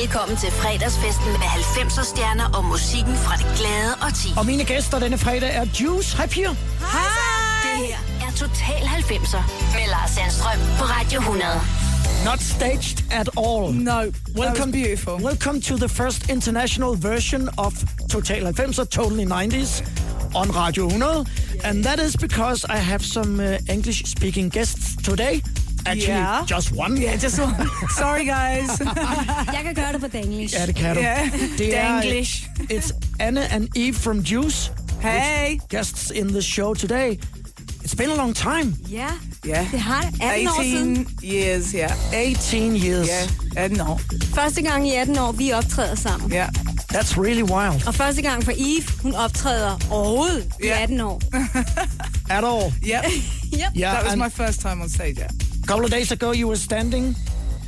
Velkommen 0.00 0.36
til 0.36 0.50
fredagsfesten 0.50 1.32
med 1.42 1.48
90'er 1.60 2.04
stjerner 2.04 2.44
og 2.56 2.64
musikken 2.64 3.14
fra 3.16 3.36
det 3.36 3.46
glade 3.58 3.92
og 4.04 4.14
ti. 4.14 4.28
Og 4.36 4.46
mine 4.46 4.64
gæster 4.64 4.98
denne 4.98 5.18
fredag 5.18 5.50
er 5.54 5.66
Juice. 5.80 6.16
Hej 6.16 6.26
Pia. 6.26 6.48
Det 6.48 6.56
her 7.86 7.98
er 8.26 8.30
Total 8.36 8.82
90'er 8.98 9.42
med 9.76 9.86
Lars 9.94 10.10
Sandstrøm 10.10 10.58
på 10.78 10.84
Radio 10.84 11.18
100. 11.20 11.44
Not 12.24 12.40
staged 12.42 12.98
at 13.10 13.28
all. 13.44 13.74
No, 13.74 13.92
Welcome, 13.92 14.12
that 14.36 14.58
was 14.58 14.72
beautiful. 14.72 15.14
Welcome 15.28 15.60
to 15.60 15.76
the 15.76 15.88
first 15.88 16.30
international 16.30 16.92
version 17.10 17.42
of 17.58 17.72
Total 18.10 18.42
90'er, 18.46 18.84
Totally 18.84 19.26
90s, 19.26 19.70
on 20.34 20.46
Radio 20.62 20.84
100. 20.84 21.26
And 21.64 21.84
that 21.84 21.98
is 22.06 22.16
because 22.16 22.60
I 22.76 22.78
have 22.92 23.02
some 23.04 23.32
uh, 23.40 23.74
English-speaking 23.74 24.48
guests 24.52 24.96
today. 25.08 25.42
Actually, 25.86 26.12
Yeah. 26.20 26.44
just 26.56 26.72
one. 26.72 26.96
Yeah, 27.02 27.22
just 27.22 27.36
sorry 28.00 28.24
guys. 28.24 28.80
Jeg 29.54 29.60
kan 29.64 29.74
gøre 29.74 29.92
det 29.92 30.00
på 30.00 30.06
danglish. 30.08 30.54
Ja, 30.54 30.66
det 30.66 30.74
kan 30.74 30.96
du. 30.96 31.02
Yeah, 31.02 31.32
Det 31.58 31.76
er- 31.78 31.82
Danglish. 31.92 32.42
It's 32.72 32.92
Anne 33.20 33.52
and 33.52 33.68
Eve 33.76 33.94
from 33.94 34.18
Juice, 34.18 34.72
Hey. 35.02 35.58
guests 35.70 36.10
in 36.10 36.28
the 36.28 36.42
show 36.42 36.74
today. 36.74 37.18
It's 37.84 37.94
been 37.96 38.10
a 38.10 38.14
long 38.14 38.34
time. 38.36 38.76
Ja, 38.90 39.06
Yeah. 39.46 39.70
det 39.72 39.80
har 39.80 40.00
det. 40.02 40.14
18 40.22 40.48
år 40.48 40.62
siden. 40.62 40.92
18 41.00 41.06
years, 41.24 41.70
yeah. 41.70 41.90
18 42.12 42.76
years. 42.76 43.08
Yeah, 43.08 43.64
18 43.64 43.80
år. 43.80 44.00
Første 44.34 44.62
gang 44.62 44.88
i 44.88 44.94
18 44.94 45.18
år, 45.18 45.32
vi 45.32 45.52
optræder 45.52 45.94
sammen. 45.94 46.32
Yeah. 46.32 46.48
That's 46.94 47.20
really 47.20 47.42
wild. 47.42 47.86
Og 47.86 47.94
første 47.94 48.22
gang 48.22 48.44
for 48.44 48.52
Eve, 48.56 48.84
hun 49.02 49.14
optræder 49.14 49.78
overhovedet 49.90 50.46
i 50.62 50.66
Ja. 50.66 50.82
18 50.82 51.00
år. 51.00 51.20
At 52.36 52.44
all. 52.44 52.72
Yep. 52.82 53.04
Yep. 53.54 53.60
Yeah, 53.78 53.94
That 53.94 54.04
was 54.06 54.16
my 54.16 54.44
first 54.44 54.60
time 54.60 54.82
on 54.82 54.88
stage, 54.90 55.16
yeah. 55.18 55.28
A 55.70 55.72
couple 55.72 55.84
of 55.84 55.90
days 55.92 56.10
ago 56.10 56.32
you 56.32 56.48
were 56.48 56.56
standing 56.56 57.14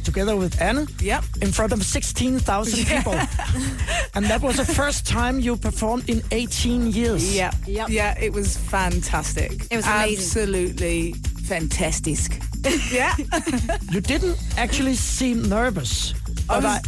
together 0.02 0.34
with 0.34 0.60
Anne 0.60 0.88
Yep. 0.98 1.22
in 1.40 1.52
front 1.52 1.72
of 1.72 1.84
16,000 1.84 2.80
Yeah. 2.80 2.96
people. 2.96 3.12
and 4.14 4.26
that 4.26 4.40
was 4.42 4.56
the 4.56 4.64
first 4.64 5.06
time 5.06 5.38
you 5.38 5.56
performed 5.56 6.10
in 6.10 6.20
18 6.32 6.90
years. 6.90 7.32
Yeah. 7.32 7.52
Yep. 7.64 7.90
Yeah, 7.90 8.18
it 8.18 8.32
was 8.32 8.56
fantastic. 8.56 9.52
It 9.70 9.76
was 9.76 9.86
amazing. 9.86 10.16
Absolutely 10.18 11.12
fantastic. 11.46 12.40
yeah. 12.90 13.14
You 13.92 14.00
didn't 14.00 14.36
actually 14.56 14.94
seem 14.96 15.48
nervous. 15.48 16.12
I 16.50 16.56
was, 16.56 16.64
I, 16.64 16.80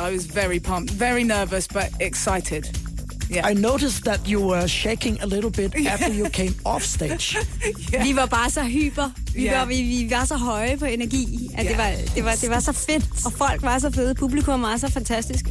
I 0.00 0.10
was 0.10 0.26
very 0.26 0.58
pumped, 0.58 0.90
very 0.90 1.22
nervous, 1.22 1.68
but 1.68 1.92
excited. 2.00 2.76
Yeah. 3.30 3.50
I 3.50 3.54
noticed 3.54 4.04
that 4.04 4.20
you 4.28 4.40
were 4.40 4.68
shaking 4.68 5.18
a 5.22 5.26
little 5.26 5.50
bit 5.50 5.74
after 5.86 6.12
you 6.12 6.28
came 6.30 6.54
off 6.64 6.82
stage. 6.82 7.36
Vi 8.04 8.16
var 8.16 8.26
bare 8.26 8.50
så 8.50 8.62
hyper. 8.62 9.10
Vi, 9.34 9.42
Ja. 9.44 9.58
var, 9.58 9.66
vi, 9.66 9.82
vi 9.82 10.10
var 10.10 10.24
så 10.24 10.36
høje 10.36 10.76
på 10.76 10.84
energi, 10.84 11.50
at 11.54 11.64
det, 11.66 11.70
Ja. 11.72 11.76
var, 11.76 11.90
det, 12.14 12.24
var, 12.24 12.34
det 12.40 12.50
var 12.50 12.60
så 12.60 12.72
fedt. 12.72 13.04
Og 13.26 13.32
folk 13.32 13.62
var 13.62 13.78
så 13.78 13.90
fede. 13.90 14.14
Publikum 14.14 14.62
var 14.62 14.76
så 14.76 14.90
fantastisk. 14.90 15.44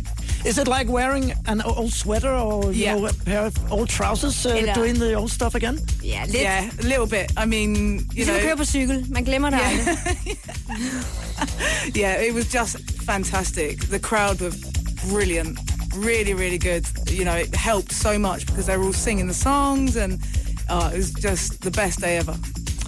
Is 0.49 0.57
it 0.57 0.67
like 0.79 0.91
wearing 0.93 1.33
an 1.47 1.61
old 1.65 1.91
sweater 1.91 2.29
or 2.31 2.63
you 2.63 2.73
Yeah. 2.73 2.95
know, 2.97 3.05
a 3.07 3.11
pair 3.25 3.39
of 3.39 3.53
old 3.71 3.87
trousers, 3.89 4.45
uh, 4.45 4.51
Eller- 4.57 4.73
doing 4.73 4.95
the 4.95 5.15
old 5.17 5.29
stuff 5.31 5.55
again? 5.55 5.79
Ja, 6.03 6.21
lidt. 6.25 6.35
Yeah, 6.35 6.63
a 6.79 6.81
little 6.81 7.07
bit. 7.09 7.31
I 7.43 7.45
mean, 7.45 7.75
you 7.97 7.99
Ligesom 8.13 8.35
know, 8.35 8.57
på 8.57 8.65
cykel. 8.65 9.05
Man 9.09 9.23
glemmer 9.23 9.49
det 9.49 9.59
aldrig. 9.63 9.97
yeah, 11.95 12.21
it 12.27 12.33
was 12.33 12.45
just 12.53 12.77
fantastic. 13.05 13.79
The 13.89 13.99
crowd 13.99 14.41
were 14.41 14.53
brilliant, 15.11 15.59
really, 15.95 16.33
really 16.33 16.57
good. 16.57 16.85
You 17.09 17.23
know, 17.25 17.35
it 17.35 17.55
helped 17.55 17.91
so 17.91 18.17
much 18.19 18.45
because 18.45 18.65
they 18.65 18.77
were 18.77 18.85
all 18.85 18.93
singing 18.93 19.27
the 19.27 19.33
songs, 19.33 19.95
and 19.95 20.19
oh, 20.69 20.89
it 20.93 20.97
was 20.97 21.11
just 21.11 21.61
the 21.61 21.71
best 21.71 21.99
day 21.99 22.17
ever. 22.17 22.35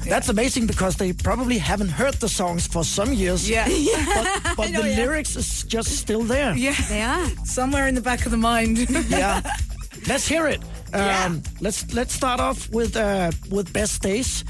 That's 0.10 0.30
amazing 0.30 0.68
because 0.68 0.96
they 0.96 1.14
probably 1.14 1.58
haven't 1.58 1.90
heard 1.90 2.14
the 2.20 2.30
songs 2.30 2.68
for 2.68 2.84
some 2.86 3.12
years. 3.14 3.50
Yeah, 3.50 3.68
But, 4.16 4.56
but 4.58 4.72
the 4.74 4.84
lyrics 4.96 5.36
is 5.36 5.64
just 5.68 5.90
still 5.98 6.24
there. 6.24 6.56
yeah, 6.56 6.76
They 6.90 7.02
are. 7.02 7.28
somewhere 7.46 7.88
in 7.88 7.96
the 7.96 8.02
back 8.02 8.26
of 8.26 8.32
the 8.32 8.38
mind. 8.38 8.78
Yeah. 9.10 9.42
Let's 10.08 10.28
hear 10.30 10.48
it. 10.48 10.62
Um, 10.94 11.02
Yeah. 11.02 11.36
Let's 11.60 11.86
let's 11.94 12.14
start 12.14 12.40
off 12.40 12.70
with 12.72 12.96
uh, 12.96 13.32
with 13.52 13.74
Best 13.74 14.02
Days. 14.04 14.44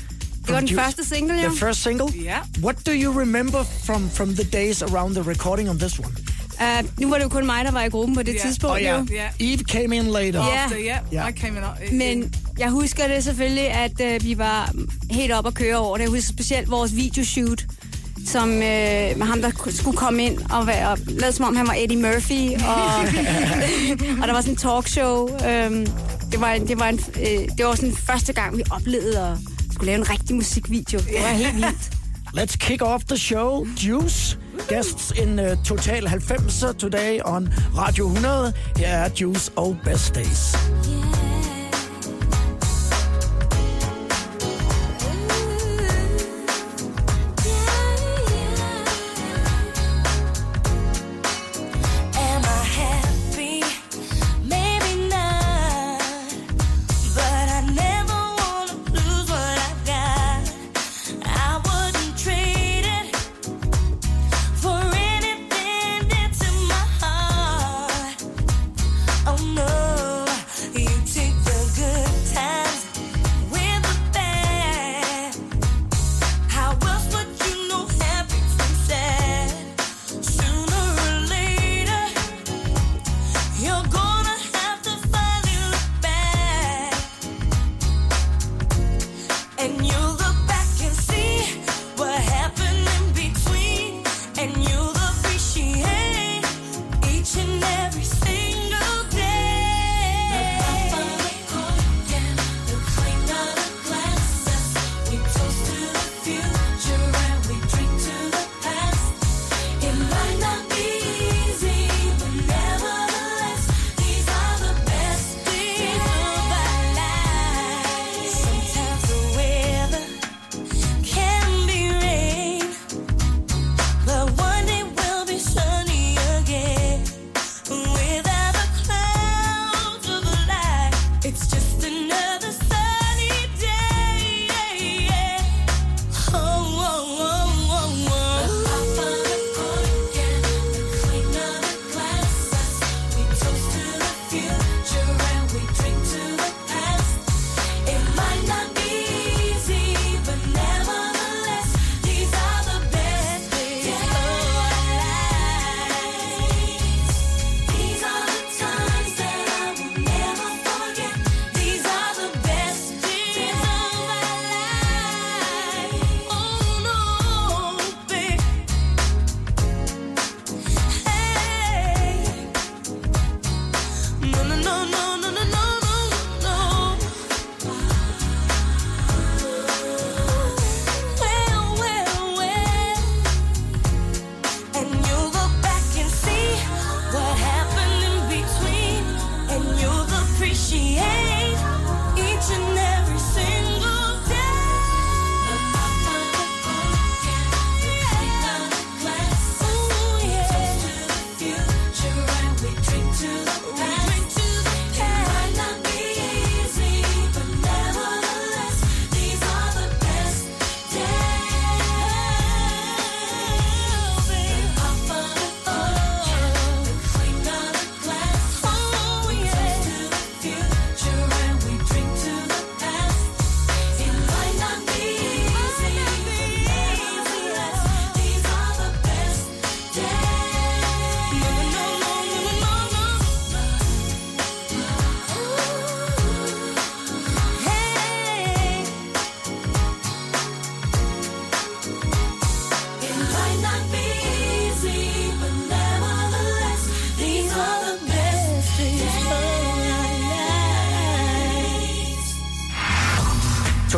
Det 0.45 0.53
var 0.53 0.59
den 0.59 0.67
Juice. 0.67 0.81
første 0.83 1.05
single, 1.05 1.41
jo. 1.43 1.49
The 1.49 1.57
first 1.57 1.81
single. 1.83 2.09
Yeah. 2.15 2.43
What 2.61 2.85
do 2.85 2.91
you 2.91 3.19
remember 3.19 3.63
from 3.85 4.09
from 4.09 4.35
the 4.35 4.43
days 4.43 4.81
around 4.81 5.15
the 5.15 5.23
recording 5.23 5.69
on 5.69 5.77
this 5.77 5.99
one? 5.99 6.13
Uh, 6.61 6.87
nu 7.01 7.09
var 7.09 7.17
det 7.17 7.23
jo 7.23 7.29
kun 7.29 7.45
mig, 7.45 7.65
der 7.65 7.71
var 7.71 7.83
i 7.83 7.89
gruppen 7.89 8.15
på 8.15 8.23
det 8.23 8.33
Ja. 8.33 8.39
tidspunkt. 8.45 8.75
Oh 8.75 8.81
yeah. 8.81 8.99
Jo. 8.99 9.15
Yeah. 9.15 9.53
Eve 9.53 9.63
came 9.63 9.95
in 9.97 10.03
later. 10.07 10.45
Ja. 10.45 10.63
After, 10.63 10.77
yeah, 10.79 10.99
Yeah. 11.13 11.29
I 11.29 11.31
came 11.39 11.57
in. 11.57 11.63
uh, 11.87 11.93
Men 11.97 12.33
jeg 12.59 12.69
husker 12.69 13.07
det 13.07 13.23
selvfølgelig, 13.23 13.69
at 13.71 14.01
øh, 14.01 14.23
vi 14.23 14.37
var 14.37 14.71
helt 15.11 15.31
op 15.31 15.47
at 15.47 15.53
køre 15.53 15.75
over 15.77 15.97
det. 15.97 16.03
Jeg 16.03 16.09
husker 16.09 16.33
specielt 16.33 16.69
vores 16.71 16.95
videoshoot, 16.95 17.65
som 18.25 18.49
øh, 18.49 18.59
med 19.17 19.23
ham, 19.25 19.41
der 19.41 19.51
ku- 19.51 19.71
skulle 19.71 19.97
komme 19.97 20.23
ind 20.25 20.37
og 20.51 20.67
være, 20.67 20.89
og 20.89 20.97
lade 21.07 21.31
som 21.31 21.45
om 21.45 21.55
han 21.55 21.67
var 21.67 21.75
Eddie 21.79 21.97
Murphy. 22.01 22.53
Og, 22.67 22.99
og 24.21 24.27
der 24.27 24.33
var 24.33 24.41
sådan 24.41 24.53
en 24.53 24.57
talkshow. 24.57 25.29
Øhm, 25.47 25.87
det, 26.31 26.41
var, 26.41 26.57
det, 26.67 26.79
var 26.79 26.87
en, 26.89 26.99
øh, 27.19 27.47
det 27.57 27.65
var 27.65 27.75
sådan 27.75 27.95
første 27.95 28.33
gang, 28.33 28.57
vi 28.57 28.63
oplevede 28.71 29.19
at 29.19 29.37
skulle 29.73 29.85
lave 29.85 29.97
en 29.97 30.09
rigtig 30.09 30.35
musikvideo. 30.35 30.99
Det 30.99 31.07
var 31.21 31.29
helt 31.33 31.55
vildt. 31.65 31.91
Let's 32.37 32.57
kick 32.57 32.81
off 32.81 33.03
the 33.03 33.17
show. 33.17 33.67
Juice. 33.85 34.37
Guests 34.67 35.11
in 35.11 35.39
uh, 35.39 35.55
Total 35.63 36.03
90 36.05 36.73
today 36.77 37.21
on 37.21 37.49
Radio 37.73 38.05
100. 38.07 38.53
Her 38.77 38.85
er 38.87 39.09
Juice 39.09 39.51
og 39.55 39.77
Best 39.83 40.15
Days. 40.15 40.96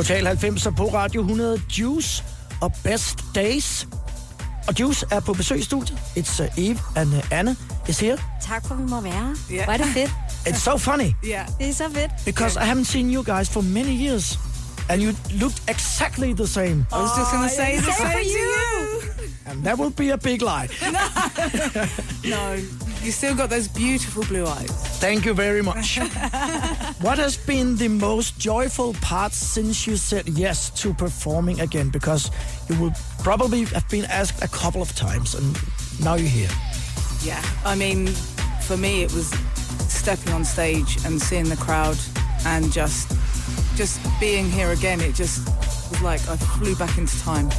Total 0.10 0.38
90 0.38 0.68
på 0.78 0.86
Radio 0.94 1.22
100 1.22 1.62
Juice 1.80 2.24
og 2.62 2.74
Best 2.84 3.20
Days. 3.36 3.88
Og 4.68 4.80
Juice 4.80 5.06
er 5.12 5.20
på 5.20 5.34
besøg 5.34 5.60
i 5.60 5.64
studiet. 5.64 5.98
It's 6.18 6.44
uh, 6.44 6.58
Eve 6.58 6.80
and 6.96 7.14
uh, 7.14 7.32
Anne 7.32 7.56
is 7.88 8.00
here. 8.00 8.18
Tak 8.42 8.68
for, 8.68 8.76
at 8.76 8.82
vi 8.82 8.86
må 8.90 9.02
være. 9.02 9.36
Ja. 9.52 9.64
Hvor 9.64 9.74
er 9.74 9.78
det 9.78 9.86
fedt. 9.86 10.12
It's 10.48 10.60
so 10.60 10.78
funny 10.78 11.12
Yeah. 11.26 11.48
Det 11.60 11.70
er 11.70 11.74
så 11.74 11.84
fedt. 11.94 12.12
because 12.26 12.56
I 12.60 12.64
haven't 12.72 12.84
seen 12.86 13.14
you 13.14 13.24
guys 13.24 13.50
for 13.50 13.62
many 13.62 14.08
years. 14.08 14.40
And 14.90 15.02
you 15.02 15.14
looked 15.32 15.62
exactly 15.70 16.34
the 16.34 16.48
same. 16.48 16.86
I 16.92 16.96
was 16.96 17.12
just 17.20 17.32
going 17.32 17.50
to 17.50 17.56
say 17.56 17.76
the 17.76 17.84
Same 17.84 17.94
same 17.98 18.12
for 18.12 18.20
to 18.20 18.26
you. 18.26 18.50
you. 19.20 19.52
And 19.52 19.64
that 19.66 19.78
will 19.80 19.94
be 19.98 20.10
a 20.14 20.18
big 20.18 20.42
lie. 20.42 20.68
No, 22.34 22.56
you 23.04 23.12
still 23.12 23.36
got 23.36 23.50
those 23.50 23.68
beautiful 23.68 24.24
blue 24.24 24.46
eyes. 24.46 24.72
Thank 25.00 25.26
you 25.26 25.34
very 25.34 25.62
much. 25.62 25.98
what 27.02 27.18
has 27.18 27.38
been 27.38 27.76
the 27.78 27.88
most 27.88 28.38
joyful 28.40 28.94
part 28.96 29.34
since 29.34 29.88
you 29.88 29.96
said 29.96 30.28
yes 30.30 30.70
to 30.82 30.94
performing 30.94 31.62
again? 31.62 31.90
Because 31.90 32.32
you 32.70 32.80
will 32.80 32.94
probably 33.20 33.66
have 33.66 33.88
been 33.90 34.06
asked 34.06 34.44
a 34.44 34.48
couple 34.48 34.82
of 34.82 34.94
times, 34.96 35.36
and 35.36 35.58
now 36.04 36.16
you're 36.16 36.28
here. 36.28 36.50
Yeah, 37.24 37.42
I 37.66 37.76
mean, 37.76 38.08
for 38.62 38.78
me, 38.78 39.04
it 39.04 39.14
was 39.14 39.30
stepping 39.88 40.34
on 40.34 40.44
stage 40.46 40.98
and 41.06 41.22
seeing 41.22 41.50
the 41.50 41.58
crowd 41.58 41.98
and 42.46 42.72
just 42.72 43.12
just 43.76 44.00
being 44.20 44.50
here 44.50 44.72
again. 44.72 45.00
It 45.02 45.16
just 45.16 45.48
was 45.90 46.02
like 46.02 46.22
I 46.28 46.36
flew 46.36 46.76
back 46.76 46.98
into 46.98 47.18
time, 47.22 47.50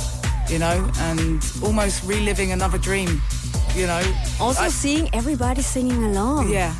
you 0.48 0.58
know, 0.58 0.90
and 0.98 1.42
almost 1.62 2.04
reliving 2.04 2.52
another 2.52 2.78
dream, 2.78 3.22
you 3.76 3.86
know. 3.86 4.02
Also 4.40 4.62
I- 4.64 4.70
seeing 4.70 5.08
everybody 5.14 5.62
singing 5.62 6.04
along. 6.04 6.50
yeah, 6.52 6.72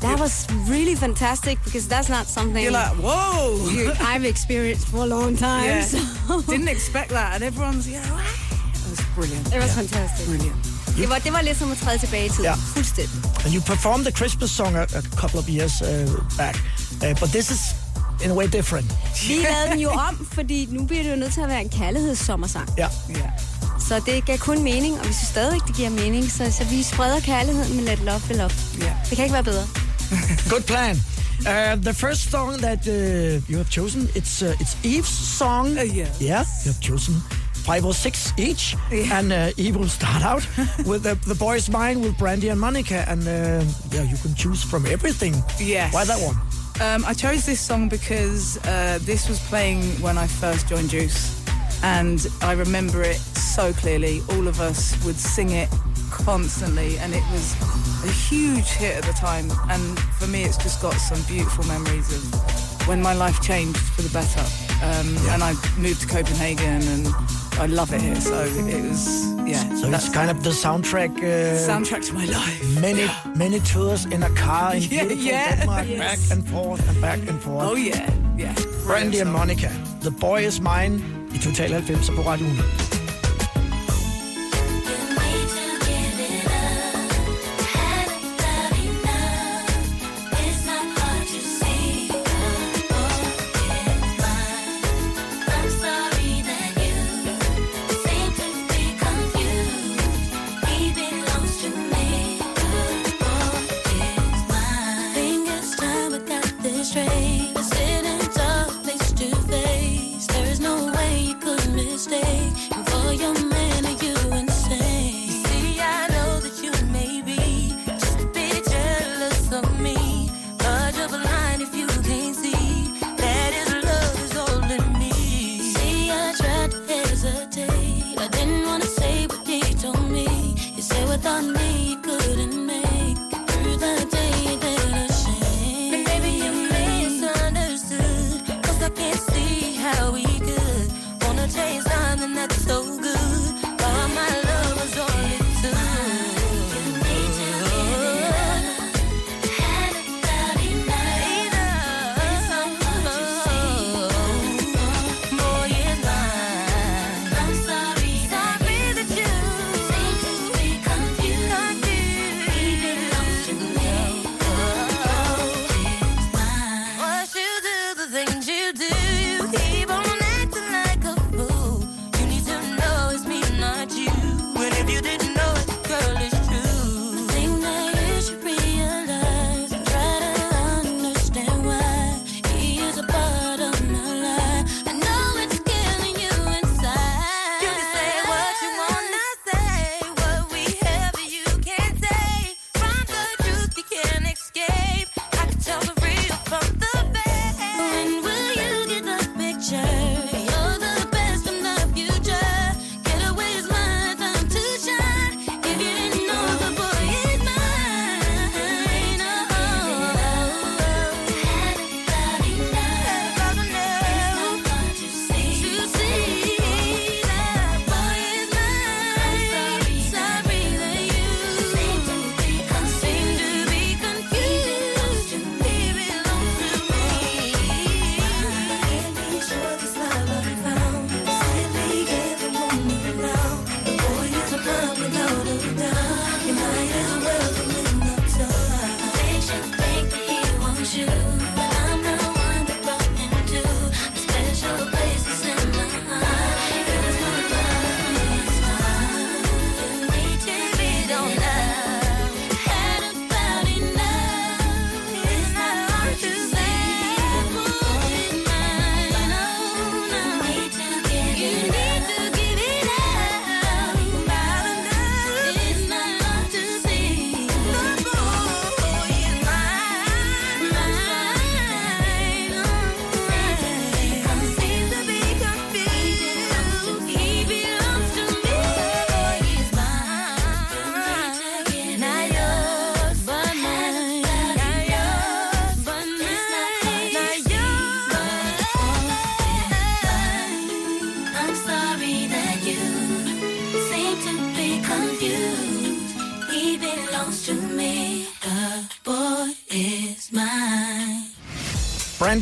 That 0.00 0.18
was 0.18 0.46
really 0.68 0.94
fantastic 0.96 1.58
because 1.64 1.86
that's 1.88 2.08
not 2.08 2.26
something 2.26 2.62
you're 2.64 2.72
like, 2.72 2.94
whoa. 3.02 3.70
you- 3.70 3.92
I've 4.14 4.24
experienced 4.28 4.86
for 4.88 4.98
a 5.02 5.06
long 5.06 5.36
time. 5.38 5.64
Yeah. 5.64 5.84
So 5.84 5.98
Didn't 6.52 6.68
expect 6.68 7.10
that, 7.10 7.34
and 7.34 7.42
everyone's 7.44 7.86
you 7.86 8.00
know, 8.00 8.18
it 8.18 8.90
was 8.90 9.00
brilliant. 9.14 9.46
it 9.54 9.60
was 9.62 9.72
fantastic. 9.74 10.26
Brilliant. 10.26 10.56
Det 10.96 11.08
var, 11.08 11.18
det 11.18 11.32
var 11.32 11.40
lidt 11.42 11.58
som 11.58 11.70
at 11.72 11.78
træde 11.78 11.98
tilbage 11.98 12.26
i 12.26 12.28
tiden. 12.28 12.44
Ja. 12.44 12.54
Fuldstændig. 12.54 13.20
And 13.44 13.54
you 13.54 13.60
performed 13.62 14.04
the 14.06 14.16
Christmas 14.16 14.50
song 14.50 14.76
a, 14.76 14.82
a 14.82 15.02
couple 15.20 15.38
of 15.38 15.48
years 15.48 15.82
uh, 15.82 15.88
back, 16.36 16.56
uh, 17.04 17.20
but 17.20 17.28
this 17.30 17.50
is 17.50 17.60
in 18.24 18.30
a 18.30 18.34
way 18.34 18.46
different. 18.46 18.86
Vi 19.28 19.34
lavede 19.34 19.70
den 19.72 19.80
jo 19.80 19.90
om, 20.08 20.28
fordi 20.32 20.68
nu 20.70 20.84
bliver 20.84 21.02
det 21.02 21.10
jo 21.10 21.16
nødt 21.16 21.32
til 21.32 21.40
at 21.40 21.48
være 21.48 21.60
en 21.62 21.68
kærlighedssommersang. 21.68 22.68
Yeah. 22.78 22.90
Yeah. 23.10 23.28
Så 23.90 24.00
det 24.06 24.24
gav 24.24 24.38
kun 24.38 24.62
mening, 24.62 25.00
og 25.00 25.08
vi 25.08 25.12
synes 25.12 25.28
stadig, 25.28 25.60
det 25.66 25.76
giver 25.76 25.90
mening. 25.90 26.32
Så, 26.32 26.52
så 26.58 26.64
vi 26.64 26.82
spreder 26.82 27.20
kærligheden 27.20 27.76
med 27.76 27.84
Let 27.84 27.98
Love 27.98 28.20
Be 28.28 28.36
Love. 28.36 28.50
Yeah. 28.82 28.92
Det 29.08 29.16
kan 29.16 29.24
ikke 29.24 29.32
være 29.32 29.44
bedre. 29.44 29.66
Good 30.52 30.62
plan. 30.62 30.96
Uh, 31.40 31.82
the 31.82 31.94
first 31.94 32.30
song 32.30 32.58
that 32.58 32.78
uh, 32.88 33.50
you 33.50 33.56
have 33.56 33.70
chosen, 33.70 34.02
it's 34.14 34.42
uh, 34.42 34.60
it's 34.62 34.76
Eve's 34.84 35.36
song. 35.38 35.66
Uh, 35.66 35.96
yes. 35.98 36.08
Yeah, 36.20 36.44
you 36.64 36.72
have 36.72 36.82
chosen 36.82 37.14
five 37.66 37.84
or 37.86 37.92
six 37.94 38.34
each, 38.38 38.76
Yeah. 38.92 39.18
and 39.18 39.32
uh, 39.32 39.64
Eve 39.64 39.76
will 39.78 39.88
start 39.88 40.22
out 40.24 40.46
with 40.90 41.02
the, 41.02 41.14
the 41.26 41.34
boys' 41.34 41.68
mine 41.68 42.00
with 42.00 42.16
Brandy 42.18 42.48
and 42.50 42.60
Monica, 42.60 43.04
and 43.08 43.22
uh, 43.22 43.32
yeah, 43.94 44.10
you 44.12 44.18
can 44.22 44.34
choose 44.34 44.62
from 44.70 44.86
everything. 44.86 45.34
Yes. 45.58 45.92
Why 45.94 46.04
that 46.04 46.20
one? 46.28 46.36
Um, 46.80 47.04
I 47.10 47.14
chose 47.14 47.44
this 47.46 47.60
song 47.60 47.88
because 47.88 48.56
uh, 48.58 48.98
this 49.06 49.28
was 49.28 49.38
playing 49.48 49.82
when 50.00 50.16
I 50.24 50.26
first 50.26 50.68
joined 50.68 50.90
Juice, 50.90 51.39
and 51.82 52.26
I 52.42 52.52
remember 52.52 53.02
it 53.02 53.16
so 53.16 53.72
clearly. 53.72 54.22
All 54.30 54.46
of 54.48 54.60
us 54.60 55.02
would 55.04 55.16
sing 55.16 55.50
it 55.50 55.68
constantly, 56.10 56.98
and 56.98 57.14
it 57.14 57.22
was 57.32 57.54
a 58.04 58.10
huge 58.10 58.68
hit 58.70 58.96
at 58.96 59.04
the 59.04 59.12
time. 59.12 59.50
And 59.70 59.98
for 60.18 60.26
me, 60.26 60.44
it's 60.44 60.56
just 60.56 60.80
got 60.82 60.94
some 60.94 61.20
beautiful 61.22 61.64
memories 61.66 62.08
of 62.12 62.88
when 62.88 63.00
my 63.02 63.14
life 63.14 63.40
changed 63.40 63.78
for 63.78 64.02
the 64.02 64.10
better. 64.10 64.44
Um, 64.82 65.16
And 65.32 65.42
I 65.42 65.52
moved 65.78 66.00
to 66.02 66.06
Copenhagen, 66.06 66.82
and 66.94 67.06
I 67.58 67.66
love 67.66 67.92
it 67.92 68.00
here. 68.00 68.20
So 68.20 68.34
it 68.44 68.82
was, 68.88 69.26
yeah, 69.46 69.74
So 69.76 69.88
it's 69.88 70.08
kind 70.08 70.30
of 70.30 70.42
the 70.42 70.50
soundtrack. 70.50 71.16
Uh, 71.18 71.58
soundtrack 71.70 72.06
to 72.08 72.14
my 72.14 72.24
life. 72.24 72.80
Many 72.80 73.06
many 73.36 73.60
tours 73.60 74.04
in 74.06 74.22
a 74.22 74.30
car 74.30 74.74
in 74.74 74.82
Yeah, 74.90 75.04
beautiful 75.04 75.24
yeah. 75.24 75.56
Denmark, 75.56 75.86
Yes. 75.88 75.98
back 75.98 76.20
and 76.38 76.48
forth 76.48 76.88
and 76.88 77.00
back 77.00 77.18
and 77.28 77.40
forth. 77.42 77.64
Oh 77.68 77.76
yeah, 77.76 78.08
yeah. 78.38 78.54
Brandy 78.86 79.20
and 79.20 79.30
Monica, 79.32 79.70
The 80.00 80.10
Boy 80.10 80.46
Is 80.46 80.60
Mine 80.60 81.02
i 81.34 81.38
Total 81.38 81.70
90 81.70 82.10
på 82.16 82.22
Radio 82.22 82.46
100. 82.46 82.89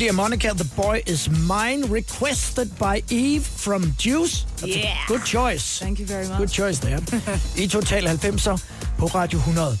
Brandy 0.09 0.21
Monica, 0.23 0.53
The 0.55 0.63
Boy 0.75 1.03
Is 1.05 1.29
Mine, 1.47 1.83
requested 1.87 2.75
by 2.79 3.03
Eve 3.09 3.43
from 3.45 3.93
Juice. 3.97 4.45
That's 4.57 4.75
Yeah. 4.75 5.03
a 5.03 5.07
good 5.07 5.23
choice. 5.23 5.77
Thank 5.79 5.99
you 5.99 6.07
very 6.07 6.27
much. 6.27 6.37
Good 6.37 6.51
choice 6.51 6.79
there. 6.79 6.97
I 7.57 7.67
Total 7.67 8.01
90'er 8.01 8.57
på 8.97 9.05
Radio 9.07 9.39
100. 9.39 9.77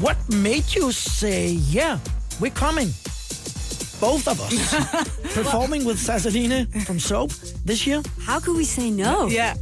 What 0.00 0.16
made 0.28 0.64
you 0.76 0.92
say, 0.92 1.48
yeah, 1.72 1.98
we're 2.40 2.54
coming? 2.54 2.94
Both 4.00 4.28
of 4.28 4.38
us. 4.40 4.74
Performing 5.34 5.84
with 5.84 5.98
Saseline 5.98 6.66
from 6.86 7.00
Soap 7.00 7.30
this 7.66 7.86
year. 7.86 8.02
How 8.26 8.38
could 8.40 8.56
we 8.56 8.64
say 8.64 8.90
no? 8.90 9.28
Yeah. 9.28 9.54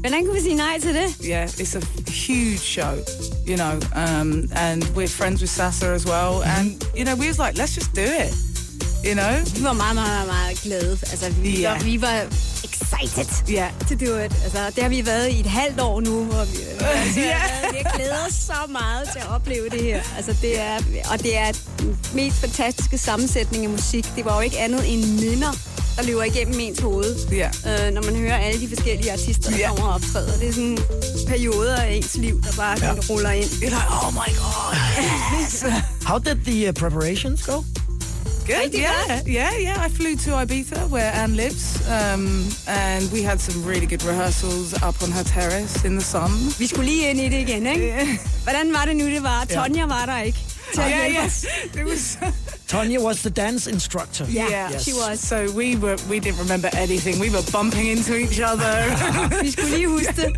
Hvordan 0.00 0.24
kunne 0.24 0.34
vi 0.34 0.40
sige 0.40 0.54
nej 0.54 0.78
til 0.82 0.94
det? 0.94 1.16
yeah, 1.20 1.48
it's 1.60 1.74
a 1.76 1.80
huge 2.10 2.60
show, 2.60 2.94
you 3.46 3.56
know, 3.56 3.80
um, 3.94 4.48
and 4.56 4.82
we're 4.96 5.06
friends 5.08 5.40
with 5.40 5.50
Sasa 5.50 5.86
as 5.94 6.04
well. 6.04 6.42
And, 6.42 6.84
you 6.96 7.04
know, 7.04 7.14
we 7.16 7.26
was 7.28 7.38
like, 7.38 7.56
let's 7.58 7.74
just 7.74 7.94
do 7.94 8.02
it, 8.02 8.34
you 9.06 9.14
know? 9.14 9.32
Vi 9.56 9.62
var 9.64 9.72
meget, 9.72 9.94
meget, 9.94 10.26
meget 10.26 10.58
glade. 10.62 10.90
Altså, 11.10 11.30
vi, 11.30 11.60
Ja. 11.60 11.72
var, 11.72 11.78
vi 11.84 12.00
var 12.00 12.20
excited 12.64 13.26
Ja. 13.48 13.68
to 13.88 13.94
do 13.94 14.16
it. 14.24 14.32
Altså, 14.44 14.58
det 14.74 14.82
har 14.82 14.88
vi 14.88 15.06
været 15.06 15.28
i 15.30 15.40
et 15.40 15.46
halvt 15.46 15.80
år 15.80 16.00
nu, 16.00 16.18
og 16.32 16.46
vi, 16.52 16.56
altså, 16.80 17.20
Ja. 17.20 17.40
vi 17.72 17.78
har 17.84 17.96
glædet 17.96 18.16
os 18.28 18.34
så 18.34 18.52
meget 18.68 19.08
til 19.12 19.18
at 19.18 19.28
opleve 19.28 19.68
det 19.70 19.82
her. 19.82 20.00
Altså, 20.16 20.36
det 20.42 20.60
er, 20.60 20.76
og 21.10 21.22
det 21.22 21.38
er 21.38 21.52
den 21.78 21.98
mest 22.14 22.36
fantastiske 22.36 22.98
sammensætning 22.98 23.64
af 23.64 23.70
musik. 23.70 24.06
Det 24.16 24.24
var 24.24 24.34
jo 24.34 24.40
ikke 24.40 24.58
andet 24.58 24.92
end 24.92 25.04
minder, 25.20 25.52
der 25.96 26.02
løber 26.02 26.22
igennem 26.22 26.60
ens 26.60 26.78
hoved, 26.80 27.16
Ja. 27.32 27.48
øh, 27.88 27.94
når 27.94 28.02
man 28.02 28.16
hører 28.16 28.36
alle 28.36 28.60
de 28.60 28.68
forskellige 28.68 29.12
artister, 29.12 29.50
der 29.50 29.58
Ja. 29.58 29.68
kommer 29.68 29.86
og 29.86 29.94
optræder. 29.94 30.38
Det 30.38 30.48
er 30.48 30.52
sådan 30.52 30.78
perioder 31.28 31.76
af 31.76 31.92
ens 31.94 32.14
liv, 32.16 32.42
der 32.42 32.52
bare 32.56 32.78
ja. 32.84 32.92
ruller 33.10 33.30
ind. 33.30 33.44
You're 33.44 33.64
like, 33.64 33.90
oh 34.04 34.12
my 34.14 34.28
God. 34.38 34.76
How 36.08 36.18
did 36.18 36.34
the 36.44 36.68
uh, 36.68 36.74
preparations 36.74 37.42
go? 37.46 37.62
Good, 38.46 38.74
yeah, 38.74 39.20
yeah, 39.26 39.50
yeah. 39.60 39.86
I 39.86 39.88
flew 39.88 40.16
to 40.16 40.30
Ibiza, 40.42 40.88
where 40.90 41.12
Anne 41.12 41.36
lives, 41.36 41.80
um, 41.88 42.44
and 42.66 43.02
we 43.12 43.22
had 43.22 43.38
some 43.40 43.64
really 43.64 43.86
good 43.86 44.02
rehearsals 44.02 44.72
up 44.82 45.00
on 45.02 45.10
her 45.12 45.22
terrace 45.24 45.84
in 45.84 45.94
the 45.96 46.04
sun. 46.04 46.30
Vi 46.58 46.66
skulle 46.66 46.86
lige 46.86 47.10
ind 47.10 47.20
i 47.20 47.28
det 47.28 47.48
igen, 47.48 47.66
ikke? 47.66 48.18
Hvordan 48.44 48.72
var 48.72 48.84
det 48.84 48.96
nu, 48.96 49.06
det 49.06 49.22
var? 49.22 49.44
Tonja 49.44 49.86
var 49.86 50.06
der 50.06 50.18
ikke 50.22 50.38
til 50.74 50.80
at 50.80 50.86
Yeah, 50.90 50.98
hjælpe 51.00 51.14
yeah. 51.16 51.26
os. 51.26 51.44
It 51.74 51.84
was. 51.90 52.18
Tonya 52.72 52.98
was 53.02 53.22
the 53.22 53.30
dance 53.30 53.66
instructor. 53.66 54.24
Yeah, 54.30 54.70
Yes. 54.70 54.84
she 54.84 54.92
was. 54.94 55.20
So 55.20 55.36
we 55.60 55.76
were 55.76 55.96
we 56.10 56.18
didn't 56.20 56.38
remember 56.38 56.70
anything. 56.84 57.18
We 57.20 57.28
were 57.30 57.44
bumping 57.52 57.86
into 57.94 58.12
each 58.16 58.40
other. 58.40 58.72
Vi 59.42 59.50
skulle 59.50 59.70
lige 59.76 59.88
huske 59.88 60.12
det. 60.16 60.32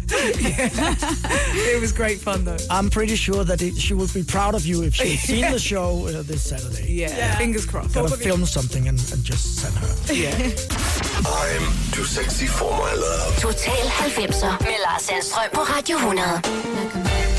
it 1.75 1.81
was 1.81 1.93
great 1.93 2.21
fun 2.21 2.45
though. 2.45 2.59
I'm 2.71 2.91
pretty 2.91 3.17
sure 3.17 3.45
that 3.45 3.63
it, 3.63 3.75
she 3.79 3.95
would 3.95 4.13
be 4.15 4.25
proud 4.25 4.55
of 4.55 4.63
you 4.67 4.83
if 4.83 4.95
she'd 4.97 5.19
seen 5.19 5.45
the 5.53 5.59
show 5.73 5.89
uh, 6.09 6.23
this 6.27 6.43
Saturday. 6.49 6.93
Yeah, 7.01 7.37
fingers 7.39 7.67
crossed. 7.67 7.95
Gotta 7.95 8.17
film 8.17 8.45
something 8.47 8.89
and, 8.89 8.99
and 9.13 9.23
just 9.25 9.45
send 9.61 9.75
her. 9.83 9.93
Yeah. 10.13 10.35
I'm 11.43 11.65
too 11.93 12.05
sexy 12.05 12.47
for 12.47 12.71
my 12.85 12.95
love. 12.95 13.33
Total 13.41 13.75
90'er 14.07 14.65
med 14.65 14.77
Lars 14.87 15.03
Sandstrøm 15.03 15.49
på 15.55 15.61
Radio 15.61 15.97
100. 15.97 17.34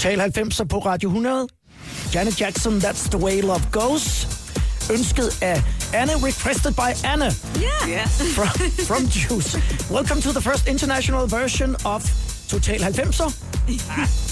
Total 0.00 0.20
90'er 0.20 0.64
på 0.64 0.78
Radio 0.78 1.08
100. 1.08 1.46
Janet 2.14 2.40
Jackson, 2.40 2.78
That's 2.80 3.08
the 3.10 3.18
Way 3.18 3.40
Love 3.42 3.62
Goes. 3.72 4.28
Ønsket 4.90 5.42
af 5.42 5.62
Anne, 5.94 6.12
requested 6.12 6.72
by 6.74 7.06
Anne 7.06 7.24
Yeah. 7.60 7.88
Yes. 8.02 8.22
from, 8.34 8.48
from 8.86 9.02
Juice. 9.06 9.58
Welcome 9.90 10.22
to 10.22 10.32
the 10.32 10.40
first 10.40 10.66
international 10.68 11.26
version 11.28 11.76
of 11.84 12.02
Total 12.48 12.78
90'er 12.80 13.32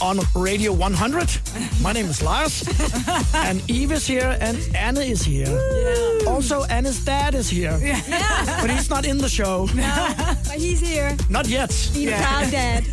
on 0.09 0.19
Radio 0.35 0.73
100. 0.73 1.41
My 1.83 1.93
name 1.93 2.11
is 2.11 2.23
Lars, 2.23 2.63
and 3.49 3.71
Eve 3.71 3.93
is 3.95 4.07
here, 4.07 4.37
and 4.41 4.57
Anne 4.75 4.97
is 5.13 5.23
here. 5.23 5.59
Also, 6.27 6.65
Anne's 6.71 7.05
dad 7.05 7.35
is 7.35 7.51
here, 7.51 7.79
yeah. 7.83 8.01
but 8.63 8.71
he's 8.71 8.89
not 8.91 9.05
in 9.07 9.19
the 9.19 9.29
show. 9.29 9.67
No, 9.75 10.09
But 10.45 10.59
he's 10.59 10.81
here. 10.81 11.17
Not 11.31 11.47
yet. 11.47 11.91
Being 11.95 12.09
a 12.09 12.17
proud 12.17 12.51
dad. 12.51 12.85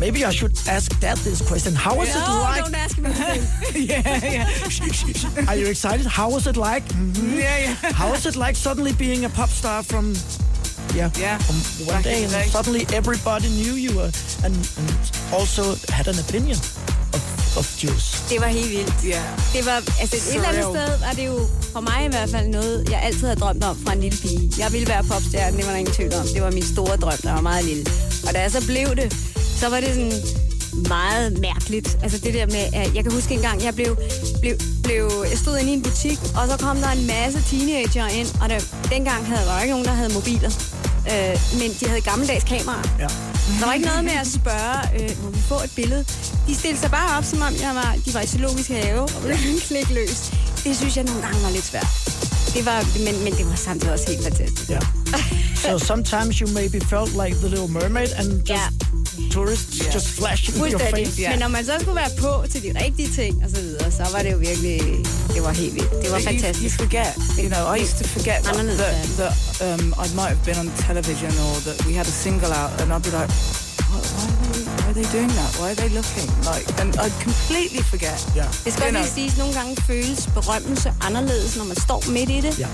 Maybe 0.00 0.24
I 0.24 0.30
should 0.32 0.56
ask 0.76 0.88
dad 1.00 1.16
this 1.18 1.40
question. 1.48 1.74
How 1.74 1.94
was 1.94 2.08
it 2.08 2.14
No, 2.28 2.40
like? 2.48 2.64
don't 2.64 2.74
ask 2.84 2.96
me 2.98 3.10
yeah, 3.90 4.24
yeah. 4.36 5.48
Are 5.48 5.56
you 5.56 5.66
excited? 5.66 6.06
How 6.06 6.28
was 6.34 6.46
it 6.46 6.56
like? 6.56 6.84
Mhm. 6.88 7.36
Yeah, 7.38 7.58
yeah. 7.64 7.92
How 8.00 8.10
was 8.10 8.24
it 8.26 8.36
like 8.36 8.56
suddenly 8.56 8.92
being 8.92 9.24
a 9.24 9.28
pop 9.28 9.50
star 9.50 9.82
from 9.82 10.04
yeah, 10.96 11.10
Yeah. 11.18 11.38
from 11.46 11.56
one 11.94 12.02
day 12.02 12.24
and 12.24 12.32
suddenly 12.56 12.82
everybody 13.00 13.48
knew 13.48 13.74
you 13.86 13.92
were 13.98 14.10
and, 14.44 14.54
and 14.78 14.90
also 15.38 15.62
had 15.96 16.06
an 16.08 16.18
opinion 16.26 16.56
of, 17.16 17.22
of 17.58 17.66
Juice. 17.82 18.08
Det 18.30 18.40
var 18.40 18.46
helt 18.46 18.70
vildt. 18.70 18.94
Yeah. 19.04 19.24
Det 19.54 19.66
var, 19.66 19.76
altså 20.00 20.16
et 20.16 20.34
eller 20.34 20.48
andet 20.48 20.64
sted 20.64 20.98
var 21.06 21.12
det 21.12 21.26
jo 21.26 21.48
for 21.72 21.80
mig 21.80 22.00
i 22.04 22.08
hvert 22.08 22.30
fald 22.30 22.48
noget, 22.48 22.88
jeg 22.90 23.00
altid 23.02 23.26
havde 23.26 23.40
drømt 23.40 23.64
om 23.64 23.76
fra 23.86 23.92
en 23.92 24.00
lille 24.00 24.18
pige. 24.18 24.52
Jeg 24.58 24.72
ville 24.72 24.88
være 24.88 25.04
popstjerne, 25.04 25.56
det 25.56 25.64
var 25.66 25.70
der 25.72 25.78
ingen 25.78 25.94
tvivl 25.94 26.14
om. 26.14 26.26
Det 26.34 26.42
var 26.42 26.50
min 26.50 26.66
store 26.74 26.96
drøm, 26.96 27.18
der 27.22 27.32
var 27.32 27.40
meget 27.40 27.64
lille. 27.64 27.84
Og 28.28 28.34
da 28.34 28.40
jeg 28.40 28.50
så 28.50 28.66
blev 28.66 28.96
det, 28.96 29.16
så 29.60 29.68
var 29.68 29.80
det 29.80 29.94
sådan 29.94 30.12
meget 30.88 31.40
mærkeligt. 31.40 31.98
Altså 32.02 32.18
det 32.18 32.34
der 32.34 32.46
med, 32.46 32.64
at 32.82 32.94
jeg 32.94 33.02
kan 33.04 33.12
huske 33.12 33.34
en 33.34 33.40
gang, 33.40 33.64
jeg 33.64 33.74
blev, 33.74 33.96
blev, 34.40 34.54
blev, 34.82 35.02
jeg 35.30 35.38
stod 35.38 35.58
inde 35.58 35.70
i 35.70 35.74
en 35.74 35.82
butik, 35.82 36.18
og 36.38 36.48
så 36.50 36.56
kom 36.66 36.76
der 36.76 36.88
en 36.88 37.06
masse 37.06 37.38
teenager 37.50 38.06
ind, 38.06 38.28
og 38.42 38.48
der, 38.48 38.58
dengang 38.90 39.26
havde 39.26 39.46
der 39.48 39.60
ikke 39.60 39.72
nogen, 39.72 39.86
der 39.86 39.92
havde 39.92 40.12
mobiler. 40.14 40.50
Øh, 41.12 41.36
men 41.60 41.68
de 41.80 41.84
havde 41.90 42.00
gammeldags 42.00 42.44
kameraer. 42.44 42.88
Ja. 42.98 43.08
Der 43.60 43.66
var 43.66 43.74
ikke 43.74 43.86
noget 43.86 44.04
med 44.04 44.16
at 44.24 44.26
spørge, 44.26 44.78
øh, 44.98 45.24
må 45.24 45.30
vi 45.30 45.38
få 45.38 45.54
et 45.54 45.72
billede? 45.76 46.04
De 46.46 46.54
stillede 46.54 46.80
sig 46.80 46.90
bare 46.90 47.18
op, 47.18 47.24
som 47.24 47.40
om 47.48 47.52
jeg 47.60 47.72
var, 47.74 47.94
de 48.06 48.14
var 48.14 48.20
i 48.20 48.26
zoologisk 48.26 48.70
have, 48.70 49.02
og 49.02 49.22
blev 49.22 49.36
klik 49.68 49.90
løs. 49.90 50.20
Det 50.64 50.76
synes 50.76 50.96
jeg 50.96 51.04
nogle 51.04 51.22
gange 51.22 51.42
var 51.42 51.50
lidt 51.50 51.64
svært. 51.64 52.29
Det 52.54 52.66
var, 52.66 52.98
men, 53.04 53.24
men 53.24 53.32
det 53.38 53.46
var 53.46 53.56
samtidig 53.56 53.92
også 53.92 54.06
helt 54.08 54.22
fantastisk. 54.22 54.70
Yeah. 54.70 54.82
so 55.64 55.78
sometimes 55.78 56.36
you 56.38 56.48
maybe 56.60 56.80
felt 56.80 57.12
like 57.22 57.34
the 57.42 57.48
Little 57.48 57.68
Mermaid 57.68 58.10
and 58.20 58.28
just 58.32 58.50
Ja. 58.50 58.64
tourists 59.30 59.76
Yeah. 59.80 59.94
just 59.94 60.08
flashing 60.18 60.56
in 60.56 60.60
your 60.62 60.70
Fuldstændig. 60.70 61.06
face. 61.06 61.28
Men 61.30 61.38
når 61.38 61.48
man 61.48 61.64
så 61.64 61.72
skulle 61.80 61.96
være 62.04 62.12
på 62.24 62.32
til 62.52 62.60
de 62.62 62.70
rigtige 62.84 63.08
ting 63.20 63.44
og 63.44 63.50
så 63.54 63.60
videre, 63.66 63.90
så 63.98 64.04
var 64.12 64.20
det 64.24 64.32
jo 64.32 64.38
virkelig, 64.48 64.76
det 65.34 65.42
var 65.42 65.52
helt 65.62 65.74
vildt. 65.74 65.90
Det 66.02 66.10
var 66.12 66.20
But 66.26 66.40
you, 66.44 66.64
you 66.64 66.70
forget, 66.82 67.10
you 67.42 67.48
know, 67.52 67.62
I 67.74 67.76
used 67.84 67.96
to 68.02 68.06
forget 68.16 68.38
that, 68.44 68.54
that, 68.82 68.94
that 69.20 69.32
um, 69.80 69.86
I 70.04 70.06
might 70.18 70.32
have 70.36 70.44
been 70.48 70.58
on 70.62 70.68
television 70.88 71.32
or 71.46 71.54
that 71.66 71.76
we 71.86 71.92
had 72.00 72.06
a 72.14 72.16
single 72.24 72.52
out 72.60 72.72
and 72.80 72.88
I'd 72.94 73.04
be 73.08 73.12
like, 73.20 73.30
why 74.90 74.96
are 74.98 75.02
they 75.02 75.18
doing 75.18 75.30
that? 75.38 75.50
Why 75.60 75.70
are 75.70 75.74
they 75.74 75.88
looking? 75.88 76.28
Like, 76.50 76.66
and 76.80 76.90
I'd 77.04 77.16
completely 77.22 77.82
forget. 77.92 78.18
Yeah. 78.36 78.48
Det 78.64 78.72
skal 78.72 78.92
lige 78.92 79.06
siges, 79.14 79.38
nogle 79.38 79.54
gange 79.54 79.76
føles 79.82 80.26
berømmelse 80.34 80.92
anderledes, 81.00 81.56
når 81.56 81.64
man 81.64 81.76
står 81.76 82.04
midt 82.10 82.30
i 82.30 82.40
det, 82.40 82.58
Ja. 82.58 82.66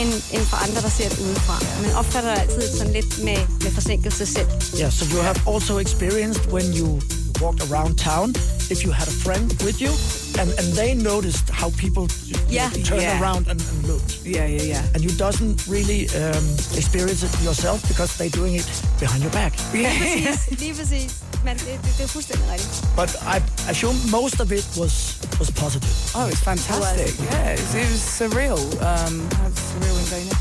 end, 0.00 0.12
end 0.34 0.42
for 0.50 0.56
andre, 0.66 0.80
der 0.82 0.88
ser 0.88 1.08
det 1.08 1.18
udefra. 1.18 1.56
Man 1.82 1.92
opfatter 1.94 2.30
det 2.34 2.40
altid 2.40 2.78
sådan 2.78 2.92
lidt 2.92 3.24
med, 3.24 3.38
med 3.64 3.70
forsinkelse 3.72 4.26
selv. 4.26 4.48
Yeah, 4.80 4.92
so 4.92 5.04
you 5.12 5.22
have 5.22 5.36
also 5.54 5.78
experienced 5.78 6.44
when 6.54 6.66
you 6.78 7.00
walked 7.40 7.62
around 7.70 7.98
town, 7.98 8.30
if 8.70 8.82
you 8.84 8.90
had 8.92 9.08
a 9.08 9.16
friend 9.24 9.48
with 9.64 9.80
you, 9.80 9.92
and, 10.40 10.48
and 10.58 10.66
they 10.74 10.94
noticed 10.94 11.48
how 11.50 11.70
people 11.70 12.06
Yeah. 12.48 12.70
turned 12.84 13.02
Yeah. 13.02 13.20
around 13.20 13.48
and, 13.50 13.60
and 13.70 13.86
looked. 13.86 14.12
Yeah, 14.24 14.46
yeah, 14.46 14.62
yeah. 14.74 14.82
And 14.94 15.00
you 15.02 15.10
doesn't 15.26 15.66
really 15.68 16.08
um, 16.22 16.44
experience 16.76 17.22
it 17.26 17.32
yourself 17.44 17.78
because 17.88 18.10
they're 18.18 18.36
doing 18.40 18.54
it 18.60 18.68
behind 19.00 19.22
your 19.22 19.32
back. 19.32 19.52
Præcis, 19.72 20.38
lige 20.62 20.74
præcis. 20.74 21.10
Men 21.44 21.56
det, 21.56 21.66
det, 21.84 21.94
det 21.98 22.04
er 22.04 22.08
fuldstændig 22.08 22.46
rigtigt. 22.52 22.84
But 22.96 23.10
I 23.36 23.36
assume 23.70 23.96
most 24.10 24.40
of 24.40 24.52
it 24.52 24.64
was 24.76 25.16
was 25.38 25.50
positive. 25.50 25.90
Oh, 26.14 26.28
it's 26.32 26.42
fantastic. 26.50 27.14
Yeah, 27.32 27.52
it 27.54 27.60
was, 27.60 27.74
it 27.74 27.90
was 27.94 28.02
surreal. 28.20 28.60
Um, 28.90 29.28
how's 29.38 29.58
surreal 29.70 29.96
in 30.02 30.06
Danish? 30.10 30.36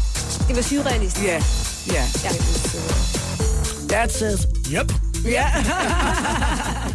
Det 0.47 0.55
var 0.55 0.61
surrealistisk. 0.61 1.25
Yeah, 1.25 1.41
yeah. 1.87 2.05
Yeah. 2.23 2.35
It 2.35 2.41
was 2.49 2.61
surreal. 2.71 3.87
Dad 3.89 4.09
says, 4.11 4.47
"Yep." 4.71 4.91
Yeah. 5.25 5.49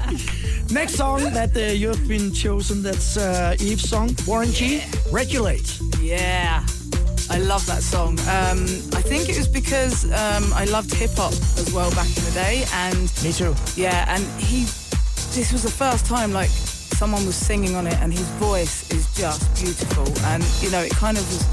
Next 0.74 0.96
song 0.96 1.22
that 1.34 1.56
uh, 1.56 1.60
you 1.72 1.86
have 1.86 2.08
been 2.08 2.32
chosen, 2.32 2.82
that's 2.82 3.16
uh, 3.16 3.54
Eve's 3.60 3.88
song, 3.88 4.10
Warren 4.26 4.50
G. 4.50 4.82
Regulate. 5.12 5.78
Yeah. 6.00 6.66
I 7.30 7.38
love 7.38 7.64
that 7.66 7.80
song. 7.80 8.18
Um, 8.22 8.66
I 8.92 9.00
think 9.00 9.28
it 9.28 9.36
was 9.38 9.46
because 9.46 10.04
um, 10.06 10.52
I 10.52 10.64
loved 10.64 10.92
hip 10.92 11.12
hop 11.14 11.32
as 11.32 11.72
well 11.72 11.92
back 11.92 12.08
in 12.08 12.24
the 12.24 12.32
day, 12.32 12.64
and 12.72 13.08
Me 13.22 13.32
too. 13.32 13.54
yeah, 13.76 14.12
and 14.12 14.24
he. 14.42 14.64
This 15.30 15.52
was 15.52 15.62
the 15.62 15.70
first 15.70 16.06
time 16.06 16.32
like 16.32 16.50
someone 16.50 17.24
was 17.24 17.36
singing 17.36 17.76
on 17.76 17.86
it, 17.86 17.96
and 18.02 18.12
his 18.12 18.28
voice 18.42 18.90
is 18.90 19.06
just 19.14 19.46
beautiful, 19.54 20.08
and 20.26 20.42
you 20.60 20.72
know 20.72 20.80
it 20.80 20.90
kind 20.90 21.16
of 21.16 21.24
was 21.30 21.46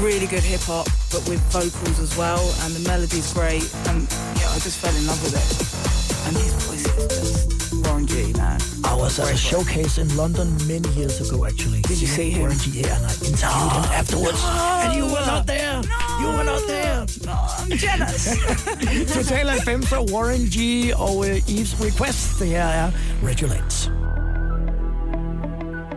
really 0.00 0.28
good 0.28 0.44
hip 0.44 0.60
hop, 0.60 0.86
but 1.10 1.28
with 1.28 1.40
vocals 1.50 1.98
as 1.98 2.16
well, 2.16 2.40
and 2.62 2.72
the 2.74 2.88
melody's 2.88 3.32
great, 3.32 3.68
and 3.88 4.02
yeah, 4.38 4.48
I 4.54 4.60
just 4.62 4.78
fell 4.78 4.94
in 4.94 5.08
love 5.08 5.20
with 5.24 5.34
it. 5.34 5.99
I 9.20 9.22
was 9.22 9.30
a 9.32 9.36
showcase 9.36 9.98
in 9.98 10.16
London 10.16 10.48
many 10.66 10.88
years 10.90 11.20
ago, 11.20 11.44
actually. 11.44 11.82
Did 11.82 12.00
you 12.00 12.06
see 12.06 12.30
him? 12.30 12.40
Warren 12.40 12.58
G. 12.58 12.80
Yeah, 12.80 12.96
and 12.96 13.04
I 13.04 13.12
interviewed 13.12 13.72
him 13.76 13.84
afterwards. 13.92 14.42
And 14.44 14.96
you 14.96 15.04
were 15.04 15.26
not 15.26 15.46
there. 15.46 15.82
You 16.20 16.26
were 16.26 16.44
not 16.44 16.66
there. 16.66 17.06
Oh, 17.28 17.56
I'm 17.58 17.70
jealous. 17.76 18.24
Total 19.12 19.44
90 19.44 20.12
Warren 20.12 20.46
G. 20.46 20.92
og 20.94 21.18
uh, 21.18 21.50
Eves 21.50 21.76
Request. 21.80 22.38
Det 22.38 22.48
her 22.48 22.86
er 22.86 22.90
Regulate. 23.22 23.90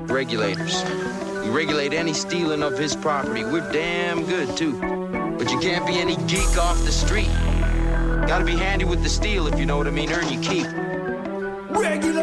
regulators. 0.09 0.83
We 1.43 1.49
regulate 1.49 1.93
any 1.93 2.13
stealing 2.13 2.61
of 2.61 2.77
his 2.77 2.95
property. 2.95 3.43
We're 3.43 3.71
damn 3.71 4.25
good, 4.25 4.55
too. 4.57 4.73
But 5.37 5.49
you 5.49 5.59
can't 5.59 5.87
be 5.87 5.93
any 5.93 6.17
geek 6.27 6.57
off 6.57 6.83
the 6.83 6.91
street. 6.91 7.31
Gotta 8.27 8.45
be 8.45 8.55
handy 8.55 8.85
with 8.85 9.01
the 9.01 9.09
steel, 9.09 9.47
if 9.47 9.57
you 9.57 9.65
know 9.65 9.77
what 9.77 9.87
I 9.87 9.91
mean. 9.91 10.11
Earn 10.11 10.27
your 10.31 10.43
keep. 10.43 10.67
Regulators! 11.69 12.22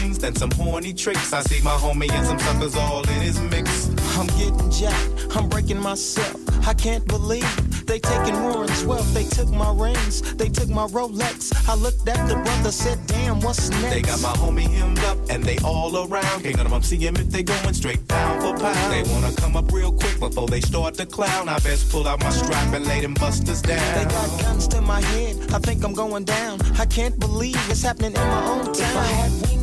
things 0.00 0.18
than 0.18 0.34
some 0.34 0.50
horny 0.52 0.92
tricks. 0.92 1.32
I 1.32 1.42
see 1.42 1.62
my 1.62 1.76
homie 1.84 2.10
and 2.12 2.26
some 2.26 2.38
suckers 2.38 2.76
all 2.76 3.02
in 3.08 3.20
his 3.20 3.40
mix. 3.40 3.88
I'm 4.18 4.26
getting 4.38 4.70
jacked, 4.70 5.36
I'm 5.36 5.48
breaking 5.48 5.80
myself. 5.80 6.36
I 6.66 6.74
can't 6.74 7.06
believe 7.06 7.46
they 7.86 8.00
taking 8.00 8.34
Warren's 8.42 8.84
wealth. 8.84 9.12
They 9.14 9.24
took 9.24 9.48
my 9.50 9.72
rings, 9.72 10.22
they 10.34 10.48
took 10.48 10.68
my 10.68 10.86
Rolex. 10.86 11.52
I 11.68 11.74
looked 11.74 12.08
at 12.08 12.28
the 12.28 12.34
brother, 12.34 12.72
said, 12.72 12.98
damn, 13.06 13.40
what's 13.40 13.70
next? 13.70 13.90
They 13.94 14.02
got 14.02 14.20
my 14.20 14.34
homie 14.42 14.68
hemmed 14.68 14.98
up 15.00 15.18
and 15.30 15.44
they 15.44 15.58
all 15.58 15.92
around. 15.96 16.42
Can't 16.42 16.56
none 16.56 16.66
of 16.66 16.72
them 16.72 16.82
see 16.82 16.96
him 16.96 17.16
if 17.16 17.28
they 17.28 17.42
going 17.42 17.74
straight 17.74 18.06
down 18.08 18.40
for 18.40 18.58
pound. 18.58 18.92
They 18.92 19.04
wanna 19.12 19.32
come 19.36 19.56
up 19.56 19.70
real 19.72 19.92
quick 19.92 20.18
before 20.18 20.48
they 20.48 20.60
start 20.60 20.94
to 20.94 21.06
clown. 21.06 21.48
I 21.48 21.58
best 21.60 21.90
pull 21.90 22.06
out 22.08 22.20
my 22.20 22.30
strap 22.30 22.74
and 22.74 22.84
lay 22.86 23.00
them 23.00 23.14
busters 23.14 23.62
down. 23.62 23.94
They 23.96 24.04
got 24.04 24.40
guns 24.40 24.66
to 24.68 24.80
my 24.80 25.00
head. 25.00 25.36
I 25.52 25.58
think 25.58 25.84
I'm 25.84 25.94
going 25.94 26.24
down. 26.24 26.60
I 26.78 26.86
can't 26.86 27.18
believe 27.18 27.58
it's 27.70 27.82
happening 27.82 28.14
in 28.14 28.28
my 28.28 28.46
own 28.46 28.72
town. 28.74 29.55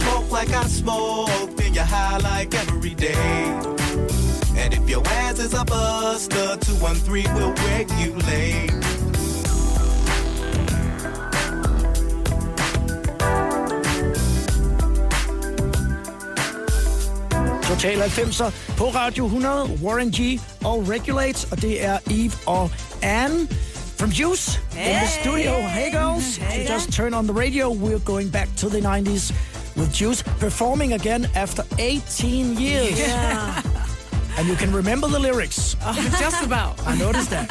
If 0.00 0.06
you 0.06 0.10
smoke 0.12 0.30
like 0.30 0.50
I 0.50 0.64
smoke, 0.66 1.56
then 1.56 1.74
you're 1.74 1.84
high 1.84 2.18
like 2.18 2.54
every 2.54 2.94
day. 2.94 3.14
And 4.56 4.72
if 4.74 4.88
your 4.88 5.06
ass 5.06 5.38
is 5.38 5.52
a 5.54 5.64
buster, 5.64 6.56
213 6.56 7.34
will 7.34 7.52
regulate. 7.68 8.70
Total 17.62 17.96
90'er 18.02 18.50
på 18.76 18.84
Radio 18.84 19.24
100, 19.24 19.70
Warren 19.82 20.10
G 20.12 20.40
og 20.64 20.88
Regulates, 20.88 21.48
og 21.50 21.62
det 21.62 21.84
er 21.84 21.98
Eve 22.10 22.32
og 22.46 22.70
Anne 23.02 23.48
from 23.98 24.10
Juice 24.10 24.60
in 24.72 24.94
the 24.94 25.06
studio. 25.22 25.50
Hey 25.60 25.92
girls, 25.92 26.36
Hey. 26.36 26.62
you 26.62 26.74
just 26.74 26.92
turn 26.92 27.14
on 27.14 27.26
the 27.26 27.32
radio. 27.32 27.70
We're 27.72 28.04
going 28.04 28.30
back 28.32 28.48
to 28.56 28.68
the 28.68 28.80
90s 28.80 29.32
with 29.76 29.92
Juice 29.92 30.22
performing 30.22 30.92
again 30.94 31.28
after 31.34 31.64
18 31.78 32.58
years. 32.58 32.98
Yeah. 32.98 33.62
And 34.38 34.48
you 34.48 34.54
can 34.54 34.72
remember 34.72 35.08
the 35.08 35.18
lyrics. 35.18 35.76
Oh, 35.82 35.92
Just 36.18 36.42
about. 36.44 36.80
I 36.86 36.96
noticed 36.96 37.30
that. 37.30 37.48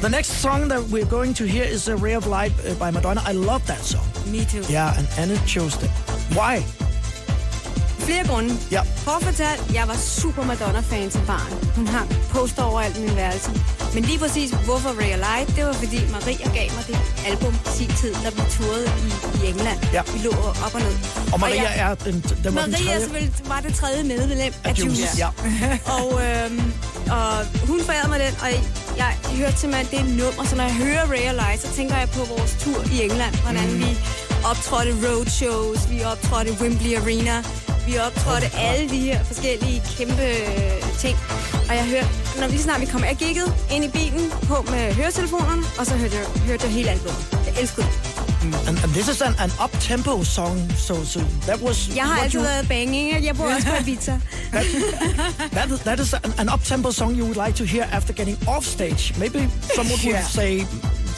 the 0.00 0.08
next 0.08 0.28
song 0.42 0.68
that 0.68 0.80
we're 0.90 1.06
going 1.06 1.34
to 1.34 1.44
hear 1.44 1.64
is 1.64 1.88
A 1.88 1.96
Ray 1.96 2.12
of 2.12 2.26
Light 2.26 2.52
uh, 2.64 2.74
by 2.74 2.90
Madonna. 2.90 3.22
I 3.24 3.32
love 3.32 3.66
that 3.66 3.80
song. 3.80 4.06
Me 4.30 4.44
too. 4.44 4.62
Yeah, 4.68 4.96
and 4.96 5.08
Anna 5.16 5.36
chose 5.46 5.82
it. 5.82 5.90
Why? 6.36 6.62
Flere 8.08 8.24
grunde. 8.30 8.50
Ja. 8.70 8.82
Kort 9.06 9.22
fortalt, 9.24 9.62
jeg 9.74 9.84
var 9.88 9.96
super 10.22 10.42
Madonna-fan 10.50 11.10
som 11.10 11.22
barn. 11.26 11.52
Hun 11.76 11.86
hang 11.86 12.08
poster 12.30 12.62
overalt 12.62 12.98
i 12.98 13.00
min 13.00 13.16
værelse. 13.16 13.50
Men 13.94 14.02
lige 14.04 14.18
præcis, 14.18 14.50
hvorfor 14.50 14.88
Ray 15.00 15.14
Light, 15.26 15.56
det 15.56 15.64
var 15.66 15.72
fordi 15.72 16.00
Maria 16.16 16.46
gav 16.58 16.68
mig 16.76 16.84
det 16.86 16.98
album 17.30 17.54
i 17.54 17.70
sin 17.78 17.90
tid, 18.00 18.12
da 18.24 18.28
vi 18.36 18.42
turede 18.56 18.86
i, 19.06 19.10
i 19.38 19.50
England. 19.50 19.78
Ja. 19.92 20.02
Vi 20.14 20.18
lå 20.26 20.30
op 20.66 20.74
og 20.74 20.80
ned. 20.80 20.94
Og 21.32 21.40
Maria 21.40 21.62
jeg, 21.62 21.90
er 21.90 21.94
den, 21.94 22.14
den, 22.44 22.54
var 22.54 22.62
den 22.62 22.70
Maria 22.72 22.84
tredje. 22.86 23.00
selvfølgelig 23.00 23.32
var 23.48 23.60
det 23.60 23.74
tredje 23.74 24.02
medlem 24.04 24.38
af 24.40 24.52
af 24.64 24.78
Juice. 24.78 25.08
Ja. 25.18 25.28
Og, 25.98 26.06
øhm, 26.26 26.72
og 27.10 27.32
hun 27.70 27.80
forærede 27.88 28.08
mig 28.08 28.20
den, 28.20 28.34
og 28.42 28.48
jeg, 28.96 29.10
hørte 29.36 29.56
simpelthen 29.58 29.88
det 29.98 30.16
nummer, 30.16 30.44
så 30.44 30.56
når 30.56 30.64
jeg 30.64 30.74
hører 30.74 31.04
Ray 31.14 31.34
Light, 31.42 31.62
så 31.62 31.68
tænker 31.76 31.96
jeg 31.96 32.08
på 32.10 32.22
vores 32.24 32.56
tur 32.64 32.80
i 32.92 33.02
England, 33.02 33.34
hvordan 33.44 33.66
Mm. 33.72 33.78
vi 33.78 33.90
optrådte 34.50 34.92
roadshows, 35.06 35.90
vi 35.90 35.98
optrådte 36.12 36.52
Wembley 36.60 36.96
Arena, 37.00 37.36
vi 37.88 37.98
optrådte 37.98 38.46
alle 38.56 38.88
de 38.90 38.98
her 38.98 39.24
forskellige 39.24 39.82
kæmpe 39.98 40.22
øh, 40.22 40.82
ting. 40.98 41.16
Og 41.68 41.74
jeg 41.74 41.84
hørte, 41.84 42.08
når 42.40 42.46
vi 42.46 42.52
lige 42.52 42.62
snart 42.62 42.80
vi 42.80 42.86
kom, 42.86 43.04
jeg 43.04 43.16
kiggede 43.18 43.52
ind 43.70 43.84
i 43.84 43.88
bilen 43.88 44.30
på 44.42 44.66
med 44.70 44.94
høretelefonerne, 44.94 45.62
og 45.78 45.86
så 45.86 45.94
hørte 45.96 46.16
jeg, 46.16 46.24
hørte 46.46 46.64
jeg 46.64 46.72
hele 46.72 46.90
albumet. 46.90 47.26
Jeg 47.46 47.54
elskede 47.60 47.86
det. 47.86 47.94
And, 48.68 48.78
and 48.84 48.92
this 48.92 49.08
is 49.08 49.20
an, 49.22 49.34
an 49.38 49.50
up-tempo 49.64 50.24
song, 50.24 50.72
so, 50.76 51.04
so 51.04 51.20
that 51.42 51.60
was... 51.62 51.90
Jeg 51.96 52.04
har 52.04 52.22
altid 52.22 52.38
you- 52.40 52.42
været 52.42 52.68
banging, 52.68 53.24
jeg 53.24 53.36
bor 53.36 53.44
også 53.54 53.66
på 53.66 53.74
Ibiza. 53.80 54.12
That 55.56 55.70
is, 55.72 55.80
that 55.80 56.00
is 56.00 56.14
an, 56.14 56.32
an 56.38 56.48
up-tempo 56.54 56.90
song 56.92 57.12
you 57.18 57.24
would 57.24 57.46
like 57.46 57.56
to 57.56 57.64
hear 57.64 57.84
after 57.92 58.12
getting 58.14 58.38
off 58.48 58.64
stage. 58.64 59.14
Maybe 59.18 59.38
someone 59.76 59.98
would 60.04 60.14
Yeah. 60.14 60.24
say 60.24 60.64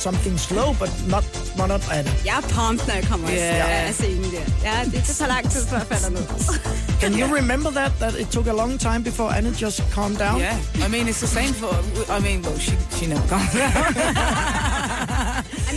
something 0.01 0.39
slow, 0.39 0.69
but 0.83 0.91
not 1.15 1.25
not 1.59 1.69
not 1.69 1.83
Anna. 1.93 2.11
Jeg 2.25 2.37
er 2.43 2.47
pumped, 2.57 2.87
når 2.89 2.95
jeg 2.95 3.05
kommer 3.05 3.31
Ja. 3.31 3.67
af 3.89 3.95
scenen 3.95 4.25
der. 4.35 4.45
Ja, 4.69 4.85
det, 4.85 4.93
det 4.93 5.17
tager 5.17 5.29
lang 5.29 5.51
tid, 5.51 5.67
før 5.67 5.77
jeg 5.79 5.87
falder 5.87 6.11
ned. 6.11 6.27
Can 7.03 7.13
you 7.21 7.27
remember 7.37 7.71
that 7.71 7.93
that 8.01 8.15
it 8.23 8.29
took 8.31 8.47
a 8.47 8.53
long 8.53 8.79
time 8.81 9.01
before 9.05 9.29
Anna 9.37 9.51
just 9.63 9.83
calmed 9.95 10.19
down? 10.19 10.39
Yeah, 10.41 10.57
I 10.87 10.89
mean 10.89 11.09
it's 11.09 11.21
the 11.27 11.33
same 11.39 11.55
for. 11.55 11.73
I 12.17 12.21
mean, 12.27 12.39
well, 12.47 12.59
she 12.59 12.73
she 12.99 13.07
never 13.07 13.27
comes 13.29 13.51
down. 13.53 13.95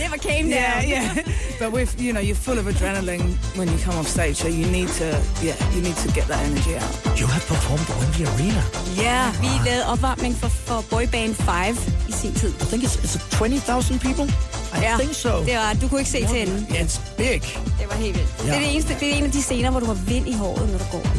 Never 0.04 0.18
came 0.18 0.46
yeah, 0.48 0.80
down. 0.80 0.88
yeah. 0.88 1.22
But 1.60 1.72
with 1.72 1.90
you 2.00 2.12
know, 2.12 2.20
you're 2.28 2.42
full 2.48 2.58
of 2.58 2.66
adrenaline 2.72 3.26
when 3.58 3.68
you 3.72 3.78
come 3.86 3.96
off 4.00 4.08
stage, 4.08 4.34
so 4.34 4.48
you 4.48 4.66
need 4.78 4.88
to, 5.00 5.06
yeah, 5.46 5.56
you 5.74 5.80
need 5.88 5.96
to 6.04 6.08
get 6.18 6.26
that 6.32 6.40
energy 6.48 6.72
out. 6.82 6.92
You 7.20 7.26
have 7.26 7.44
performed 7.54 7.86
at 7.90 7.96
Wembley 8.00 8.24
Arena. 8.32 8.62
Ja, 8.96 9.30
vi 9.40 9.48
lavede 9.64 9.86
opvarmning 9.86 10.34
for, 10.36 10.48
for 10.48 10.84
Boyband 10.90 11.34
5 11.34 11.78
i 12.08 12.12
sin 12.12 12.32
tid. 12.34 12.48
I 12.62 12.64
think 12.70 12.82
it's 12.84 12.96
it's 13.04 13.16
20,000 13.38 13.98
people. 14.00 14.26
I 14.74 14.80
Ja, 14.82 14.96
think 14.98 15.14
so. 15.14 15.44
Det 15.44 15.54
var, 15.56 15.72
du 15.80 15.88
kunne 15.88 16.00
ikke 16.00 16.10
se 16.10 16.26
til 16.26 16.40
enden. 16.42 16.66
Yeah, 16.72 16.84
it's 16.86 17.00
big. 17.16 17.42
Det 17.80 17.86
var 17.90 17.94
helt 17.96 18.16
vildt. 18.16 18.30
Ja. 18.38 18.44
Det 18.44 18.54
er 18.54 18.58
det 18.60 18.72
eneste, 18.74 18.96
det 19.00 19.08
er 19.12 19.14
en 19.14 19.24
af 19.24 19.30
de 19.32 19.42
scener, 19.42 19.70
hvor 19.70 19.80
du 19.80 19.86
har 19.86 19.94
vind 19.94 20.28
i 20.28 20.32
håret, 20.32 20.68
når 20.72 20.78
du 20.78 20.84
går. 20.92 21.04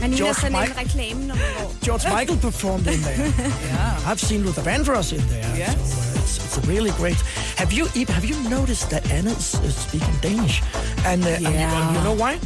Man 0.00 0.10
ligner 0.10 0.16
George 0.16 0.34
sådan 0.34 0.54
en 0.56 0.62
Mike- 0.62 0.80
reklame, 0.80 1.20
når 1.26 1.34
man 1.34 1.44
går. 1.60 1.74
George 1.84 2.18
Michael 2.18 2.38
performed 2.40 2.86
in 2.86 3.00
there. 3.02 3.18
Yeah. 3.68 4.12
I've 4.12 4.20
seen 4.20 4.42
Luther 4.42 4.62
Vandross 4.62 5.12
in 5.12 5.18
there. 5.20 5.44
Yes. 5.58 5.74
So 5.92 6.00
uh, 6.00 6.13
it's, 6.58 6.66
really 6.68 6.90
great. 6.92 7.16
Have 7.56 7.72
you 7.72 7.86
Eve, 7.94 8.08
have 8.08 8.24
you 8.24 8.36
noticed 8.48 8.90
that 8.90 9.10
Anna 9.10 9.30
is 9.30 9.54
uh, 9.54 9.68
speaking 9.70 10.14
Danish? 10.20 10.62
And, 11.04 11.24
uh, 11.24 11.28
and 11.28 11.42
you- 11.42 11.50
Yeah. 11.50 11.92
you 11.94 12.00
know 12.04 12.12
why? 12.16 12.38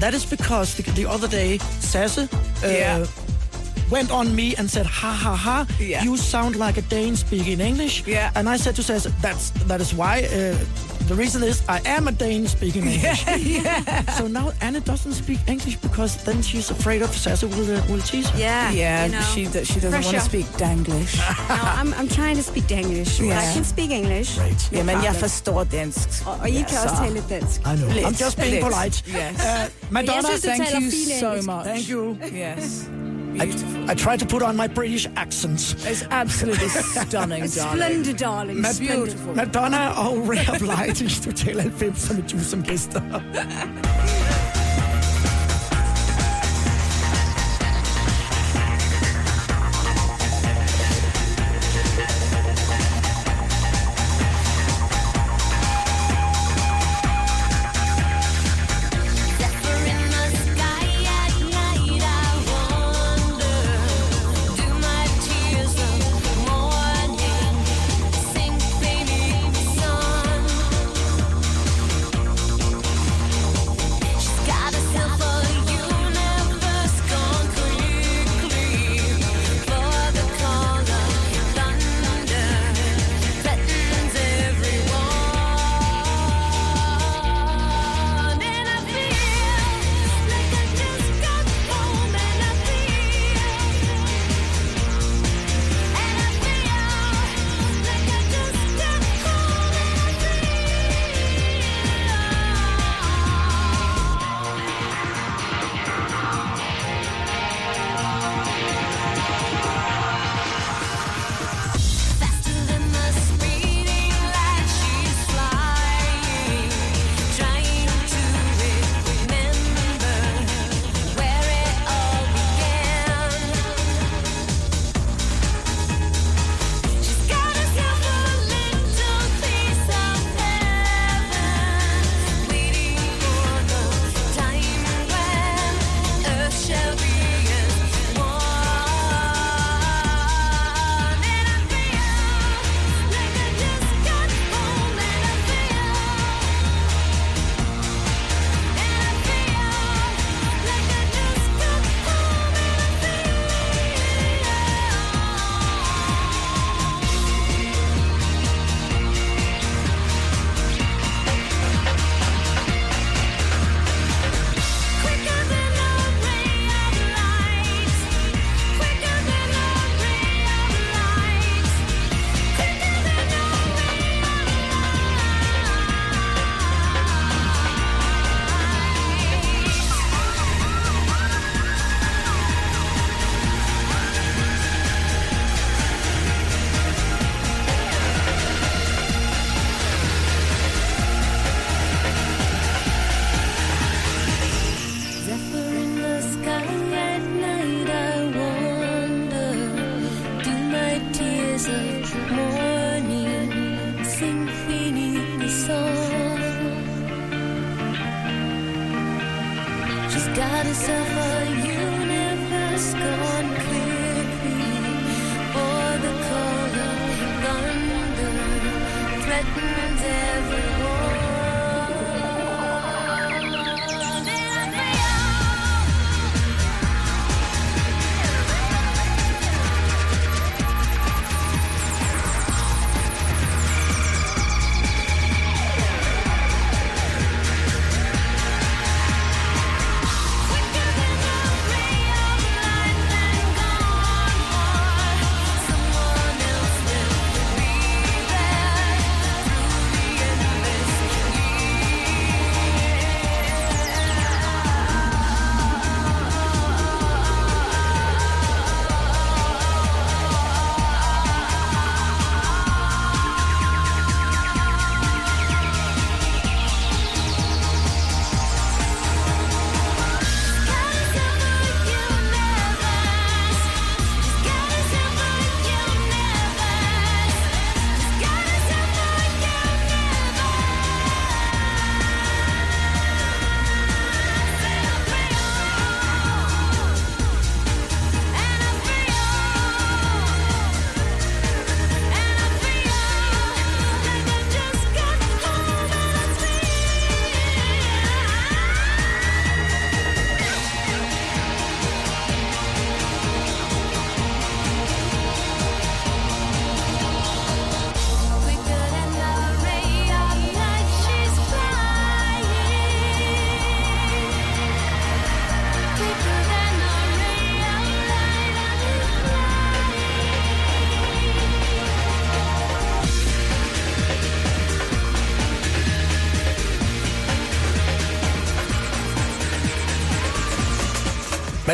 That 0.00 0.14
is 0.14 0.24
because 0.26 0.74
the, 0.76 0.82
the 0.92 1.06
other 1.06 1.28
day, 1.28 1.58
Sasse 1.80 2.18
uh, 2.28 2.66
Yeah. 2.68 3.06
went 3.90 4.10
on 4.10 4.34
me 4.34 4.54
and 4.58 4.68
said, 4.70 4.86
"Ha 4.86 5.12
ha 5.12 5.36
ha! 5.36 5.66
Yeah. 5.78 6.02
You 6.02 6.16
sound 6.16 6.56
like 6.56 6.76
a 6.78 6.82
Dane 6.82 7.16
speaking 7.16 7.60
English." 7.60 8.02
Yeah. 8.06 8.30
And 8.34 8.48
I 8.48 8.56
said 8.58 8.74
to 8.76 8.82
Sasse, 8.82 9.10
"That's 9.22 9.50
that 9.68 9.80
is 9.80 9.94
why." 9.94 10.26
The 11.06 11.14
reason 11.14 11.42
is 11.42 11.62
I 11.68 11.80
am 11.84 12.08
a 12.08 12.12
Dane 12.12 12.46
speaking 12.48 12.86
English. 12.94 13.24
So 14.16 14.26
now 14.26 14.52
Anna 14.62 14.80
doesn't 14.80 15.12
speak 15.12 15.38
English 15.46 15.76
because 15.76 16.16
then 16.24 16.42
she's 16.42 16.70
afraid 16.70 17.02
of 17.02 17.14
Sassy 17.14 17.46
will, 17.46 17.76
uh, 17.76 17.82
will 17.90 18.00
tease 18.00 18.28
her. 18.30 18.38
Yeah. 18.38 18.70
Yeah, 18.72 19.06
you 19.06 19.12
know. 19.12 19.20
she 19.20 19.44
she 19.44 19.80
doesn't 19.80 20.02
want 20.04 20.16
to 20.16 20.20
speak 20.20 20.46
Danglish. 20.56 21.18
No, 21.48 21.56
I'm, 21.80 21.92
I'm 21.94 22.08
trying 22.08 22.36
to 22.36 22.42
speak 22.42 22.70
English. 22.70 23.20
Ja. 23.20 23.38
I 23.38 23.52
can 23.54 23.64
speak 23.64 23.90
English. 23.90 24.38
Great. 24.38 24.68
Jamen, 24.72 25.02
jeg 25.04 25.14
forstår 25.16 25.64
dansk. 25.64 26.08
Og, 26.26 26.36
og 26.40 26.50
I 26.50 26.64
kan 26.68 26.78
også 26.84 26.96
tale 27.02 27.14
lidt 27.14 27.28
dansk. 27.28 27.60
I 27.60 27.76
know. 27.76 27.88
Lidt. 27.92 28.06
I'm 28.06 28.24
just 28.24 28.36
being 28.36 28.54
Lidt. 28.54 28.64
polite. 28.64 29.02
Yes. 29.08 29.36
Uh, 29.40 29.92
Madonna, 29.92 30.28
synes, 30.38 30.42
Thank 30.42 30.82
you 30.82 30.90
so 31.20 31.34
much. 31.52 31.66
thank 31.66 31.88
you. 31.90 32.16
Yes. 32.32 32.88
I, 33.40 33.46
I 33.88 33.94
try 33.94 34.16
to 34.16 34.26
put 34.26 34.42
on 34.42 34.56
my 34.56 34.66
British 34.68 35.06
accents. 35.16 35.74
It's 35.86 36.04
absolutely 36.10 36.68
stunning, 37.04 37.08
darling. 37.10 37.48
Splendid, 37.48 38.16
darling. 38.16 38.60
Mad- 38.60 38.78
beautiful. 38.78 39.34
Madonna 39.34 39.90
og 39.96 40.28
Ray 40.30 40.46
of 40.48 40.62
Light 40.62 41.00
i 41.00 41.08
Total 41.22 41.56
90 41.62 42.10
med 42.14 42.22
Juice 42.30 42.44
som 42.50 42.62
gæster. 42.62 43.00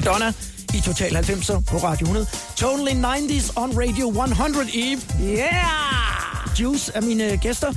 Madonna 0.00 0.32
i 0.74 0.80
Total 0.80 1.16
90'er 1.16 1.60
på 1.60 1.76
Radio 1.78 2.06
100. 2.06 2.26
Totally 2.56 2.94
90s 2.94 3.52
on 3.56 3.72
Radio 3.78 4.08
100, 4.08 4.68
Eve. 4.72 5.00
Yeah! 5.20 6.58
Juice 6.60 6.92
er 6.94 7.00
mine 7.00 7.36
gæster. 7.36 7.72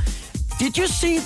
Did 0.59 0.77
you 0.77 0.87
see 0.87 1.19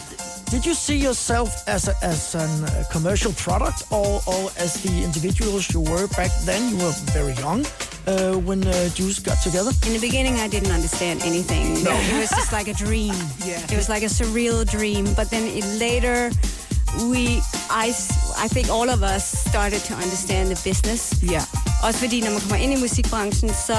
did 0.52 0.66
you 0.66 0.74
see 0.76 1.04
yourself 1.04 1.50
as 1.68 1.88
a, 1.88 1.94
as 2.02 2.36
a 2.36 2.40
uh, 2.40 2.70
commercial 2.92 3.34
product 3.34 3.84
or, 3.92 4.22
or 4.28 4.44
as 4.64 4.74
the 4.74 5.04
individuals 5.04 5.70
you 5.74 5.82
were 5.82 6.08
back 6.08 6.32
then? 6.46 6.62
You 6.72 6.78
were 6.86 6.96
very 7.14 7.34
young 7.46 7.66
uh, 8.08 8.48
when 8.48 8.64
uh, 8.68 8.74
Juice 8.96 9.20
got 9.20 9.38
together. 9.44 9.72
In 9.88 9.94
the 9.94 10.00
beginning, 10.00 10.36
I 10.40 10.48
didn't 10.48 10.72
understand 10.72 11.22
anything. 11.22 11.84
No. 11.84 11.92
It 11.92 12.20
was 12.22 12.30
just 12.30 12.52
like 12.54 12.68
a 12.72 12.74
dream. 12.86 13.14
Yeah. 13.46 13.60
It 13.72 13.76
was 13.78 13.90
like 13.90 14.04
a 14.06 14.10
surreal 14.10 14.66
dream. 14.66 15.06
But 15.16 15.30
then 15.30 15.44
it 15.44 15.66
later, 15.80 16.32
we, 17.12 17.42
I, 17.70 17.88
s- 17.90 18.34
I 18.46 18.48
think 18.48 18.70
all 18.70 18.90
of 18.90 19.04
us 19.04 19.37
started 19.58 19.82
to 19.90 19.94
understand 20.04 20.46
the 20.56 20.70
business. 20.70 21.02
Ja. 21.36 21.44
Også 21.84 22.00
fordi, 22.00 22.18
når 22.22 22.32
man 22.32 22.40
kommer 22.40 22.56
ind 22.56 22.74
i 22.78 22.80
musikbranchen, 22.86 23.50
så 23.68 23.78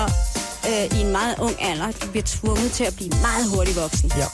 øh, 0.69 0.99
i 0.99 1.01
en 1.05 1.13
meget 1.13 1.35
ung 1.39 1.57
alder, 1.71 1.91
du 2.03 2.07
bliver 2.13 2.27
tvunget 2.27 2.73
til 2.73 2.85
at 2.85 2.95
blive 2.97 3.11
meget 3.27 3.45
hurtigt 3.53 3.77
voksen. 3.77 4.13
Ja. 4.21 4.27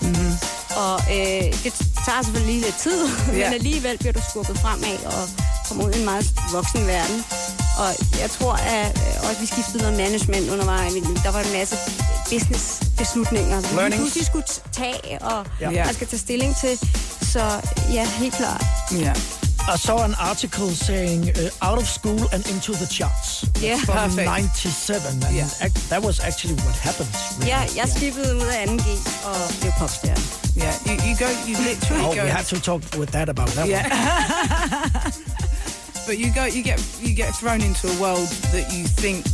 Og 0.85 0.97
øh, 1.17 1.45
det 1.65 1.73
tager 2.07 2.21
selvfølgelig 2.25 2.55
lige 2.55 2.65
lidt 2.69 2.79
tid, 2.87 3.01
Ja. 3.41 3.45
men 3.47 3.55
alligevel 3.61 3.99
bliver 3.99 4.13
du 4.13 4.21
skubbet 4.31 4.57
fremad 4.59 4.99
og 5.07 5.23
kommer 5.69 5.85
ud 5.87 5.93
i 5.93 5.99
en 5.99 6.05
meget 6.05 6.27
voksen 6.53 6.87
verden. 6.87 7.19
Og 7.83 7.91
jeg 8.23 8.31
tror, 8.37 8.53
at 8.53 8.87
øh, 9.07 9.29
også 9.29 9.41
vi 9.41 9.47
skiftede 9.47 9.79
noget 9.79 9.97
management 10.05 10.51
undervejs. 10.55 10.93
Der 11.25 11.31
var 11.37 11.41
en 11.49 11.53
masse 11.59 11.77
business 12.33 12.65
beslutninger, 12.99 13.61
som 13.63 13.73
vi 13.85 13.91
pludselig 13.97 14.27
skulle 14.27 14.47
tage, 14.73 15.23
og 15.23 15.47
ja. 15.61 15.85
man 15.85 15.95
skal 15.95 16.07
tage 16.07 16.21
stilling 16.27 16.57
til. 16.63 16.75
Så 17.33 17.43
ja, 17.93 18.05
helt 18.23 18.35
klart. 18.35 18.65
Ja. 19.07 19.13
I 19.67 19.77
saw 19.77 20.05
an 20.05 20.15
article 20.21 20.69
saying 20.71 21.31
uh, 21.31 21.49
out 21.63 21.79
of 21.79 21.89
school 21.89 22.21
and 22.33 22.47
into 22.49 22.73
the 22.73 22.87
charts 22.87 23.45
Yeah. 23.61 23.79
from 23.79 23.95
Perfect. 23.95 24.27
97, 24.27 25.25
and 25.25 25.35
Yeah. 25.35 25.49
ac- 25.63 25.89
that 25.89 26.03
was 26.03 26.21
actually 26.21 26.55
what 26.67 26.77
happened. 26.77 27.09
really. 27.39 27.47
Ja, 27.51 27.61
jeg 27.77 27.89
skippede 27.97 28.37
ud 28.37 28.41
af 28.47 28.67
2G 28.67 28.89
og 29.25 29.37
blev 29.61 29.73
popstjerne. 29.79 30.23
Yeah. 30.57 30.75
You, 30.87 30.93
you 31.09 31.17
go, 31.17 31.29
you 31.49 31.57
literally 31.71 32.05
Oh, 32.05 32.15
go. 32.15 32.23
we 32.23 32.31
had 32.31 32.45
to 32.45 32.61
talk 32.61 32.83
with 32.99 33.11
that 33.13 33.29
about 33.29 33.49
that 33.49 33.67
Yeah. 33.69 33.85
one. 33.85 35.13
But 36.07 36.19
you 36.19 36.31
go, 36.35 36.45
you 36.57 36.63
get, 36.63 36.79
you 37.01 37.15
get 37.17 37.33
thrown 37.41 37.61
into 37.63 37.85
a 37.89 37.97
world 38.05 38.29
that 38.53 38.67
you 38.77 38.85
think 39.05 39.25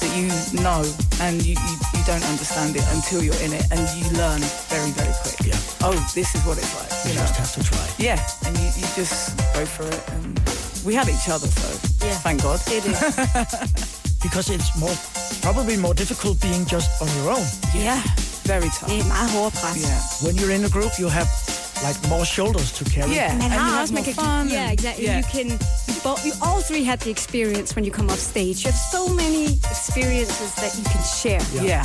that 0.00 0.10
you 0.18 0.26
know, 0.62 0.82
and 1.24 1.34
you, 1.42 1.54
you, 1.68 1.74
you 1.96 2.02
don't 2.06 2.22
understand 2.32 2.76
it 2.76 2.86
until 2.96 3.20
you're 3.26 3.42
in 3.46 3.52
it, 3.52 3.64
and 3.72 3.80
you 3.98 4.04
learn 4.22 4.40
very, 4.70 4.92
very 5.00 5.14
quick. 5.22 5.38
Yeah. 5.50 5.58
Oh, 5.86 5.96
this 6.14 6.28
is 6.36 6.40
what 6.46 6.56
it's 6.62 6.72
like. 6.78 6.92
You 7.04 7.10
You 7.10 7.14
know. 7.18 7.26
just 7.26 7.36
have 7.42 7.52
to 7.58 7.62
try. 7.70 7.86
Yeah, 7.98 8.18
and 8.46 8.54
you, 8.62 8.68
you 8.80 8.86
just 9.00 9.16
go 9.58 9.64
for 9.66 9.84
it, 9.96 10.02
and 10.14 10.24
we 10.86 10.92
had 10.94 11.08
each 11.08 11.28
other, 11.34 11.48
so 11.60 11.68
Yeah. 12.06 12.16
thank 12.26 12.42
God. 12.42 12.58
Det 12.68 12.76
er. 12.86 12.94
Because 14.26 14.46
it's 14.54 14.70
more 14.84 14.96
probably 15.42 15.76
more 15.76 15.94
difficult 15.94 16.40
being 16.40 16.64
just 16.74 16.90
on 17.02 17.08
your 17.18 17.28
own. 17.36 17.46
Yeah, 17.74 18.00
Very 18.44 18.70
tough. 18.78 18.90
det 18.90 18.98
er 19.00 19.04
meget 19.04 19.30
hårdt 19.30 19.54
pres. 19.54 19.76
Yeah. 19.82 20.00
When 20.24 20.34
you're 20.38 20.54
in 20.58 20.64
a 20.64 20.68
group, 20.76 20.92
you 20.98 21.08
have 21.08 21.28
like 21.86 21.98
more 22.08 22.24
shoulders 22.24 22.70
to 22.78 22.84
carry. 22.84 23.10
Yeah. 23.14 23.32
Man 23.32 23.42
And 23.42 23.52
you 23.52 23.58
har 23.60 23.70
have 23.70 23.80
også, 23.82 23.94
more 23.94 24.04
kan, 24.04 24.14
fun 24.14 24.48
yeah, 24.48 24.72
exactly. 24.72 25.04
yeah. 25.04 25.16
You 25.18 25.24
can, 25.34 25.46
you, 25.88 25.94
both, 26.08 26.20
you 26.26 26.32
all 26.46 26.60
three 26.70 26.84
had 26.90 26.98
the 27.04 27.10
experience 27.10 27.68
when 27.76 27.84
you 27.86 27.92
come 27.98 28.08
off 28.12 28.18
stage. 28.32 28.56
You 28.62 28.68
have 28.72 28.82
so 28.96 29.02
many 29.22 29.44
experiences 29.74 30.50
that 30.62 30.72
you 30.78 30.84
can 30.92 31.02
share, 31.22 31.42
Yeah. 31.72 31.84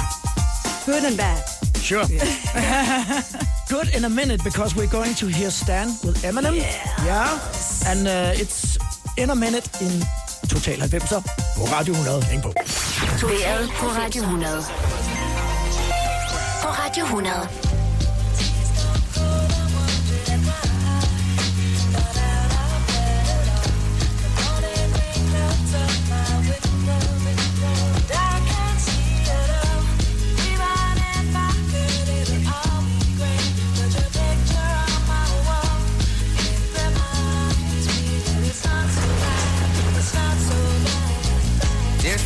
good 0.86 1.04
and 1.10 1.18
bad. 1.18 1.42
Sure. 1.90 2.06
Good 3.70 3.96
in 3.96 4.04
a 4.06 4.10
minute 4.10 4.44
because 4.44 4.76
we're 4.76 4.92
going 5.00 5.16
to 5.16 5.28
hear 5.28 5.50
Stan 5.50 5.88
with 6.04 6.24
Eminem. 6.24 6.56
Yeah. 6.56 7.40
And 7.88 8.08
uh, 8.08 8.42
it's 8.42 8.78
in 9.18 9.30
a 9.30 9.36
minute 9.36 9.68
in 9.82 10.02
Total 10.48 10.78
90'er 10.78 11.22
på 11.58 11.64
Radio 11.66 11.94
100. 11.94 12.24
Hæng 12.24 12.42
på. 12.42 12.54
Vejret 13.28 13.70
på 13.80 13.88
Radio 13.88 14.24
100. 14.24 14.64
På 16.62 16.70
Radio 16.70 17.04
100. 17.06 17.73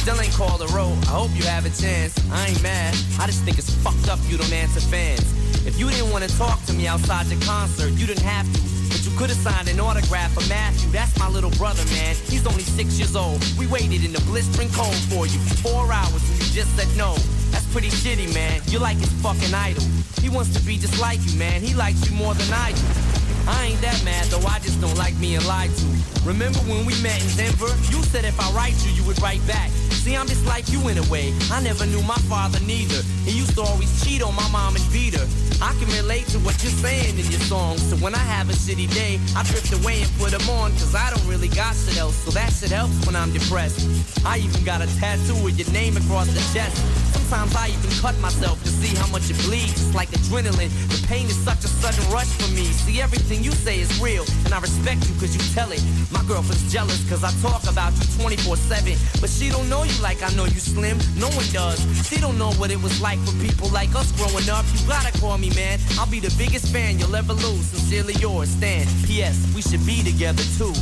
Still 0.00 0.20
ain't 0.20 0.32
called 0.32 0.62
a 0.62 0.66
road. 0.72 0.96
I 1.12 1.20
hope 1.20 1.30
you 1.36 1.44
have 1.44 1.66
a 1.66 1.70
chance. 1.76 2.16
I 2.32 2.48
ain't 2.48 2.62
mad. 2.62 2.94
I 3.20 3.26
just 3.26 3.44
think 3.44 3.58
it's 3.58 3.68
fucked 3.84 4.08
up 4.08 4.18
you 4.28 4.38
don't 4.38 4.52
answer 4.52 4.80
fans. 4.80 5.20
If 5.66 5.78
you 5.78 5.90
didn't 5.90 6.10
want 6.10 6.24
to 6.24 6.38
talk 6.38 6.64
to 6.66 6.72
me 6.72 6.86
outside 6.86 7.26
your 7.26 7.40
concert, 7.42 7.92
you 8.00 8.06
didn't 8.06 8.24
have 8.24 8.50
to. 8.50 8.60
But 8.88 9.04
you 9.04 9.12
could 9.18 9.28
have 9.28 9.38
signed 9.38 9.68
an 9.68 9.78
autograph 9.78 10.32
for 10.32 10.40
Matthew. 10.48 10.90
That's 10.90 11.12
my 11.18 11.28
little 11.28 11.50
brother, 11.60 11.84
man. 11.92 12.16
He's 12.32 12.46
only 12.46 12.62
six 12.62 12.98
years 12.98 13.14
old. 13.14 13.44
We 13.58 13.66
waited 13.66 14.02
in 14.02 14.12
the 14.12 14.20
blistering 14.24 14.70
cold 14.70 14.96
for 15.12 15.26
you 15.26 15.38
for 15.38 15.68
four 15.68 15.92
hours 15.92 16.24
and 16.30 16.36
you 16.40 16.48
just 16.48 16.74
said 16.76 16.88
no. 16.96 17.14
That's 17.52 17.66
pretty 17.70 17.90
shitty, 17.90 18.32
man. 18.32 18.62
You're 18.68 18.80
like 18.80 18.96
his 18.96 19.12
fucking 19.20 19.52
idol. 19.52 19.84
He 20.22 20.30
wants 20.30 20.56
to 20.56 20.64
be 20.64 20.78
just 20.78 20.98
like 20.98 21.20
you, 21.26 21.38
man. 21.38 21.60
He 21.60 21.74
likes 21.74 22.08
you 22.08 22.16
more 22.16 22.32
than 22.32 22.50
I 22.54 22.72
do. 22.72 23.09
I 23.50 23.66
ain't 23.66 23.80
that 23.82 24.00
mad 24.04 24.26
though, 24.30 24.46
I 24.46 24.60
just 24.60 24.80
don't 24.80 24.96
like 24.96 25.18
being 25.20 25.44
lied 25.44 25.74
to. 25.74 25.86
Remember 26.24 26.60
when 26.70 26.86
we 26.86 26.94
met 27.02 27.18
in 27.18 27.30
Denver? 27.36 27.72
You 27.90 28.02
said 28.06 28.24
if 28.24 28.38
I 28.38 28.50
write 28.52 28.78
you, 28.86 28.92
you 28.92 29.02
would 29.04 29.20
write 29.20 29.44
back. 29.46 29.70
See, 30.00 30.16
I'm 30.16 30.28
just 30.28 30.46
like 30.46 30.70
you 30.70 30.80
in 30.88 30.98
a 30.98 31.06
way. 31.10 31.34
I 31.50 31.60
never 31.60 31.84
knew 31.86 32.02
my 32.02 32.20
father 32.30 32.60
neither. 32.60 33.02
He 33.24 33.32
used 33.32 33.54
to 33.54 33.62
always 33.62 33.90
cheat 34.04 34.22
on 34.22 34.34
my 34.34 34.48
mom 34.50 34.76
and 34.76 34.84
beat 34.92 35.14
her. 35.14 35.26
I 35.60 35.72
can 35.76 35.88
relate 35.92 36.26
to 36.28 36.38
what 36.40 36.56
you're 36.62 36.72
saying 36.72 37.18
in 37.18 37.26
your 37.30 37.40
songs. 37.44 37.82
So 37.82 37.96
when 37.96 38.14
I 38.14 38.24
have 38.24 38.48
a 38.48 38.52
shitty 38.52 38.92
day, 38.94 39.20
I 39.36 39.42
drift 39.44 39.72
away 39.72 40.00
and 40.00 40.10
put 40.18 40.30
them 40.30 40.48
on. 40.48 40.72
Cause 40.72 40.94
I 40.94 41.10
don't 41.10 41.26
really 41.28 41.48
got 41.48 41.76
shit 41.76 41.98
else. 41.98 42.16
So 42.24 42.30
that 42.30 42.50
shit 42.52 42.70
helps 42.70 42.94
when 43.06 43.14
I'm 43.14 43.32
depressed. 43.32 43.84
I 44.24 44.38
even 44.38 44.64
got 44.64 44.80
a 44.80 44.88
tattoo 44.98 45.36
with 45.44 45.58
your 45.58 45.70
name 45.72 45.96
across 45.96 46.28
the 46.28 46.40
chest. 46.56 46.76
Sometimes 47.12 47.54
I 47.54 47.68
even 47.68 47.90
cut 48.00 48.18
myself 48.20 48.62
to 48.64 48.68
see 48.68 48.96
how 48.96 49.06
much 49.08 49.30
it 49.30 49.38
bleeds. 49.44 49.72
It's 49.72 49.94
like 49.94 50.08
adrenaline. 50.10 50.72
The 50.88 51.06
pain 51.06 51.26
is 51.26 51.36
such 51.36 51.62
a 51.64 51.68
sudden 51.68 52.02
rush 52.10 52.30
for 52.40 52.50
me. 52.54 52.64
See, 52.64 53.00
everything 53.00 53.44
you 53.44 53.52
say 53.52 53.80
is 53.80 53.90
real, 54.00 54.24
and 54.44 54.54
I 54.54 54.60
respect 54.60 55.08
you 55.08 55.14
cause 55.20 55.34
you 55.34 55.42
tell 55.54 55.70
it. 55.70 55.82
My 56.10 56.24
girlfriend's 56.24 56.72
jealous 56.72 56.98
cause 57.08 57.22
I 57.22 57.30
talk 57.42 57.62
about 57.70 57.92
you 58.00 58.06
24-7. 58.18 59.20
But 59.20 59.30
she 59.30 59.50
don't 59.50 59.68
know 59.68 59.84
you 59.84 60.02
like 60.02 60.22
I 60.22 60.32
know 60.34 60.44
you 60.44 60.58
slim. 60.58 60.98
No 61.18 61.28
one 61.36 61.46
does. 61.52 61.78
She 62.08 62.16
don't 62.20 62.38
know 62.38 62.50
what 62.54 62.70
it 62.70 62.80
was 62.82 63.00
like 63.00 63.09
for 63.18 63.32
people 63.44 63.68
like 63.70 63.94
us 63.94 64.12
growing 64.12 64.48
up. 64.48 64.64
You 64.74 64.86
gotta 64.86 65.12
call 65.18 65.38
me, 65.38 65.50
man. 65.50 65.78
I'll 65.98 66.10
be 66.10 66.20
the 66.20 66.34
biggest 66.36 66.72
fan 66.72 66.98
you'll 66.98 67.16
ever 67.16 67.32
lose. 67.32 67.66
Sincerely 67.66 68.14
yours, 68.14 68.50
Stan. 68.50 68.86
P.S. 69.04 69.52
We 69.54 69.62
should 69.62 69.84
be 69.86 70.02
together 70.02 70.42
too. 70.58 70.72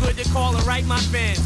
good 0.00 0.16
to 0.16 0.28
call 0.32 0.56
and 0.56 0.66
write 0.66 0.86
my 0.86 0.98
fans. 1.12 1.40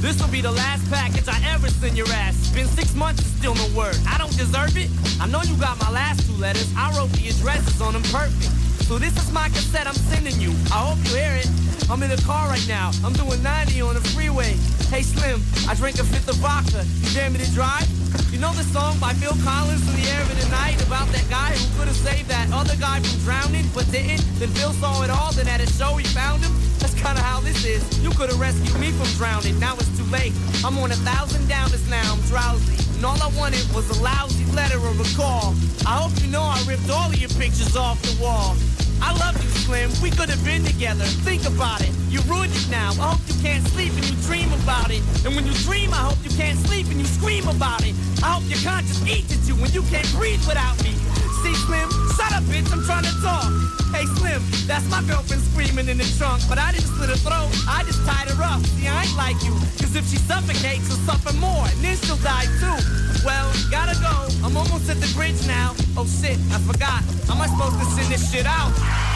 This'll 0.00 0.28
be 0.28 0.40
the 0.40 0.52
last 0.52 0.88
package 0.90 1.28
I 1.28 1.38
ever 1.52 1.68
send 1.68 1.96
your 1.96 2.08
ass. 2.08 2.50
Been 2.54 2.66
six 2.66 2.94
months 2.94 3.20
and 3.20 3.30
still 3.38 3.54
no 3.54 3.66
word. 3.76 3.96
I 4.08 4.16
don't 4.16 4.34
deserve 4.36 4.76
it. 4.76 4.90
I 5.20 5.26
know 5.28 5.42
you 5.42 5.56
got 5.56 5.78
my 5.80 5.90
last 5.90 6.26
two 6.26 6.36
letters. 6.40 6.72
I 6.76 6.96
wrote 6.96 7.10
the 7.10 7.28
addresses 7.28 7.80
on 7.80 7.92
them 7.92 8.02
perfect. 8.04 8.50
So 8.88 8.98
this 8.98 9.16
is 9.16 9.30
my 9.32 9.48
cassette 9.48 9.86
I'm 9.86 9.94
sending 9.94 10.40
you. 10.40 10.50
I 10.72 10.80
hope 10.88 10.98
you 11.04 11.16
hear 11.16 11.36
it. 11.36 11.67
I'm 11.90 12.02
in 12.02 12.10
the 12.10 12.20
car 12.22 12.48
right 12.48 12.68
now. 12.68 12.90
I'm 13.02 13.14
doing 13.14 13.42
90 13.42 13.80
on 13.80 13.94
the 13.94 14.04
freeway. 14.12 14.52
Hey 14.92 15.00
Slim, 15.00 15.40
I 15.66 15.74
drank 15.74 15.96
a 15.98 16.04
fifth 16.04 16.28
of 16.28 16.36
vodka. 16.36 16.84
You 17.00 17.08
dare 17.16 17.30
me 17.30 17.38
to 17.40 17.50
drive? 17.52 17.88
You 18.28 18.38
know 18.38 18.52
the 18.52 18.64
song 18.76 18.98
by 19.00 19.14
Phil 19.14 19.32
Collins 19.40 19.80
in 19.88 19.96
the 19.96 20.06
air 20.12 20.20
of 20.20 20.28
the 20.28 20.48
night 20.52 20.76
about 20.84 21.08
that 21.16 21.24
guy 21.30 21.56
who 21.56 21.64
could 21.78 21.88
have 21.88 21.96
saved 21.96 22.28
that 22.28 22.52
other 22.52 22.76
guy 22.76 23.00
from 23.00 23.16
drowning 23.24 23.64
but 23.74 23.90
didn't? 23.90 24.20
Then 24.36 24.52
Phil 24.52 24.72
saw 24.76 25.02
it 25.02 25.08
all, 25.08 25.32
then 25.32 25.48
at 25.48 25.64
a 25.64 25.66
show 25.66 25.96
he 25.96 26.04
found 26.12 26.44
him? 26.44 26.52
That's 26.76 26.92
kinda 26.92 27.24
how 27.24 27.40
this 27.40 27.64
is. 27.64 27.80
You 28.04 28.10
could 28.10 28.28
have 28.28 28.38
rescued 28.38 28.78
me 28.78 28.92
from 28.92 29.08
drowning, 29.16 29.58
now 29.58 29.72
it's 29.80 29.88
too 29.96 30.04
late. 30.12 30.36
I'm 30.64 30.76
on 30.76 30.92
a 30.92 31.00
thousand 31.08 31.48
downers 31.48 31.88
now, 31.88 32.04
I'm 32.12 32.20
drowsy. 32.28 32.76
And 32.96 33.04
all 33.06 33.16
I 33.22 33.32
wanted 33.32 33.64
was 33.72 33.88
a 33.96 34.02
lousy 34.02 34.44
letter 34.52 34.76
or 34.76 34.92
a 34.92 35.08
call. 35.16 35.54
I 35.88 36.04
hope 36.04 36.12
you 36.20 36.28
know 36.28 36.42
I 36.42 36.60
ripped 36.68 36.90
all 36.90 37.08
of 37.08 37.16
your 37.16 37.32
pictures 37.40 37.76
off 37.76 37.96
the 38.02 38.12
wall. 38.22 38.56
I 39.00 39.12
love 39.18 39.36
you, 39.42 39.50
Slim. 39.64 39.90
We 40.02 40.10
could 40.10 40.28
have 40.30 40.42
been 40.44 40.64
together. 40.64 41.04
Think 41.24 41.46
about 41.46 41.80
it. 41.82 41.90
You 42.08 42.20
ruined 42.22 42.54
it 42.54 42.68
now. 42.70 42.90
I 42.98 43.14
hope 43.14 43.22
you 43.28 43.36
can't 43.42 43.66
sleep 43.68 43.92
and 43.92 44.04
you 44.04 44.16
dream 44.24 44.52
about 44.64 44.90
it. 44.90 45.02
And 45.24 45.36
when 45.36 45.46
you 45.46 45.54
dream, 45.66 45.92
I 45.92 46.08
hope 46.08 46.18
you 46.24 46.30
can't 46.36 46.58
sleep 46.66 46.86
and 46.88 46.98
you 46.98 47.06
scream 47.06 47.46
about 47.48 47.84
it. 47.84 47.94
I 48.22 48.34
hope 48.34 48.48
your 48.48 48.60
conscience 48.64 49.00
eats 49.06 49.32
at 49.34 49.42
you 49.46 49.54
when 49.60 49.70
you 49.72 49.82
can't 49.92 50.08
breathe 50.16 50.42
without 50.46 50.76
me. 50.82 50.96
See, 51.42 51.54
Slim? 51.66 51.88
Shut 52.16 52.32
up, 52.32 52.42
bitch. 52.50 52.66
I'm 52.72 52.82
trying 52.84 53.04
to 53.04 53.14
talk. 53.22 53.52
Hey, 53.94 54.04
Slim, 54.18 54.42
that's 54.66 54.84
my 54.90 55.02
girlfriend 55.06 55.42
screaming 55.42 55.88
in 55.88 55.98
the 55.98 56.08
trunk. 56.18 56.42
But 56.48 56.58
I 56.58 56.72
didn't 56.72 56.90
slit 56.98 57.08
her 57.08 57.20
throat. 57.20 57.48
I 57.68 57.84
just 57.84 58.04
tied 58.04 58.28
her 58.28 58.42
up. 58.42 58.60
See, 58.76 58.88
I 58.88 59.04
ain't 59.04 59.16
like 59.16 59.38
you. 59.44 59.54
Cause 59.80 59.94
if 59.96 60.04
she 60.10 60.18
suffocates, 60.18 60.88
she'll 60.88 61.00
suffer 61.08 61.32
more. 61.36 61.64
And 61.64 61.78
then 61.80 61.96
she'll 61.96 62.20
die 62.20 62.48
too. 62.60 63.07
Well, 63.24 63.52
gotta 63.70 63.98
go. 64.00 64.28
I'm 64.44 64.56
almost 64.56 64.88
at 64.88 65.00
the 65.00 65.12
bridge 65.14 65.46
now. 65.46 65.74
Oh 65.96 66.06
shit, 66.06 66.38
I 66.52 66.58
forgot. 66.60 67.02
How 67.26 67.34
am 67.34 67.42
I 67.42 67.46
supposed 67.48 67.78
to 67.78 67.84
send 67.96 68.12
this 68.12 68.30
shit 68.30 68.46
out? 68.46 69.07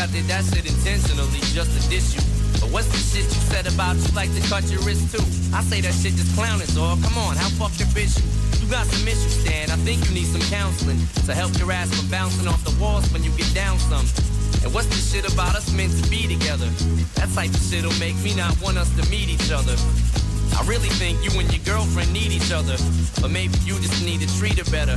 I 0.00 0.06
did 0.08 0.24
that 0.32 0.40
shit 0.48 0.64
intentionally 0.64 1.44
just 1.52 1.76
to 1.76 1.80
diss 1.92 2.16
you. 2.16 2.24
But 2.56 2.72
what's 2.72 2.88
the 2.88 2.96
shit 2.96 3.28
you 3.28 3.40
said 3.52 3.68
about 3.68 4.00
you 4.00 4.08
like 4.16 4.32
to 4.32 4.40
cut 4.48 4.64
your 4.72 4.80
wrist 4.80 5.12
too? 5.12 5.20
I 5.52 5.60
say 5.60 5.84
that 5.84 5.92
shit 5.92 6.16
just 6.16 6.32
clowning, 6.32 6.72
dog. 6.72 7.04
Come 7.04 7.20
on, 7.20 7.36
how 7.36 7.52
fucked 7.60 7.84
up 7.84 7.92
is 7.92 8.16
you? 8.16 8.24
You 8.64 8.66
got 8.72 8.88
some 8.88 9.04
issues, 9.04 9.44
Stan. 9.44 9.68
I 9.68 9.76
think 9.84 10.00
you 10.08 10.16
need 10.16 10.24
some 10.24 10.40
counseling 10.48 10.96
to 11.28 11.36
help 11.36 11.52
your 11.60 11.68
ass 11.68 11.92
from 11.92 12.08
bouncing 12.08 12.48
off 12.48 12.64
the 12.64 12.72
walls 12.80 13.12
when 13.12 13.20
you 13.22 13.28
get 13.36 13.52
down 13.52 13.76
some. 13.92 14.08
And 14.64 14.72
what's 14.72 14.88
this 14.88 15.12
shit 15.12 15.28
about 15.28 15.52
us 15.52 15.68
meant 15.76 15.92
to 15.92 16.04
be 16.08 16.24
together? 16.24 16.72
That 17.20 17.28
type 17.36 17.52
of 17.52 17.60
shit'll 17.60 17.92
make 18.00 18.16
me 18.24 18.32
not 18.32 18.56
want 18.64 18.80
us 18.80 18.88
to 18.96 19.04
meet 19.12 19.28
each 19.28 19.52
other. 19.52 19.76
I 20.56 20.64
really 20.64 20.88
think 20.96 21.20
you 21.20 21.28
and 21.36 21.44
your 21.52 21.60
girlfriend 21.68 22.08
need 22.16 22.32
each 22.32 22.56
other, 22.56 22.80
but 23.20 23.28
maybe 23.28 23.52
you 23.68 23.76
just 23.84 24.00
need 24.00 24.24
to 24.24 24.28
treat 24.40 24.56
her 24.56 24.68
better. 24.72 24.96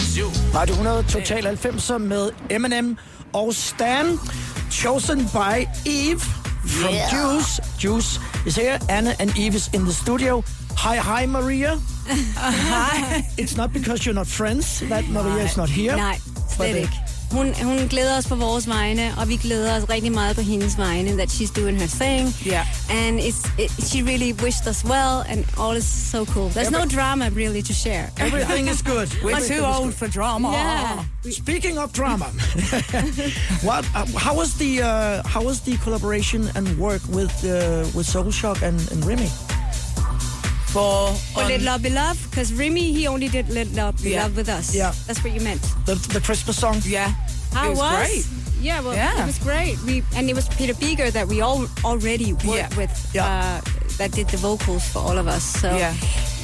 Radio 0.00 0.74
100 0.74 1.02
Total 1.08 1.46
90'er 1.46 1.98
med 1.98 2.30
Eminem 2.50 2.96
og 3.32 3.54
Stan. 3.54 4.18
Chosen 4.70 5.18
by 5.18 5.66
Eve 5.86 6.20
from 6.20 6.94
Yeah. 6.94 7.12
Juice. 7.12 7.62
Juice 7.84 8.20
is 8.46 8.56
here. 8.56 8.78
Anna 8.88 9.14
and 9.18 9.38
Eve 9.38 9.54
is 9.56 9.68
in 9.74 9.80
the 9.80 9.92
studio. 9.92 10.42
Hi, 10.76 10.96
hi, 10.96 11.26
Maria. 11.26 11.72
Hi. 12.36 13.24
It's 13.38 13.56
not 13.56 13.72
because 13.72 14.06
you're 14.06 14.18
not 14.18 14.26
friends 14.26 14.80
that 14.80 15.04
Maria 15.08 15.44
is 15.44 15.56
not 15.56 15.68
here. 15.68 15.96
Nej, 15.96 16.20
slet 16.56 16.74
uh, 16.74 16.80
ikke. 16.80 16.96
Hun, 17.30 17.54
hun 17.62 17.88
glæder 17.88 18.18
os 18.18 18.26
på 18.26 18.34
vores 18.34 18.68
vegne, 18.68 19.14
og 19.18 19.28
vi 19.28 19.36
glæder 19.36 19.76
os 19.76 19.90
rigtig 19.90 20.12
meget 20.12 20.36
på 20.36 20.42
hendes 20.42 20.78
vegne, 20.78 21.10
that 21.10 21.30
she's 21.30 21.60
doing 21.60 21.80
her 21.80 21.86
thing. 21.86 22.34
Yeah. 22.46 22.66
And 22.90 23.20
it's 23.20 23.50
it, 23.58 23.70
she 23.88 24.02
really 24.02 24.32
wished 24.32 24.66
us 24.66 24.84
well, 24.84 25.24
and 25.28 25.44
all 25.58 25.76
is 25.76 25.84
so 25.84 26.24
cool. 26.24 26.48
There's 26.48 26.70
no 26.70 26.84
drama 26.96 27.30
really 27.30 27.62
to 27.62 27.72
share. 27.72 28.10
Everything 28.18 28.68
is 28.68 28.82
good. 28.82 29.08
We're 29.24 29.46
too 29.54 29.64
old 29.64 29.94
for 29.94 30.08
drama. 30.08 30.50
Yeah. 30.52 31.04
Speaking 31.30 31.78
of 31.78 31.92
drama, 31.92 32.24
what? 33.68 33.84
Uh, 33.94 34.06
how 34.18 34.34
was 34.34 34.50
the 34.58 34.82
uh, 34.82 35.28
how 35.28 35.42
was 35.44 35.60
the 35.60 35.76
collaboration 35.84 36.50
and 36.56 36.66
work 36.78 37.02
with 37.08 37.34
uh, 37.44 37.86
with 37.96 38.06
Soul 38.06 38.30
Shock 38.30 38.62
and, 38.62 38.80
and 38.92 39.04
Remy? 39.04 39.30
For 40.72 41.12
For 41.34 41.42
Let 41.44 41.62
Love 41.62 41.82
Be 41.82 41.90
Love, 41.90 42.16
because 42.30 42.52
Remy, 42.52 42.92
he 42.92 43.06
only 43.08 43.28
did 43.28 43.48
Let 43.50 43.68
Love 43.72 43.96
Be 44.02 44.10
Yeah. 44.10 44.22
Love 44.24 44.36
with 44.36 44.48
us. 44.48 44.74
Yeah. 44.74 44.92
That's 45.06 45.22
what 45.24 45.32
you 45.32 45.40
meant. 45.40 45.62
The 45.86 45.94
the 46.12 46.20
Christmas 46.20 46.58
song. 46.58 46.80
yeah, 46.84 47.12
How 47.52 47.70
it 47.72 47.76
was, 47.76 47.96
great. 48.08 48.26
Yeah, 48.62 48.80
well, 48.82 48.94
Yeah. 48.94 49.22
it 49.22 49.26
was 49.26 49.38
great. 49.38 49.78
We 49.86 50.02
and 50.14 50.28
it 50.30 50.34
was 50.34 50.48
Peter 50.48 50.74
Beager 50.74 51.10
that 51.12 51.26
we 51.26 51.40
all 51.40 51.66
already 51.84 52.32
worked 52.34 52.44
Yeah. 52.44 52.76
with. 52.76 52.92
Uh, 53.16 53.60
that 53.98 54.12
did 54.12 54.28
the 54.28 54.36
vocals 54.38 54.84
for 54.92 55.00
all 55.00 55.18
of 55.18 55.26
us. 55.26 55.42
So, 55.44 55.76
Yeah. 55.76 55.94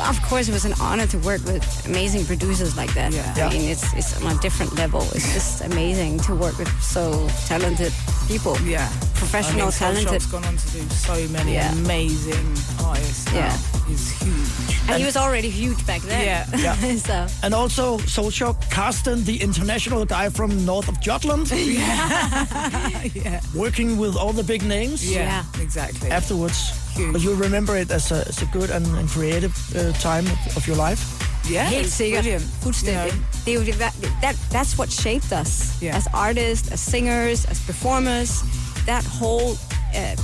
Of 0.00 0.20
course, 0.22 0.48
it 0.48 0.52
was 0.52 0.64
an 0.64 0.74
honor 0.80 1.06
to 1.06 1.18
work 1.18 1.42
with 1.44 1.64
amazing 1.86 2.24
producers 2.26 2.76
like 2.76 2.92
that. 2.94 3.12
Yeah. 3.12 3.34
Yeah. 3.36 3.46
I 3.48 3.50
mean, 3.52 3.68
it's 3.70 3.92
it's 3.94 4.20
on 4.22 4.36
a 4.36 4.40
different 4.40 4.74
level. 4.76 5.00
It's 5.14 5.32
just 5.32 5.62
amazing 5.62 6.18
to 6.20 6.34
work 6.34 6.58
with 6.58 6.68
so 6.82 7.28
talented 7.46 7.92
people. 8.28 8.56
Yeah, 8.60 8.88
Professional, 9.14 9.62
I 9.62 9.64
mean, 9.64 9.72
Soul 9.72 9.88
talented. 9.88 10.22
Shock's 10.22 10.26
gone 10.26 10.44
on 10.44 10.56
to 10.56 10.68
do 10.72 10.80
so 10.90 11.14
many 11.28 11.54
Yeah. 11.54 11.72
amazing 11.72 12.46
artists. 12.84 13.24
now. 13.32 13.38
Yeah. 13.38 13.56
he's 13.88 14.10
huge. 14.20 14.76
And 14.88 14.98
he 14.98 15.04
was 15.04 15.16
already 15.16 15.48
huge 15.50 15.84
back 15.86 16.02
then. 16.02 16.24
Yeah. 16.24 16.46
Yeah. 16.66 16.96
so 16.98 17.26
And 17.42 17.54
also 17.54 17.98
Soulshock, 17.98 18.56
Carsten, 18.70 19.24
the 19.24 19.36
international 19.40 20.04
guy 20.04 20.28
from 20.30 20.64
north 20.64 20.88
of 20.88 21.00
Jutland, 21.00 21.50
yeah, 21.52 23.40
working 23.54 23.96
with 23.98 24.16
all 24.16 24.32
the 24.32 24.44
big 24.44 24.62
names. 24.62 25.02
yeah, 25.10 25.20
Yeah. 25.54 25.62
exactly. 25.62 26.10
Afterwards, 26.10 26.58
Huge. 26.96 27.12
but 27.12 27.20
you 27.22 27.34
remember 27.34 27.76
it 27.76 27.90
as 27.90 28.10
a, 28.12 28.24
as 28.28 28.42
a 28.42 28.46
good 28.46 28.70
and, 28.70 28.86
and 28.98 29.08
creative 29.08 29.54
uh, 29.76 29.85
time 29.92 30.24
of, 30.26 30.56
of 30.56 30.66
your 30.68 30.76
life. 30.88 31.00
yeah, 31.50 31.64
Helt 31.68 31.84
it's 31.86 31.94
sikkert. 31.94 32.22
brilliant. 32.22 32.44
Fuldstændig. 32.62 33.04
You 33.04 33.12
know? 33.12 33.44
Det 33.44 33.50
er 33.52 33.58
jo 33.58 33.64
det, 33.64 33.74
that, 33.78 33.94
that, 34.22 34.36
that's 34.52 34.78
what 34.78 34.90
shaped 34.92 35.32
us 35.40 35.50
Yeah. 35.82 35.96
as 35.96 36.06
artists, 36.14 36.72
as 36.72 36.80
singers, 36.80 37.44
as 37.44 37.58
performers. 37.66 38.30
That 38.86 39.04
whole 39.20 39.50
uh, 39.94 40.16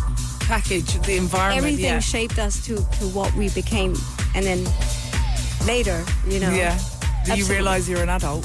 Package, 0.49 0.93
the 1.07 1.17
environment. 1.17 1.59
everything 1.59 1.85
yeah. 1.95 2.01
shaped 2.01 2.39
us 2.47 2.55
to, 2.67 2.75
to 2.99 3.05
what 3.19 3.31
we 3.37 3.49
became, 3.51 3.95
and 4.35 4.45
then 4.45 4.61
later, 5.67 6.05
you 6.29 6.41
know. 6.41 6.51
Yeah. 6.55 6.79
You 7.37 7.45
realise 7.47 7.89
you're 7.89 8.03
an 8.03 8.09
adult. 8.09 8.45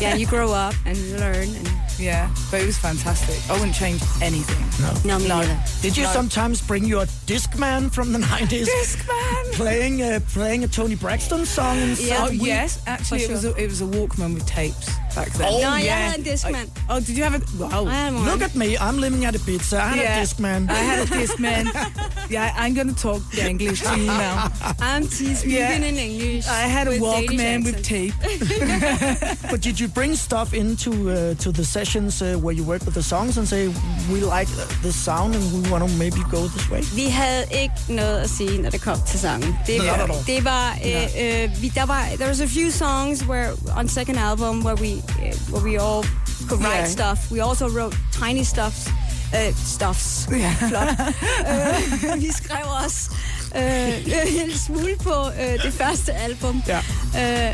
Yeah, 0.00 0.14
you 0.16 0.26
grow 0.36 0.50
up 0.52 0.74
and 0.86 0.96
you 0.96 1.16
learn. 1.18 1.48
And 1.58 1.68
Yeah, 1.98 2.28
but 2.50 2.60
it 2.60 2.66
was 2.66 2.78
fantastic. 2.78 3.36
I 3.50 3.54
wouldn't 3.54 3.74
change 3.74 4.00
anything. 4.22 4.64
no, 5.04 5.18
me 5.18 5.28
No. 5.28 5.38
neither. 5.40 5.58
Did 5.82 5.96
you 5.96 6.04
No. 6.04 6.12
sometimes 6.12 6.60
bring 6.62 6.84
your 6.84 7.06
Discman 7.26 7.90
from 7.92 8.12
the 8.12 8.18
90s? 8.32 8.66
Discman. 8.68 9.52
Playing 9.54 10.02
uh, 10.02 10.20
playing 10.32 10.64
a 10.64 10.68
Toni 10.68 10.94
Braxton 10.94 11.44
song 11.46 11.76
and 11.78 11.98
Yeah. 11.98 12.18
Oh 12.22 12.26
stuff? 12.26 12.46
yes, 12.46 12.78
actually, 12.86 13.22
it 13.24 13.30
was 13.30 13.44
a, 13.44 13.54
it 13.56 13.68
was 13.68 13.80
a 13.80 13.84
Walkman 13.86 14.34
with 14.34 14.46
tapes 14.46 14.88
back 15.14 15.32
then. 15.32 15.48
Oh, 15.52 15.60
Nå, 15.60 15.74
jeg 15.76 15.84
yeah. 15.84 15.98
havde 15.98 16.18
en 16.18 16.22
Discman. 16.24 16.70
Oh, 16.88 17.00
did 17.00 17.16
you 17.16 17.24
have 17.24 17.34
a... 17.34 17.40
Wow. 17.58 17.86
I 17.88 17.94
had 17.94 18.14
one. 18.14 18.24
Look 18.26 18.42
at 18.42 18.54
me, 18.54 18.76
I'm 18.78 18.98
living 19.00 19.24
at 19.26 19.34
a 19.34 19.38
pizza. 19.40 19.76
I 19.82 19.88
had 19.96 19.98
a 19.98 20.22
Discman. 20.22 20.70
I 20.70 20.74
had 20.74 20.98
a 21.02 21.06
Discman. 21.06 21.66
yeah, 22.30 22.54
I'm 22.56 22.74
gonna 22.74 22.92
talk 22.92 23.22
the 23.32 23.48
English 23.48 23.82
to 23.82 23.96
you 23.98 24.06
now. 24.06 24.50
I'm 24.80 25.02
speaking 25.04 25.50
Yeah. 25.50 25.74
in 25.76 25.96
English. 25.96 26.46
I 26.46 26.68
had 26.68 26.86
a 26.86 26.90
with 26.90 27.00
Danish 27.00 27.30
Walkman 27.30 27.64
with 27.64 27.76
accent. 27.78 27.84
tape. 27.84 29.40
But 29.50 29.60
did 29.62 29.80
you 29.80 29.88
bring 29.88 30.14
stuff 30.16 30.52
into 30.54 30.90
uh, 31.10 31.34
to 31.42 31.52
the 31.52 31.64
sessions 31.88 32.22
uh, 32.22 32.38
where 32.38 32.52
you 32.52 32.62
work 32.64 32.84
with 32.84 32.94
the 32.94 33.02
songs 33.02 33.38
and 33.38 33.48
say, 33.48 33.68
we 34.12 34.20
like 34.20 34.48
this 34.82 34.94
sound 34.94 35.34
and 35.34 35.44
we 35.52 35.70
want 35.70 35.82
to 35.88 35.96
maybe 35.96 36.22
go 36.30 36.46
this 36.48 36.70
way? 36.70 36.82
Vi 36.94 37.06
havde 37.08 37.44
ikke 37.50 37.74
noget 37.88 38.18
at 38.18 38.30
sige, 38.30 38.62
når 38.62 38.70
det 38.70 38.80
kom 38.80 38.98
til 39.06 39.18
sangen. 39.20 39.58
Det 39.66 39.80
at 39.80 40.00
all. 40.00 40.12
det 40.26 40.44
var, 40.44 40.78
øh, 40.86 41.02
øh, 41.02 41.62
vi, 41.62 41.68
der 41.68 41.86
var, 41.86 42.04
there 42.16 42.28
was 42.28 42.40
a 42.40 42.46
few 42.46 42.70
songs 42.70 43.24
where 43.24 43.52
on 43.76 43.88
second 43.88 44.18
album 44.18 44.64
where 44.64 44.76
we, 44.80 44.92
uh, 44.96 45.52
where 45.52 45.64
we 45.64 45.82
all 45.82 46.04
could 46.48 46.60
write 46.62 46.78
Yeah. 46.78 46.88
stuff. 46.88 47.30
We 47.32 47.40
also 47.48 47.68
wrote 47.68 47.96
tiny 48.12 48.44
stuffs, 48.44 48.88
uh, 49.32 49.54
stuffs. 49.56 50.26
Flot. 50.68 50.88
uh, 50.88 52.20
vi 52.24 52.32
skrev 52.32 52.64
også 52.84 53.10
uh, 53.54 54.42
en 54.44 54.58
smule 54.58 54.96
på 55.02 55.14
uh, 55.26 55.62
det 55.64 55.72
første 55.72 56.12
album. 56.12 56.62
Ja. 56.68 56.78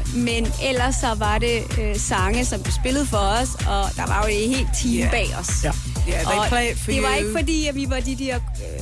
Uh, 0.04 0.16
men 0.18 0.46
ellers 0.62 0.94
så 0.94 1.14
var 1.18 1.38
det 1.38 1.62
uh, 1.78 2.00
sange, 2.00 2.44
som 2.44 2.62
blev 2.62 2.72
spillet 2.72 3.08
for 3.08 3.16
os, 3.16 3.48
og 3.54 3.90
der 3.96 4.06
var 4.06 4.26
jo 4.28 4.34
et 4.34 4.48
helt 4.56 4.68
team 4.82 4.94
Yeah. 4.94 5.10
bag 5.10 5.28
os. 5.40 5.50
Ja. 5.64 5.72
Yeah, 6.08 6.24
they 6.24 6.36
Og 6.38 6.46
play 6.48 6.70
it 6.72 6.78
for 6.78 6.90
det 6.90 6.98
you. 7.00 7.06
var 7.08 7.14
ikke 7.14 7.32
fordi, 7.38 7.66
at 7.66 7.74
vi 7.74 7.90
var 7.90 8.00
de 8.00 8.16
der 8.18 8.36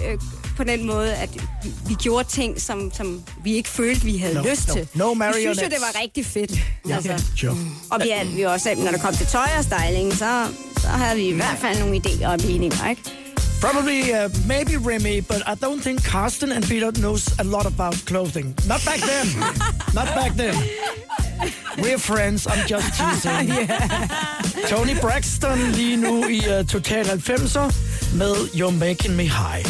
øh, 0.07 0.19
på 0.57 0.65
den 0.65 0.87
måde, 0.87 1.15
at 1.15 1.29
vi, 1.35 1.41
vi 1.89 1.95
gjorde 1.95 2.29
ting, 2.29 2.61
som, 2.61 2.93
som 2.95 3.23
vi 3.45 3.55
ikke 3.55 3.69
følte, 3.69 4.05
vi 4.05 4.17
havde 4.17 4.35
No, 4.35 4.43
lyst 4.51 4.69
no. 4.69 4.75
til. 4.75 4.89
No 4.95 5.13
vi 5.13 5.23
synes 5.41 5.59
jo, 5.63 5.65
det 5.65 5.79
var 5.81 6.01
rigtig 6.03 6.27
fedt. 6.27 6.51
Ja, 6.89 6.95
Altså. 6.95 7.25
sure. 7.37 7.57
Og 7.91 8.01
vi, 8.03 8.11
er, 8.11 8.25
vi 8.25 8.43
også, 8.43 8.75
når 8.77 8.91
det 8.91 9.01
kom 9.01 9.15
til 9.15 9.27
tøj 9.27 9.49
og 9.59 9.65
styling, 9.65 10.13
så, 10.13 10.47
så 10.81 10.89
havde 10.89 11.17
vi 11.17 11.29
i 11.29 11.33
hvert 11.33 11.59
fald 11.61 11.79
nogle 11.79 11.97
idéer 12.07 12.27
og 12.27 12.39
meninger, 12.47 12.89
ikke? 12.91 13.03
Probably, 13.63 14.13
uh, 14.13 14.29
maybe 14.45 14.77
Remy, 14.77 15.21
but 15.21 15.47
I 15.47 15.55
don't 15.55 15.81
think 15.81 16.03
Carsten 16.03 16.51
and 16.51 16.67
Peter 16.67 16.91
knows 17.01 17.29
a 17.39 17.45
lot 17.45 17.65
about 17.65 17.95
clothing. 18.07 18.57
Not 18.67 18.85
back 18.85 18.99
then. 18.99 19.27
Not 19.95 20.09
back 20.17 20.35
then. 20.35 20.57
We're 21.79 21.99
friends, 21.99 22.49
I'm 22.49 22.67
just 22.67 22.93
teasing. 22.99 23.49
yeah. 23.49 24.43
Toni 24.67 24.95
Braxton 24.95 25.73
lige 25.77 25.97
nu 25.97 26.25
i 26.25 26.39
uh, 26.39 26.67
Total 26.67 27.05
90'er 27.05 27.71
med 28.15 28.49
You're 28.53 28.77
Making 28.79 29.17
Me 29.17 29.27
High. 29.29 29.63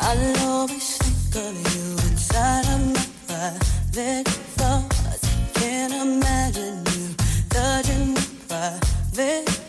I'll 0.00 0.36
always 0.48 0.96
think 0.98 1.34
of 1.44 1.74
you 1.74 2.10
inside 2.10 2.66
of 2.74 2.80
my 2.86 3.00
private 3.26 4.28
thoughts. 4.56 5.26
Can't 5.54 5.92
imagine 5.92 6.84
you 6.94 7.14
touching 7.48 8.14
my 8.14 8.22
private 8.48 9.61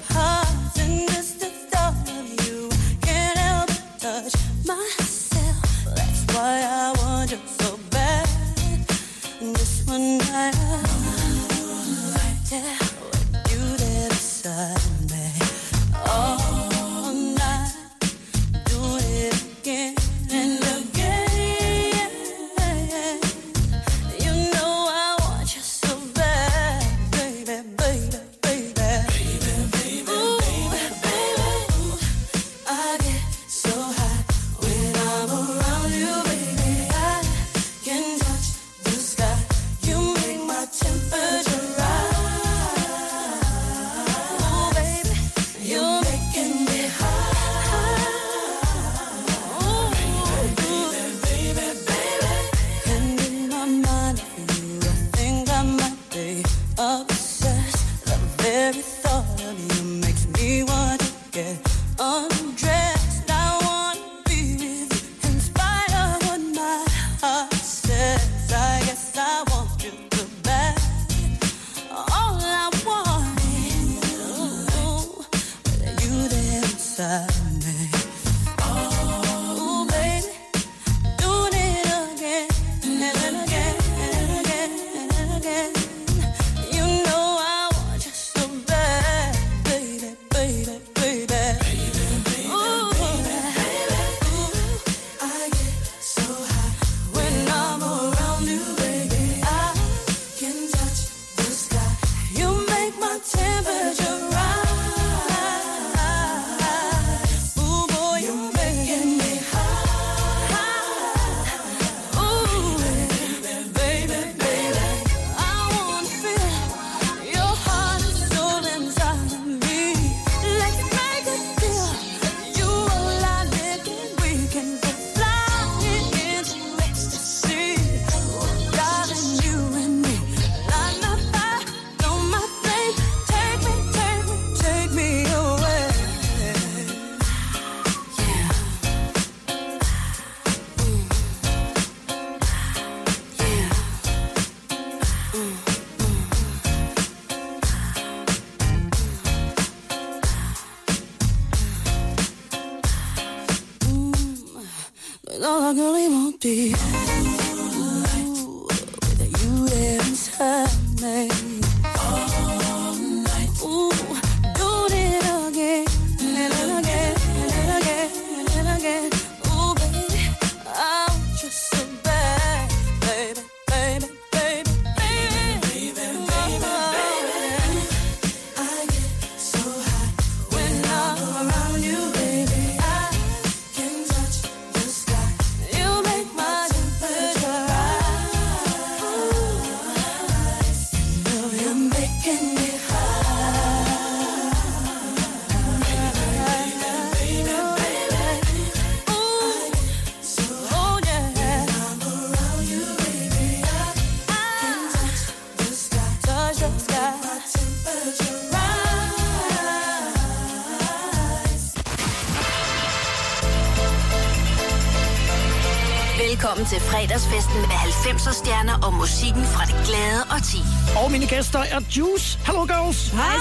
med 218.25 218.31
90'er 218.31 218.43
stjerner 218.43 218.79
og 218.85 218.93
musikken 218.93 219.43
fra 219.43 219.65
det 219.65 219.75
glade 219.87 220.23
og 220.29 220.43
ti. 220.43 220.57
Og 221.03 221.11
mine 221.11 221.27
gæster 221.27 221.59
er 221.59 221.79
Juice. 221.97 222.39
Hello, 222.45 222.65
girls. 222.65 223.09
Hej! 223.09 223.35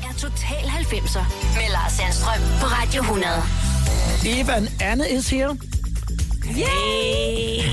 Det 0.00 0.08
er 0.10 0.14
Total 0.18 0.64
90'er 0.64 1.24
med 1.54 1.70
Lars 1.72 1.92
Sandstrøm 1.92 2.40
på 2.60 2.66
Radio 2.66 3.02
100. 3.02 3.32
Eve 4.26 4.52
and 4.52 4.68
Anne 4.80 5.10
is 5.10 5.28
here. 5.30 5.56
Yay! 6.56 7.66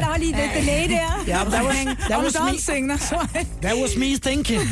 der 0.00 0.06
var 0.06 0.16
lige 0.18 0.36
lidt 0.36 0.54
delay 0.54 0.88
der. 0.88 1.24
Yeah, 1.28 1.50
that 1.50 1.64
was, 1.64 1.76
that 2.08 2.24
was 2.24 2.34
me. 2.34 2.50
dancing, 2.50 2.90
that's 2.92 3.12
why. 3.12 3.44
That 3.62 3.76
was 3.82 3.96
me 3.96 4.16
thinking. 4.16 4.60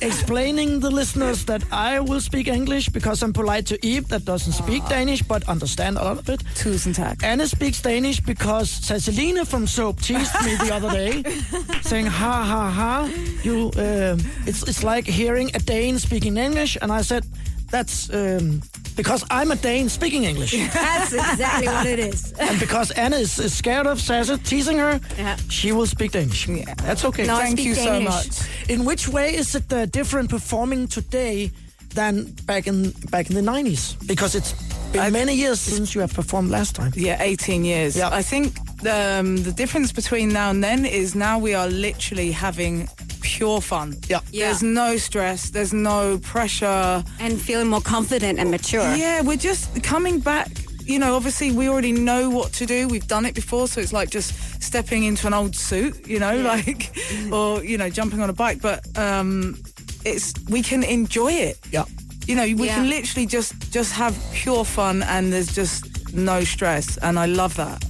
Explaining 0.00 0.80
the 0.80 0.90
listeners 0.90 1.44
that 1.46 1.62
I 1.72 2.00
will 2.00 2.20
speak 2.20 2.48
English 2.48 2.88
because 2.88 3.22
I'm 3.22 3.32
polite 3.32 3.66
to 3.66 3.78
Eve 3.86 4.08
that 4.08 4.24
doesn't 4.24 4.52
speak 4.52 4.82
Danish 4.88 5.22
but 5.22 5.42
understand 5.48 5.98
a 5.98 6.04
lot 6.04 6.18
of 6.18 6.28
it. 6.28 6.42
Tusind 6.54 6.94
tak. 6.94 7.22
Anna 7.22 7.46
speaks 7.48 7.80
Danish 7.82 8.20
because 8.20 8.70
Saseline 8.80 9.44
from 9.46 9.66
Soap 9.66 10.00
teased 10.00 10.34
me 10.44 10.54
the 10.56 10.72
other 10.74 10.90
day, 10.90 11.22
saying, 11.82 12.06
ha 12.06 12.44
ha 12.44 12.70
ha, 12.70 13.10
you, 13.42 13.70
uh, 13.76 14.16
it's, 14.46 14.62
it's 14.68 14.82
like 14.84 15.04
hearing 15.06 15.50
a 15.54 15.58
Dane 15.58 15.98
speaking 15.98 16.36
English. 16.36 16.76
And 16.80 16.92
I 16.92 17.02
said, 17.02 17.24
that's 17.70 18.08
um, 18.14 18.62
because 18.96 19.24
I'm 19.30 19.50
a 19.50 19.56
Dane 19.56 19.88
speaking 19.88 20.24
English. 20.24 20.52
That's 20.72 21.12
exactly 21.12 21.68
what 21.68 21.86
it 21.86 21.98
is. 22.00 22.32
and 22.32 22.58
because 22.58 22.90
Anna 22.92 23.16
is, 23.16 23.38
is 23.38 23.54
scared 23.54 23.86
of 23.86 24.00
Sasa 24.00 24.38
teasing 24.38 24.78
her, 24.78 24.98
Yeah. 25.18 25.36
she 25.50 25.70
will 25.72 25.86
speak 25.86 26.12
Danish. 26.12 26.48
Yeah. 26.48 26.74
That's 26.82 27.04
okay. 27.04 27.26
No, 27.26 27.36
Thank 27.36 27.58
speak 27.58 27.66
you 27.68 27.74
so 27.76 28.00
much. 28.00 28.40
In 28.68 28.84
which 28.84 29.08
way 29.08 29.34
is 29.34 29.54
it 29.54 29.72
uh, 29.72 29.86
different 29.86 30.28
performing 30.28 30.88
today 30.88 31.50
than 31.94 32.24
back 32.44 32.66
in 32.66 32.90
back 33.10 33.30
in 33.30 33.34
the 33.34 33.50
90s? 33.52 33.96
Because 34.06 34.34
it's 34.34 34.52
been 34.92 35.12
many 35.12 35.34
years 35.34 35.58
since 35.60 35.94
you 35.94 36.02
have 36.02 36.12
performed 36.12 36.50
last 36.50 36.74
time. 36.74 36.92
Yeah, 36.94 37.16
18 37.22 37.64
years. 37.64 37.96
Yeah. 37.96 38.10
I 38.12 38.22
think 38.22 38.58
um, 38.86 39.36
the 39.42 39.52
difference 39.52 39.92
between 39.92 40.28
now 40.28 40.50
and 40.50 40.62
then 40.62 40.84
is 40.84 41.14
now 41.14 41.38
we 41.38 41.54
are 41.54 41.68
literally 41.68 42.30
having 42.30 42.88
pure 43.22 43.60
fun. 43.60 43.96
Yeah. 44.08 44.20
Yeah. 44.30 44.46
There's 44.46 44.62
no 44.62 44.96
stress, 44.98 45.50
there's 45.50 45.72
no 45.72 46.18
pressure. 46.18 47.02
And 47.20 47.40
feeling 47.40 47.68
more 47.68 47.80
confident 47.80 48.38
and 48.38 48.50
mature. 48.50 48.94
Yeah, 48.96 49.22
we're 49.22 49.36
just 49.36 49.82
coming 49.82 50.20
back. 50.20 50.48
You 50.84 50.98
know, 50.98 51.16
obviously 51.16 51.52
we 51.52 51.68
already 51.68 51.92
know 51.92 52.30
what 52.30 52.52
to 52.54 52.66
do. 52.66 52.88
We've 52.88 53.06
done 53.06 53.26
it 53.26 53.34
before, 53.34 53.68
so 53.68 53.80
it's 53.80 53.92
like 53.92 54.10
just 54.10 54.32
stepping 54.60 55.04
into 55.04 55.26
an 55.26 55.34
old 55.34 55.54
suit, 55.56 56.06
you 56.06 56.18
know, 56.18 56.36
like 56.52 56.92
or 57.32 57.64
you 57.64 57.78
know, 57.78 57.88
jumping 57.90 58.20
on 58.20 58.28
a 58.30 58.32
bike. 58.32 58.60
But 58.62 58.80
um 58.98 59.56
it's 60.04 60.32
we 60.48 60.62
can 60.62 60.82
enjoy 60.82 61.32
it. 61.32 61.58
Yeah. 61.72 61.84
You 62.26 62.34
know, 62.36 62.42
we 62.44 62.66
Yeah. 62.66 62.74
can 62.76 62.88
literally 62.90 63.26
just 63.26 63.54
just 63.72 63.92
have 63.92 64.14
pure 64.32 64.64
fun 64.64 65.02
and 65.02 65.32
there's 65.32 65.54
just 65.54 66.12
no 66.14 66.44
stress 66.44 66.96
and 66.98 67.18
I 67.18 67.26
love 67.26 67.54
that. 67.56 67.84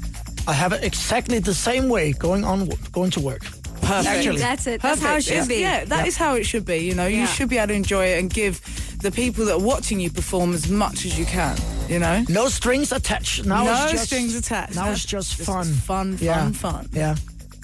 I 0.47 0.53
have 0.53 0.73
it 0.73 0.83
exactly 0.85 1.39
the 1.41 1.55
same 1.55 1.89
way 1.89 2.12
going 2.12 2.45
on 2.45 2.69
going 2.93 3.11
to 3.12 3.21
work. 3.21 3.43
Perfect. 3.83 4.07
Actually. 4.07 4.39
That's 4.39 4.66
it. 4.66 4.83
That's 4.83 5.01
how 5.01 5.12
it 5.16 5.25
Perfect. 5.25 5.29
should 5.41 5.49
be. 5.49 5.61
Yeah, 5.61 5.85
that 5.87 6.07
is 6.07 6.16
how 6.16 6.35
it 6.35 6.45
should 6.45 6.64
be. 6.64 6.79
You 6.79 6.95
know, 6.95 7.07
you 7.07 7.19
Yeah. 7.21 7.27
should 7.27 7.49
be 7.49 7.59
able 7.59 7.69
to 7.69 7.75
enjoy 7.75 8.07
it 8.07 8.19
and 8.19 8.29
give 8.33 8.61
the 9.01 9.11
people 9.11 9.45
that 9.47 9.55
are 9.55 9.59
watching 9.75 9.99
you 10.01 10.11
perform 10.11 10.53
as 10.55 10.69
much 10.69 11.05
as 11.07 11.19
you 11.19 11.25
can. 11.25 11.57
You 11.89 11.99
know, 11.99 12.24
No 12.28 12.49
strings 12.49 12.93
attached. 12.93 13.45
Now 13.47 13.64
no 13.64 13.72
it's 13.72 13.93
just, 13.93 14.07
strings 14.07 14.34
attached. 14.34 14.74
Now 14.74 14.91
it's 14.91 15.05
just 15.05 15.34
fun. 15.41 15.64
fun, 15.64 16.16
fun, 16.16 16.18
Yeah. 16.20 16.51
fun. 16.53 16.89
Yeah. 16.93 17.16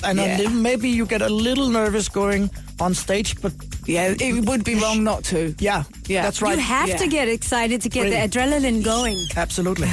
And 0.03 0.19
Yeah. 0.19 0.37
then 0.39 0.63
maybe 0.63 0.89
you 0.89 1.07
get 1.07 1.23
a 1.23 1.29
little 1.29 1.69
nervous 1.69 2.09
going 2.09 2.51
on 2.81 2.95
stage, 2.95 3.35
but 3.43 3.53
Yeah, 3.87 4.15
it 4.19 4.47
would 4.47 4.65
be 4.65 4.75
wrong 4.77 5.05
not 5.05 5.25
to. 5.25 5.55
yeah, 5.59 5.85
Yeah. 6.09 6.23
that's 6.23 6.41
right. 6.43 6.57
You 6.57 6.63
have 6.65 6.89
Yeah. 6.89 6.97
to 6.97 7.07
get 7.07 7.29
excited 7.29 7.83
to 7.83 7.89
get 7.89 8.05
Really. 8.05 8.17
the 8.17 8.29
adrenaline 8.29 8.83
going. 8.83 9.19
Absolutely. 9.37 9.89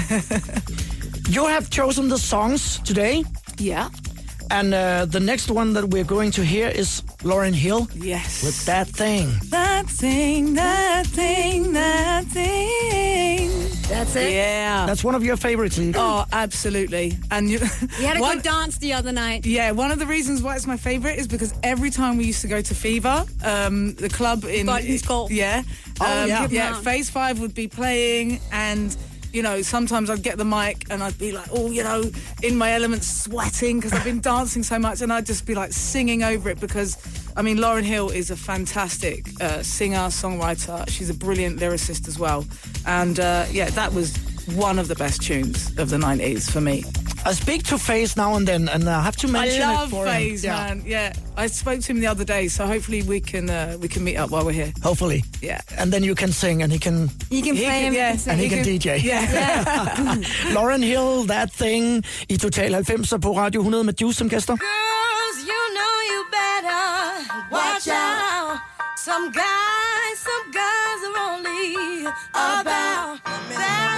you 1.29 1.45
have 1.47 1.69
chosen 1.69 2.07
the 2.09 2.17
songs 2.17 2.79
today, 2.85 3.23
Yeah. 3.59 3.89
And 4.51 4.73
uh, 4.73 5.05
the 5.05 5.19
next 5.21 5.49
one 5.49 5.71
that 5.73 5.85
we're 5.91 6.03
going 6.03 6.31
to 6.31 6.43
hear 6.43 6.67
is 6.67 7.01
Lauryn 7.23 7.53
Hill 7.53 7.87
Yes. 7.95 8.43
with 8.43 8.65
That 8.65 8.87
Thing. 8.89 9.29
that 9.49 9.87
thing, 9.87 10.55
that 10.55 11.07
thing, 11.07 11.71
that 11.73 12.25
thing. 12.25 13.49
That's 13.87 14.15
it. 14.15 14.33
Yeah. 14.33 14.85
That's 14.85 15.03
one 15.05 15.15
of 15.15 15.23
your 15.23 15.37
favorites. 15.37 15.79
Eve. 15.79 15.95
oh, 15.97 16.25
absolutely. 16.33 17.17
And 17.31 17.49
you, 17.49 17.59
We 17.99 18.03
had 18.05 18.17
a 18.17 18.21
one- 18.21 18.35
good 18.37 18.43
dance 18.43 18.77
the 18.77 18.91
other 18.93 19.13
night. 19.13 19.45
Yeah, 19.45 19.71
one 19.71 19.89
of 19.91 19.99
the 19.99 20.05
reasons 20.05 20.41
why 20.43 20.55
it's 20.57 20.67
my 20.67 20.77
favourite 20.77 21.17
is 21.17 21.27
because 21.29 21.53
every 21.63 21.89
time 21.89 22.17
we 22.17 22.25
used 22.25 22.41
to 22.41 22.47
go 22.49 22.61
to 22.61 22.75
Fever, 22.75 23.25
um, 23.45 23.93
the 23.95 24.09
club 24.09 24.43
in 24.43 24.65
Gardens 24.65 25.01
Golf. 25.01 25.31
yeah, 25.31 25.63
Oh, 26.01 26.23
um, 26.23 26.27
yeah. 26.29 26.47
yeah, 26.49 26.73
Phase 26.81 27.09
Five 27.09 27.39
would 27.39 27.53
be 27.53 27.67
playing, 27.69 28.39
and 28.51 28.95
you 29.33 29.41
know 29.41 29.61
sometimes 29.61 30.09
I'd 30.09 30.23
get 30.23 30.37
the 30.37 30.45
mic 30.45 30.85
and 30.89 31.03
I'd 31.03 31.17
be 31.17 31.31
like, 31.31 31.47
oh, 31.51 31.71
you 31.71 31.83
know, 31.83 32.03
in 32.43 32.55
my 32.57 32.73
element, 32.73 33.03
sweating 33.03 33.79
because 33.79 33.93
I've 33.93 34.03
been 34.03 34.21
dancing 34.33 34.63
so 34.63 34.79
much, 34.79 35.01
and 35.01 35.11
I'd 35.11 35.25
just 35.25 35.45
be 35.45 35.55
like 35.55 35.71
singing 35.71 36.23
over 36.23 36.49
it 36.49 36.59
because. 36.59 36.97
I 37.33 37.41
mean, 37.43 37.59
Lauryn 37.59 37.83
Hill 37.83 38.09
is 38.09 38.29
a 38.29 38.35
fantastic 38.35 39.25
uh, 39.39 39.63
singer, 39.63 40.09
songwriter. 40.09 40.85
She's 40.89 41.09
a 41.09 41.13
brilliant 41.13 41.61
lyricist 41.61 42.09
as 42.09 42.19
well. 42.19 42.45
And 42.85 43.21
uh, 43.21 43.45
yeah, 43.49 43.69
that 43.69 43.93
was 43.93 44.17
one 44.55 44.79
of 44.81 44.87
the 44.87 44.95
best 44.95 45.21
tunes 45.21 45.71
of 45.77 45.89
the 45.89 45.97
90s 45.97 46.49
for 46.51 46.61
me. 46.61 46.83
I 47.25 47.33
speak 47.33 47.63
to 47.65 47.77
Faze 47.77 48.17
now 48.17 48.35
and 48.35 48.47
then, 48.47 48.67
and 48.69 48.89
I 48.89 49.01
have 49.03 49.15
to 49.17 49.27
mention 49.27 49.61
I 49.61 49.73
it 49.73 49.77
love 49.77 49.89
for. 49.91 50.05
Faze, 50.05 50.43
Yeah, 50.43 50.55
man. 50.67 50.83
Yeah, 50.85 51.13
I 51.37 51.47
spoke 51.47 51.79
to 51.81 51.91
him 51.93 51.99
the 51.99 52.07
other 52.07 52.23
day, 52.25 52.47
so 52.49 52.65
hopefully 52.65 53.03
we 53.03 53.19
can 53.21 53.49
uh, 53.49 53.77
we 53.81 53.87
can 53.87 54.03
meet 54.03 54.17
up 54.17 54.31
while 54.31 54.43
we're 54.45 54.53
here. 54.63 54.73
Hopefully. 54.83 55.23
Yeah. 55.41 55.61
And 55.77 55.91
then 55.93 56.03
you 56.03 56.15
can 56.15 56.31
sing, 56.31 56.63
and 56.63 56.71
he 56.71 56.79
can, 56.79 57.09
You 57.29 57.43
can 57.43 57.55
He 57.55 57.63
play 57.65 57.81
can- 57.81 57.83
him. 57.83 57.93
yeah, 57.93 58.09
and 58.11 58.19
sing. 58.19 58.37
he 58.39 58.49
can 58.49 58.63
DJ. 58.65 58.85
Yeah. 59.03 59.21
yeah. 59.33 60.15
Lauryn 60.55 60.83
Hill, 60.83 61.25
That 61.27 61.51
Thing, 61.53 62.03
i 62.29 62.37
Total 62.37 62.73
90'er 62.73 63.17
på 63.19 63.33
Radio 63.37 63.61
100 63.61 63.83
med 63.85 63.93
Juice 64.01 64.17
som 64.17 64.29
gæster. 64.29 64.55
Girls, 64.57 65.37
you 65.51 65.61
know 65.77 65.93
you 66.11 66.19
better 66.31 66.83
watch 67.51 67.87
out. 67.87 68.57
Some 68.97 69.31
guys, 69.31 70.17
some 70.27 70.45
guys 70.51 70.99
are 71.07 71.17
only 71.33 72.05
about 72.33 73.19
that 73.57 73.90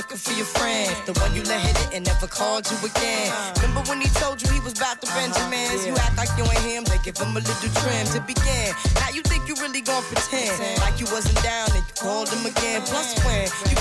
looking 0.00 0.16
for 0.16 0.32
your 0.32 0.48
friend. 0.48 0.88
The 1.04 1.12
one 1.20 1.34
you 1.36 1.42
let 1.44 1.60
hit 1.60 1.76
it 1.76 1.90
and 1.92 2.06
never 2.06 2.26
called 2.26 2.64
you 2.70 2.76
again. 2.88 3.28
Remember 3.60 3.84
when 3.84 4.00
he 4.00 4.08
told 4.16 4.40
you 4.40 4.48
he 4.48 4.60
was 4.60 4.72
about 4.72 4.96
to 5.02 5.06
Benjamins? 5.12 5.84
You 5.84 5.92
act 6.00 6.16
like 6.16 6.32
you 6.40 6.44
ain't 6.48 6.64
him, 6.64 6.84
they 6.88 6.96
give 7.04 7.20
him 7.20 7.36
a 7.36 7.42
little 7.44 7.72
trim 7.84 8.04
to 8.16 8.20
begin. 8.24 8.72
Now 8.96 9.12
you 9.12 9.20
think 9.20 9.44
you 9.44 9.54
really 9.60 9.82
gonna 9.84 10.06
pretend 10.08 10.56
like 10.80 10.96
you 10.96 11.06
wasn't 11.12 11.36
down 11.44 11.68
and 11.76 11.84
you 11.84 11.94
called 12.00 12.32
him 12.32 12.48
again. 12.48 12.80
Plus 12.88 13.12
when 13.28 13.44
you 13.68 13.76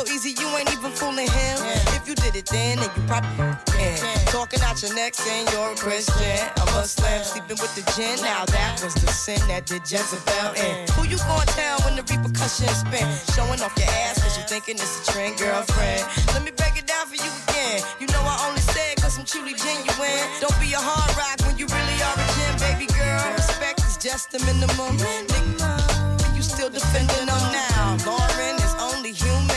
so 0.00 0.12
easy, 0.12 0.32
you 0.40 0.48
ain't 0.56 0.72
even 0.72 0.90
fooling 0.90 1.28
him. 1.28 1.56
If 1.92 2.08
you 2.08 2.14
did 2.14 2.34
it 2.34 2.46
then, 2.46 2.78
then 2.78 2.90
you 2.96 3.02
probably 3.04 3.52
can. 3.68 3.98
Talking 4.26 4.60
out 4.62 4.80
your 4.82 4.94
neck 4.94 5.14
saying 5.14 5.46
you're 5.52 5.72
a 5.72 5.76
Christian. 5.76 6.40
A 6.56 6.64
Muslim 6.72 7.20
sleeping 7.22 7.58
with 7.60 7.74
the 7.76 7.84
gin. 7.92 8.16
Now 8.24 8.44
that 8.46 8.80
was 8.82 8.94
the 8.94 9.08
sin 9.12 9.40
that 9.48 9.66
did 9.66 9.82
Jezebel 9.84 10.56
in. 10.56 10.88
Who 10.96 11.04
you 11.04 11.18
gonna 11.28 11.44
tell 11.52 11.76
when 11.84 11.96
the 11.96 12.04
repercussions 12.08 12.80
spin? 12.80 13.04
Showing 13.36 13.60
off 13.60 13.76
your 13.76 13.90
ass 14.06 14.22
cause 14.22 14.38
you 14.38 14.44
thinking 14.48 14.76
it's 14.76 15.04
a 15.04 15.12
trend, 15.12 15.36
girlfriend. 15.36 16.04
Let 16.32 16.44
me 16.44 16.52
break 16.56 16.78
it 16.80 16.86
down 16.86 17.04
for 17.04 17.20
you 17.20 17.30
again. 17.48 17.84
You 18.00 18.06
know 18.08 18.22
I 18.24 18.36
only 18.48 18.64
said 18.72 18.96
cause 19.02 19.18
I'm 19.18 19.26
truly 19.28 19.52
genuine. 19.52 20.24
Don't 20.40 20.56
be 20.60 20.72
a 20.72 20.80
hard 20.80 21.12
rock 21.20 21.36
when 21.44 21.58
you 21.60 21.66
really 21.68 21.98
are 22.08 22.16
a 22.16 22.26
gem, 22.40 22.54
baby 22.56 22.88
girl. 22.96 23.36
Respect 23.36 23.84
is 23.84 24.00
just 24.00 24.32
the 24.32 24.40
minimum. 24.48 24.96
Nigga, 24.96 26.36
you 26.36 26.42
still 26.42 26.70
defending 26.70 27.28
them 27.28 27.44
now. 27.52 28.00
Lauryn 28.08 28.56
is 28.64 28.74
only 28.80 29.12
human. 29.12 29.49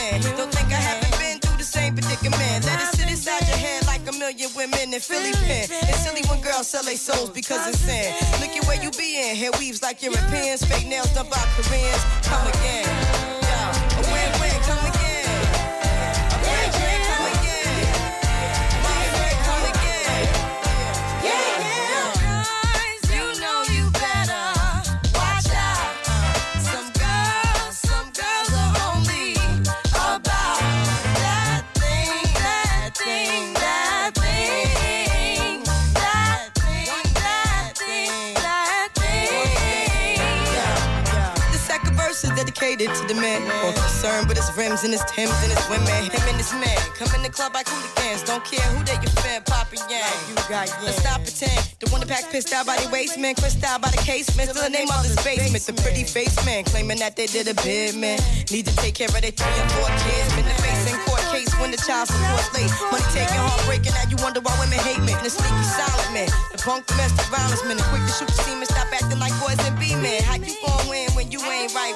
Let 2.21 2.79
it 2.79 2.95
sit 2.95 3.09
inside 3.09 3.47
your 3.47 3.57
head 3.57 3.87
like 3.87 4.01
a 4.07 4.11
million 4.11 4.49
women 4.55 4.93
in 4.93 4.99
Philly 4.99 5.31
pen. 5.31 5.65
It's 5.69 6.05
silly 6.05 6.21
when 6.29 6.41
girls 6.41 6.67
sell 6.67 6.83
their 6.83 6.95
souls 6.95 7.31
because 7.31 7.67
it's 7.67 7.79
sin. 7.79 8.13
Look 8.39 8.51
at 8.51 8.67
where 8.67 8.81
you 8.81 8.91
be 8.91 9.19
in. 9.19 9.35
Hair 9.35 9.51
weaves 9.57 9.81
like 9.81 10.03
Europeans. 10.03 10.63
Fake 10.63 10.87
nails 10.87 11.11
done 11.13 11.27
by 11.29 11.43
Koreans. 11.57 12.03
Come 12.21 12.47
again. 12.47 13.92
Dedicated 42.43 42.93
to 42.95 43.07
the 43.07 43.15
man. 43.15 43.39
More 43.63 43.71
concerned 43.71 44.27
with 44.27 44.37
his 44.37 44.51
rims 44.57 44.83
and 44.83 44.91
his 44.91 45.03
Timbs 45.07 45.31
and 45.43 45.51
his 45.51 45.63
women. 45.71 45.87
Him 46.11 46.27
and 46.27 46.37
his 46.37 46.51
man. 46.53 46.77
Come 46.99 47.07
in 47.15 47.23
the 47.23 47.29
club 47.29 47.53
like 47.53 47.67
hooligans. 47.67 48.23
Don't 48.23 48.43
care 48.43 48.63
who 48.75 48.83
they 48.83 48.99
your 48.99 49.13
fan, 49.23 49.43
Papa 49.43 49.75
Yang. 49.87 50.03
You 50.27 50.35
got 50.51 50.67
yeah. 50.67 50.83
Let's 50.83 50.99
stop 50.99 51.23
pretend. 51.23 51.55
The 51.79 51.87
one 51.89 52.01
that 52.01 52.09
pack 52.09 52.29
pissed 52.31 52.51
out 52.51 52.65
by 52.65 52.75
the 52.77 52.89
waist, 52.91 53.17
man. 53.17 53.35
Crissed 53.35 53.63
out 53.63 53.81
by 53.81 53.89
the 53.89 54.01
casement. 54.03 54.49
Still 54.51 54.63
the 54.63 54.69
name 54.69 54.91
of 54.91 55.03
his 55.03 55.15
basement. 55.23 55.63
The 55.63 55.73
pretty 55.81 56.03
face 56.03 56.35
man. 56.45 56.63
Claiming 56.65 56.99
that 56.99 57.15
they 57.15 57.27
did 57.27 57.47
a 57.47 57.55
bid, 57.63 57.95
man. 57.95 58.19
Need 58.51 58.67
to 58.67 58.75
take 58.77 58.95
care 58.95 59.07
of 59.07 59.21
their 59.21 59.31
three 59.31 59.55
and 59.55 59.71
four 59.71 59.87
kids. 60.03 60.27
Been 60.35 60.45
the 60.45 60.57
face 60.59 60.83
in 60.91 60.99
court 61.07 61.23
case 61.31 61.51
when 61.59 61.71
the 61.71 61.79
child 61.79 62.11
support 62.11 62.43
late. 62.53 62.71
Money 62.91 63.07
taking, 63.15 63.39
heartbreaking. 63.39 63.93
Now 63.95 64.05
you 64.11 64.17
wonder 64.19 64.43
why 64.43 64.51
women 64.59 64.79
hate 64.83 64.99
me. 64.99 65.15
And 65.15 65.23
the 65.23 65.31
sneaky 65.31 65.63
silent 65.63 66.11
man. 66.11 66.29
The 66.51 66.59
punk 66.59 66.87
domestic 66.91 67.27
violence 67.31 67.63
man. 67.63 67.77
The 67.79 67.87
quick 67.87 68.03
to 68.03 68.11
shoot 68.11 68.27
the 68.27 68.37
semen. 68.43 68.67
Stop 68.67 68.91
acting 68.91 69.19
like 69.19 69.33
boys 69.39 69.59
and 69.63 69.75
be 69.79 69.95
men. 69.95 70.23
How 70.27 70.35
you 70.35 70.55
gon' 70.59 70.87
win 70.91 71.07
when 71.15 71.31
you 71.31 71.39
ain't 71.39 71.71
right 71.73 71.95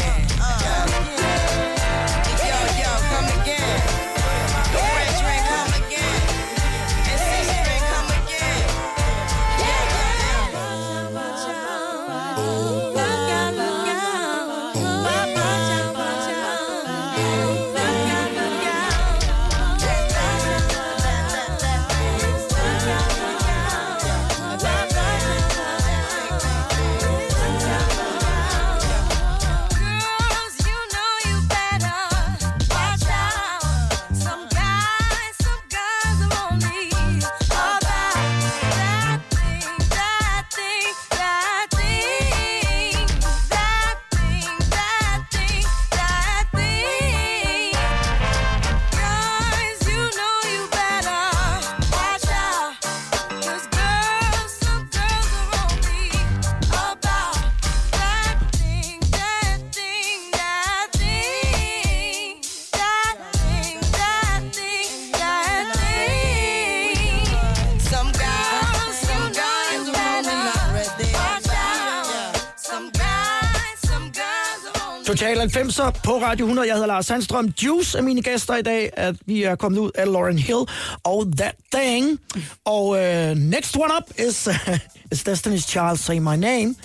Total 75.11 75.37
90'er 75.41 75.91
på 76.03 76.21
Radio 76.21 76.45
100. 76.45 76.67
Jeg 76.67 76.75
hedder 76.75 76.87
Lars 76.87 77.05
Sandstrøm. 77.05 77.45
Juice 77.63 77.97
er 77.97 78.01
mine 78.01 78.21
gæster 78.21 78.55
i 78.55 78.61
dag. 78.61 78.89
At 78.97 79.15
vi 79.25 79.43
er 79.43 79.55
kommet 79.55 79.79
ud 79.79 79.91
af 79.95 80.05
Lauren 80.05 80.37
Hill 80.39 80.59
og 81.03 81.25
That 81.37 81.55
Thing. 81.75 82.19
Og 82.65 82.87
uh, 82.87 82.97
next 83.37 83.75
one 83.77 83.93
up 83.97 84.19
is, 84.27 84.47
uh, 84.47 84.77
is 85.11 85.27
Destiny's 85.29 85.67
Child, 85.67 85.97
Say 85.97 86.17
My 86.17 86.35
Name. 86.35 86.75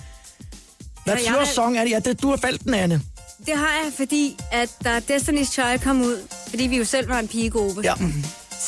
That's 1.08 1.10
jeg 1.10 1.20
your 1.28 1.38
har- 1.38 1.52
song, 1.54 1.78
Annie. 1.78 1.94
Ja, 1.94 1.98
det, 2.00 2.22
du 2.22 2.28
har 2.30 2.36
valgt 2.42 2.64
den, 2.64 2.74
Anne. 2.74 3.00
Det 3.46 3.56
har 3.56 3.68
jeg, 3.84 3.92
fordi 3.96 4.36
at 4.52 4.70
da 4.84 4.98
Destiny's 4.98 5.52
Child 5.52 5.78
kom 5.78 6.00
ud, 6.02 6.18
fordi 6.48 6.66
vi 6.66 6.76
jo 6.76 6.84
selv 6.84 7.08
var 7.08 7.18
en 7.18 7.28
pigegruppe, 7.28 7.80
Ja. 7.84 7.94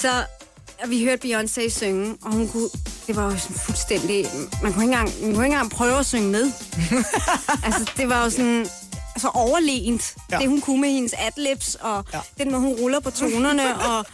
så 0.00 0.08
og 0.82 0.90
vi 0.90 1.04
hørte 1.04 1.26
Beyoncé 1.28 1.70
synge, 1.70 2.14
og 2.22 2.32
hun 2.32 2.48
kunne, 2.48 2.68
det 3.06 3.16
var 3.16 3.24
jo 3.32 3.38
sådan 3.38 3.56
fuldstændig, 3.56 4.26
man 4.62 4.72
kunne 4.72 4.84
ikke 4.84 4.94
engang, 4.98 5.08
man 5.22 5.34
kunne 5.34 5.44
ikke 5.46 5.54
engang 5.54 5.70
prøve 5.70 5.98
at 5.98 6.06
synge 6.06 6.28
med. 6.28 6.44
altså, 7.64 7.90
det 7.96 8.08
var 8.08 8.24
jo 8.24 8.30
sådan, 8.30 8.66
så 9.18 9.28
overlegent, 9.34 10.14
Ja. 10.32 10.38
det 10.38 10.48
hun 10.48 10.60
kunne 10.60 10.80
med 10.80 10.90
hendes 10.90 11.14
adlibs, 11.18 11.74
og 11.80 12.04
Ja. 12.14 12.18
den 12.38 12.50
måde 12.52 12.60
hun 12.60 12.74
ruller 12.80 13.00
på 13.00 13.10
tonerne, 13.10 13.76
og 13.90 14.04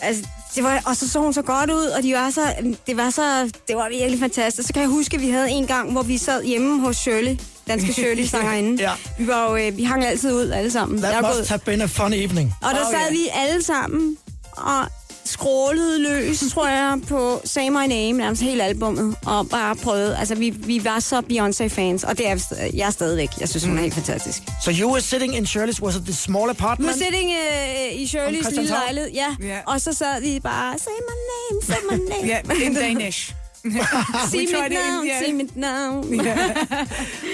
altså, 0.00 0.24
det 0.54 0.64
var, 0.64 0.82
og 0.86 0.96
så 0.96 1.08
så 1.08 1.18
hun 1.20 1.32
så 1.34 1.42
godt 1.42 1.70
ud, 1.70 1.84
og 1.86 2.02
de 2.02 2.14
var 2.14 2.30
så, 2.30 2.54
det 2.86 2.96
var 2.96 3.10
så, 3.10 3.50
det 3.68 3.76
var 3.76 3.88
virkelig 3.88 4.20
fantastisk. 4.20 4.66
Så 4.66 4.72
kan 4.72 4.82
jeg 4.82 4.90
huske, 4.90 5.14
at 5.16 5.20
vi 5.22 5.30
havde 5.30 5.50
en 5.50 5.66
gang, 5.66 5.92
hvor 5.92 6.02
vi 6.02 6.18
sad 6.18 6.44
hjemme 6.44 6.80
hos 6.80 6.96
Shirley, 6.96 7.36
danske 7.68 7.92
Shirley 7.92 8.24
sangerinde. 8.34 8.82
Ja. 8.82 8.92
Vi 9.18 9.26
var 9.26 9.50
jo, 9.50 9.56
øh, 9.56 9.76
vi 9.76 9.84
hang 9.84 10.04
altid 10.04 10.32
ud 10.32 10.50
alle 10.50 10.70
sammen. 10.70 11.02
That 11.02 11.14
var 11.14 11.20
must 11.28 11.36
gået- 11.36 11.48
have 11.48 11.58
been 11.58 11.80
a 11.80 11.86
fun 11.86 12.12
evening. 12.12 12.54
og 12.62 12.70
der 12.74 12.80
Oh, 12.86 12.92
sad 12.92 13.00
yeah. 13.00 13.12
vi 13.12 13.28
alle 13.34 13.62
sammen 13.62 14.16
og 14.56 14.86
skrålede 15.28 15.98
løs, 16.02 16.44
tror 16.52 16.68
jeg, 16.68 16.98
på 17.08 17.40
Say 17.44 17.68
My 17.68 17.86
Name, 17.86 18.12
nærmest 18.12 18.42
hele 18.42 18.62
albummet, 18.64 19.16
og 19.26 19.48
bare 19.48 19.76
prøvede. 19.76 20.16
Altså, 20.18 20.34
vi, 20.34 20.50
vi 20.50 20.84
var 20.84 21.00
så 21.00 21.20
Beyoncé-fans, 21.20 22.04
og 22.08 22.18
det 22.18 22.28
er 22.28 22.68
jeg 22.74 22.86
er 22.86 22.90
stadigvæk. 22.90 23.28
Jeg 23.40 23.48
synes, 23.48 23.64
hun 23.64 23.78
er 23.78 23.82
helt 23.82 23.94
fantastisk. 23.94 24.42
So 24.64 24.70
you 24.80 24.90
were 24.90 25.00
sitting 25.00 25.36
in 25.36 25.44
Shirley's, 25.44 25.80
was 25.82 25.96
it 25.96 26.02
the 26.04 26.12
small 26.14 26.42
Vi 26.42 26.46
var 26.46 26.50
apartment? 26.64 26.94
sitting 26.98 27.30
øh, 27.30 28.00
i 28.00 28.04
Shirley's 28.04 28.50
lille 28.50 28.68
lejlighed, 28.68 29.10
ja. 29.14 29.36
Ja. 29.42 29.58
Og 29.66 29.80
så 29.80 29.92
sad 29.92 30.20
vi 30.20 30.40
bare, 30.40 30.78
say 30.78 30.90
my 30.90 31.16
name, 31.32 31.62
say 31.62 31.82
my 31.90 31.96
name. 32.12 32.28
Yeah, 32.28 32.66
in 32.66 32.74
Danish. 32.74 33.34
Sig 33.62 33.72
We 34.32 34.44
mit 34.46 34.50
tried 34.50 34.72
it 34.72 34.72
in- 34.72 34.78
navn, 34.78 35.06
yeah. 35.06 35.18
sig 35.24 35.34
mit 35.34 35.56
navn. 35.56 36.10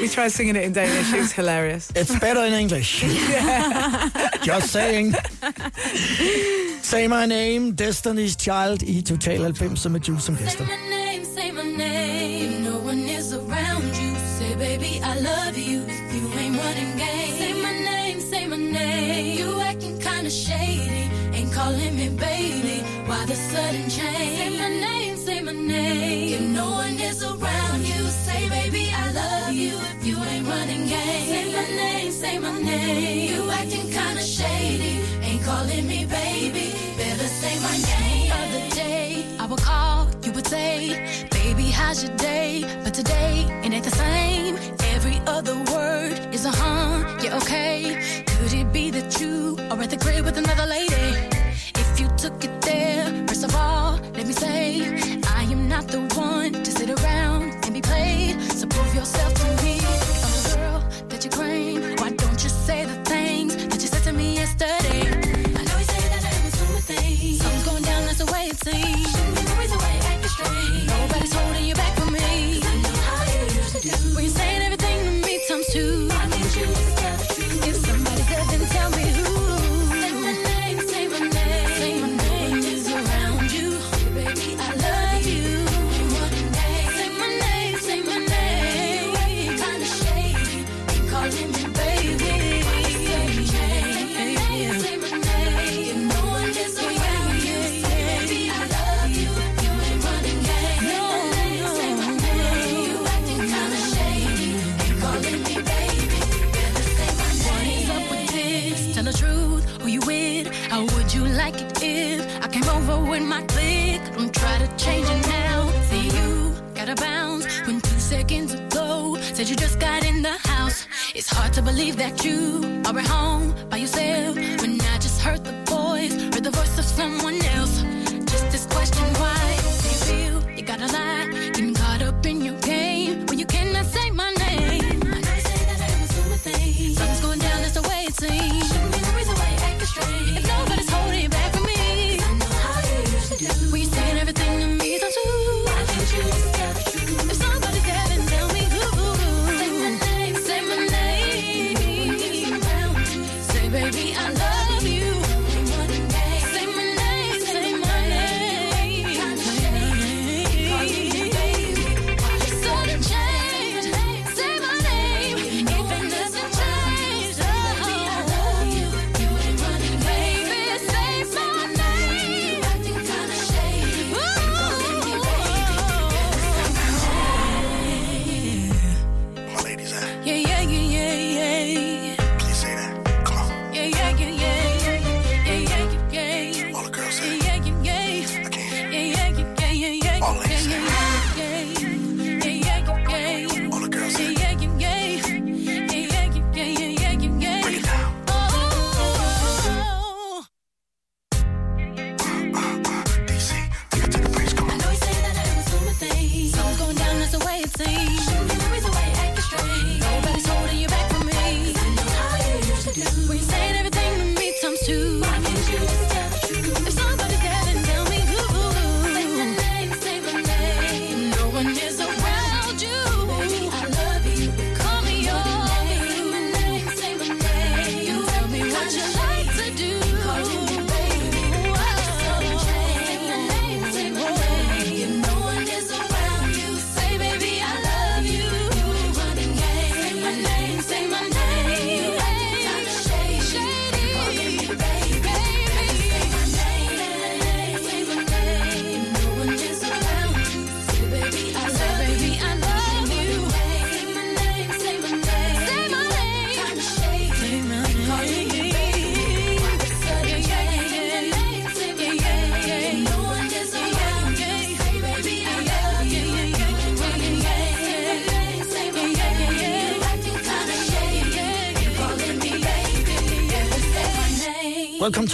We 0.01 0.09
tried 0.09 0.31
singing 0.33 0.57
it 0.57 0.65
in 0.65 0.73
Danish. 0.73 1.13
It 1.13 1.21
was 1.21 1.33
hilarious. 1.33 1.91
It's 1.97 2.19
better 2.21 2.45
in 2.47 2.53
English. 2.53 3.05
Just 4.43 4.69
saying. 4.73 5.15
Say 6.83 7.09
my 7.09 7.27
name, 7.27 7.73
Destiny's 7.75 8.37
Child 8.37 8.83
i 8.83 9.03
Total 9.03 9.53
90 9.53 9.89
med 9.91 10.01
Juice 10.05 10.23
som 10.25 10.37
gæster. 10.37 10.67
Say 10.67 10.77
my 10.77 10.91
name, 10.91 11.25
say 11.25 11.51
my 11.53 11.77
name. 11.77 12.63
No 12.65 12.79
one 12.91 13.09
is 13.19 13.33
around 13.33 13.85
you, 14.03 14.15
say, 14.39 14.55
baby, 14.57 15.01
I 15.03 15.15
love 15.21 15.57
you. 15.59 15.81
If 15.87 16.15
you 16.15 16.27
ain't 16.41 16.57
running 16.57 16.93
game, 16.99 17.33
say 17.39 17.53
my 17.53 17.73
name, 17.91 18.21
say 18.21 18.47
my 18.47 18.57
name. 18.57 19.39
You 19.41 19.61
acting 19.61 19.99
kinda 20.01 20.31
shady, 20.31 21.11
ain't 21.35 21.53
calling 21.53 21.95
me 21.97 22.09
baby. 22.09 22.83
Why 23.09 23.25
the 23.27 23.35
sudden 23.35 23.89
change? 23.91 24.37
Say 24.39 24.51
my 24.51 24.69
name, 24.69 24.83
say 24.83 24.91
my 24.91 24.94
name. 25.75 26.33
If 26.35 26.45
no 26.59 26.67
one 26.83 26.95
around 27.31 27.81
you, 27.91 28.01
say, 28.27 28.49
baby, 28.49 28.85
I 29.03 29.05
love 29.21 29.53
you. 29.63 29.75
If 29.93 30.07
you 30.09 30.17
ain't 30.31 30.47
running 30.47 30.85
game, 30.95 31.27
say 31.33 31.45
my 31.57 31.67
name, 31.83 32.13
say 32.23 32.39
my 32.47 32.57
name. 32.61 33.23
You 33.31 33.41
acting 33.61 33.89
kinda 33.99 34.25
shady, 34.39 34.95
ain't 35.29 35.43
calling 35.49 35.87
me 35.93 36.01
baby. 36.21 36.67
Better 36.99 37.29
say 37.41 37.55
my 37.69 37.77
name. 37.93 38.33
Other 38.41 38.65
day, 38.83 39.09
I 39.43 39.45
would 39.51 39.63
call, 39.71 39.99
you 40.25 40.33
would 40.37 40.49
say, 40.57 41.29
baby, 41.39 41.67
how's 41.79 41.99
your 42.05 42.17
day? 42.17 42.51
But 42.85 42.95
today, 43.01 43.35
it 43.65 43.73
ain't 43.77 43.87
the 43.91 43.97
same. 44.07 44.55
Every 44.95 45.19
other 45.37 45.57
word 45.73 46.17
is 46.37 46.45
a 46.45 46.53
huh, 46.61 47.19
yeah, 47.23 47.41
okay. 47.41 48.25
Could 48.31 48.53
it 48.61 48.69
be 48.73 48.85
that 48.97 49.21
you 49.21 49.57
are 49.71 49.81
at 49.85 49.91
the 49.91 49.99
crib 50.05 50.25
with 50.25 50.37
another 50.45 50.67
lady? 50.77 51.09
If 51.83 51.89
you 52.01 52.09
took 52.23 52.37
it 52.47 52.55
there, 52.69 53.05
first 53.29 53.45
of 53.49 53.55
all, 53.55 53.91
let 54.17 54.27
me 54.31 54.35
say, 54.45 55.04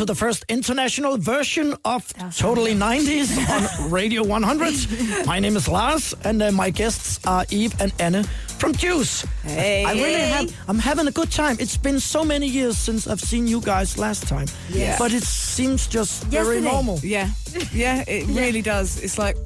to 0.00 0.06
the 0.06 0.14
first 0.14 0.46
international 0.48 1.18
version 1.18 1.76
of 1.84 2.10
Totally 2.34 2.74
90s 2.74 3.36
on 3.50 3.90
Radio 3.90 4.24
100. 4.24 5.26
My 5.26 5.38
name 5.38 5.56
is 5.56 5.68
Lars, 5.68 6.14
and 6.24 6.42
uh, 6.42 6.50
my 6.52 6.70
guests 6.70 7.20
are 7.26 7.44
Eve 7.50 7.74
and 7.78 7.92
Anne 7.98 8.24
from 8.56 8.72
Juice. 8.72 9.26
Hey. 9.44 9.84
I 9.84 9.92
really 9.92 10.22
have. 10.32 10.56
I'm 10.68 10.78
having 10.78 11.06
a 11.06 11.10
good 11.10 11.30
time. 11.30 11.58
It's 11.60 11.76
been 11.76 12.00
so 12.00 12.24
many 12.24 12.46
years 12.46 12.78
since 12.78 13.06
I've 13.06 13.20
seen 13.20 13.46
you 13.46 13.60
guys 13.60 13.98
last 13.98 14.26
time, 14.26 14.46
Yeah. 14.70 14.96
but 14.98 15.12
it 15.12 15.22
seems 15.22 15.86
just 15.86 16.24
very 16.24 16.62
normal. 16.62 16.98
Yeah, 17.02 17.28
yeah, 17.70 18.02
it 18.08 18.26
really 18.28 18.62
does. 18.62 19.02
It's 19.02 19.18
like, 19.18 19.36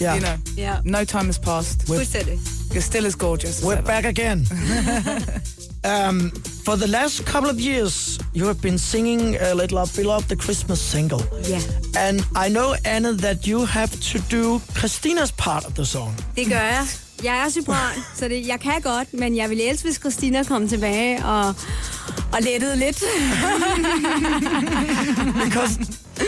Yeah. 0.00 0.14
you 0.14 0.20
know, 0.22 0.36
yeah. 0.56 0.80
no 0.84 1.04
time 1.04 1.26
has 1.26 1.38
passed. 1.38 1.84
fuldstændig. 1.86 2.38
You're 2.72 2.80
still 2.82 3.04
as 3.04 3.16
gorgeous. 3.16 3.58
as 3.58 3.64
We're 3.64 3.78
ever. 3.78 3.86
back 3.86 4.04
again. 4.06 4.46
um, 5.84 6.30
for 6.64 6.76
the 6.76 6.86
last 6.86 7.26
couple 7.26 7.50
of 7.50 7.58
years, 7.60 8.18
you 8.34 8.46
have 8.46 8.60
been 8.62 8.78
singing 8.78 9.36
uh, 9.36 9.54
Little 9.54 9.78
Up 9.78 9.88
the 10.28 10.36
Christmas 10.36 10.78
single. 10.78 11.20
Ja, 11.48 11.60
And 11.96 12.20
I 12.46 12.48
know, 12.48 12.74
Anna, 12.84 13.12
that 13.12 13.46
you 13.46 13.66
have 13.66 13.90
to 14.12 14.18
do 14.30 14.60
Christina's 14.74 15.32
part 15.36 15.64
of 15.66 15.74
the 15.74 15.84
song. 15.84 16.14
det 16.36 16.46
gør 16.46 16.60
jeg. 16.60 16.86
Jeg 17.24 17.44
er 17.46 17.48
sopran, 17.48 17.94
så 18.18 18.28
det, 18.28 18.46
jeg 18.46 18.60
kan 18.60 18.80
godt, 18.82 19.14
men 19.14 19.36
jeg 19.36 19.50
ville 19.50 19.64
elske, 19.68 19.88
hvis 19.88 19.96
Christina 19.96 20.44
kom 20.44 20.68
tilbage 20.68 21.24
og, 21.24 21.46
og 22.32 22.38
lettede 22.40 22.76
lidt. 22.76 23.02
Because 25.44 25.78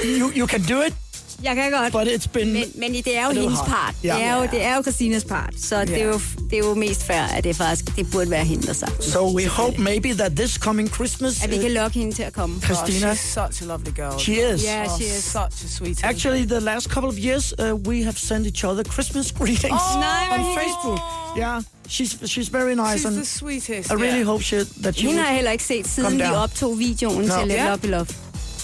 you, 0.04 0.30
you 0.36 0.46
can 0.46 0.62
do 0.62 0.80
it, 0.86 0.94
Jeg 1.42 1.56
kan 1.56 1.70
godt. 1.72 1.92
but 1.92 2.08
it's 2.08 2.26
been... 2.32 2.52
Men, 2.52 2.64
men 2.74 2.92
det 2.94 3.18
er 3.18 3.24
jo 3.26 3.30
hendes 3.40 3.58
hard. 3.58 3.68
part. 3.68 3.94
Ja. 4.04 4.14
Det, 4.14 4.22
er 4.24 4.36
jo, 4.36 4.42
det 4.52 4.64
er 4.64 4.76
jo 4.76 4.82
Christinas 4.82 5.24
part. 5.24 5.54
Så 5.58 5.80
det, 5.84 6.02
er 6.02 6.06
jo, 6.06 6.20
det 6.50 6.52
er 6.52 6.58
jo 6.58 6.74
mest 6.74 7.04
fair, 7.04 7.22
at 7.22 7.44
det 7.44 7.56
faktisk 7.56 7.96
det 7.96 8.10
burde 8.10 8.30
være 8.30 8.44
hende, 8.44 8.66
der 8.66 8.72
sang. 8.72 8.92
So 9.02 9.36
we 9.36 9.46
hope 9.46 9.78
maybe 9.80 10.08
that 10.14 10.32
this 10.36 10.50
coming 10.54 10.88
Christmas... 10.94 11.42
At 11.44 11.50
vi 11.50 11.58
kan 11.58 11.70
lokke 11.72 11.98
hende 11.98 12.14
til 12.14 12.22
at 12.22 12.32
komme. 12.32 12.60
Christina. 12.60 13.10
Oh, 13.10 13.14
she's 13.16 13.34
such 13.34 13.62
a 13.62 13.64
lovely 13.66 13.92
girl. 13.96 14.18
She 14.20 14.32
is. 14.32 14.62
Yeah, 14.64 14.86
Oh, 14.90 14.98
she 15.00 15.04
is. 15.18 15.24
such 15.24 15.64
a 15.64 15.68
sweetie. 15.68 16.04
Actually, 16.04 16.44
the 16.46 16.60
last 16.60 16.90
couple 16.90 17.10
of 17.10 17.18
years, 17.18 17.52
uh, 17.58 17.88
we 17.88 18.02
have 18.04 18.18
sent 18.18 18.46
each 18.46 18.64
other 18.64 18.84
Christmas 18.84 19.32
greetings 19.40 19.82
Oh, 19.94 20.32
on. 20.32 20.56
Facebook. 20.56 21.00
Yeah, 21.36 21.60
she's 21.88 22.16
she's 22.26 22.48
very 22.52 22.74
nice, 22.74 22.92
she's 22.92 23.06
and 23.06 23.16
the 23.16 23.24
sweetest. 23.24 23.90
I 23.90 23.94
really 23.94 24.08
yeah. 24.18 24.24
hope 24.26 24.42
she, 24.42 24.56
that 24.82 24.94
she. 24.96 25.06
Hende 25.06 25.18
har 25.20 25.26
jeg 25.28 25.34
heller 25.36 25.50
ikke 25.50 25.64
set, 25.64 25.88
siden 25.88 26.16
vi 26.18 26.22
optog 26.22 26.78
videoen 26.78 27.24
No. 27.24 27.38
til 27.38 27.48
Let 27.48 27.56
Ja. 27.56 27.74
Up 27.74 27.84
Love. 27.84 28.06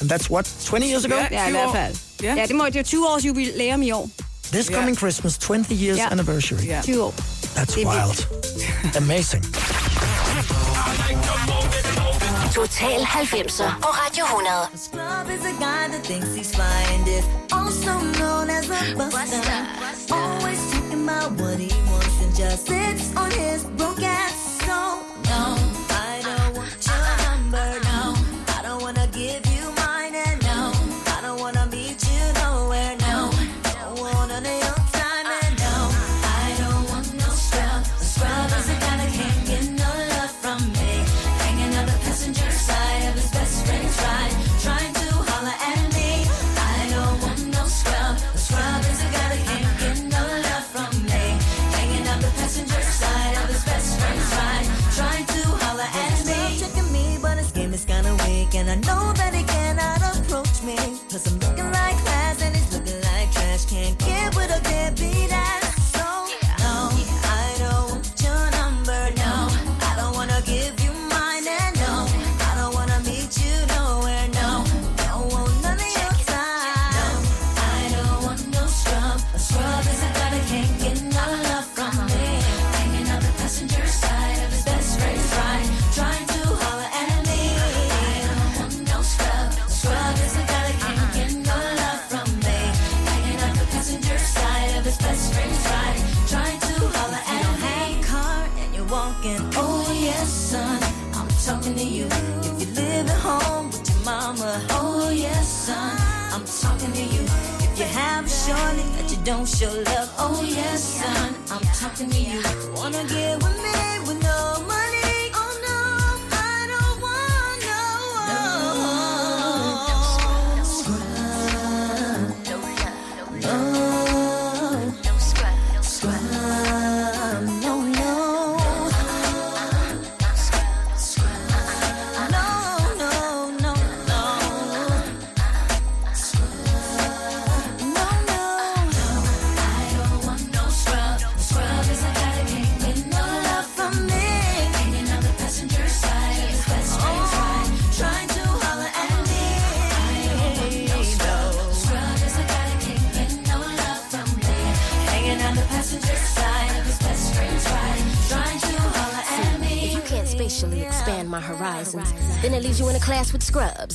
And 0.00 0.10
that's 0.10 0.30
what 0.30 0.46
20 0.66 0.86
years 0.86 1.04
ago. 1.04 1.14
Ja. 1.16 1.26
Ja, 1.30 1.46
i 1.48 1.50
20 1.50 1.58
hvert 1.58 1.66
år. 1.68 1.74
fald. 1.74 1.96
Ja. 2.22 2.34
Ja, 2.34 2.46
det 2.46 2.56
må 2.56 2.64
det 2.64 2.76
er 2.76 2.80
jo 2.80 2.84
20 2.84 3.06
års 3.08 3.24
jubilæum 3.24 3.82
i 3.82 3.92
år. 3.92 4.08
This 4.52 4.66
Yeah. 4.66 4.78
coming 4.80 4.96
Christmas, 4.98 5.38
20 5.38 5.74
years 5.74 5.96
Yeah. 5.98 6.12
anniversary. 6.12 6.60
Yeah. 6.66 6.82
20 6.84 7.02
år. 7.02 7.14
That's 7.56 7.74
Det 7.74 7.82
er 7.82 8.06
wild. 8.06 8.26
Amazing. 8.96 9.44
Total 12.54 13.00
90'er 13.04 13.70
på 13.82 13.88
Radio 14.02 14.24
100. 14.24 14.68
Scrub 14.86 15.26
is 15.36 15.44
a 15.44 15.54
guy 15.66 15.84
that 15.92 16.02
thinks 16.04 16.28
he's 16.38 16.52
fine, 16.56 17.00
is 17.18 17.24
also 17.52 17.92
known 18.18 18.50
as 18.50 18.64
a 18.70 18.94
buster. 18.96 19.58
Always 20.10 20.58
talking 20.72 21.08
about 21.08 21.30
what 21.40 21.58
he 21.58 21.70
wants 21.90 22.16
and 22.24 22.32
just 22.42 22.66
sits 22.66 23.04
on 23.22 23.30
his 23.30 23.60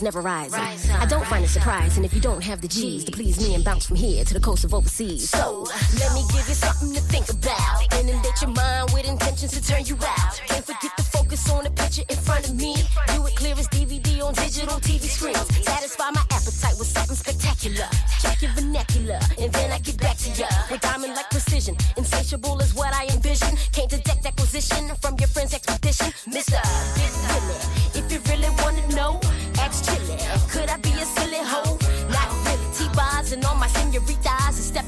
never 0.04 0.22
rising. 0.22 0.60
I 0.60 1.06
don't 1.06 1.26
find 1.26 1.45
it 1.45 1.47
surprising 1.47 2.04
if 2.04 2.14
you 2.14 2.22
don't 2.22 2.43
have 2.43 2.62
the 2.62 2.68
G's 2.68 3.04
to 3.06 3.12
please 3.12 3.39
me 3.39 3.56
and 3.56 3.64
bounce 3.64 3.86
from 3.86 3.95
here 3.95 4.26
to 4.26 4.34
the 4.34 4.39
coast 4.39 4.64
of 4.66 4.74
overseas. 4.74 5.30
So, 5.30 5.66
let 5.99 6.14
me 6.14 6.22
give 6.30 6.47
you 6.47 6.56
something 6.56 6.93
to 6.93 7.01
think 7.01 7.30
about. 7.30 7.93
Inundate 7.99 8.41
your 8.41 8.51
mind 8.51 8.91
with 8.93 9.08
intentions 9.08 9.51
to 9.54 9.66
turn 9.66 9.86
you 9.86 9.95
out. 10.06 10.41
Can't 10.47 10.66
forget 10.66 10.91
to 10.97 11.04
focus 11.04 11.49
on 11.49 11.64
the 11.64 11.72
picture 11.72 12.04
in 12.10 12.18
front 12.18 12.49
of 12.49 12.56
me. 12.56 12.76
Do 13.16 13.26
it 13.26 13.36
clear 13.36 13.54
as 13.54 13.68
DVD 13.70 14.22
on 14.24 14.34
digital 14.34 14.80
TV 14.80 15.04
screens. 15.08 15.66
Satisfy 15.66 16.12
my 16.12 16.23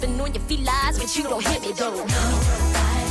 stepping 0.06 0.22
on 0.22 0.34
your 0.34 0.44
felines, 0.44 1.00
but 1.00 1.18
you 1.18 1.24
don't 1.24 1.48
hit 1.48 1.62
me 1.62 1.74
though. 1.74 1.94
I 1.94 2.08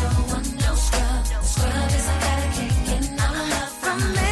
don't 0.02 0.32
want 0.32 0.54
no 0.54 0.74
scrub. 0.74 1.44
Scrub 1.44 1.88
is 1.88 2.06
a 2.08 2.16
guy 2.24 2.36
that 2.40 2.54
can't 2.54 2.86
get 2.86 3.10
no 3.10 3.28
love 3.52 3.72
from 3.82 4.00
me. 4.12 4.22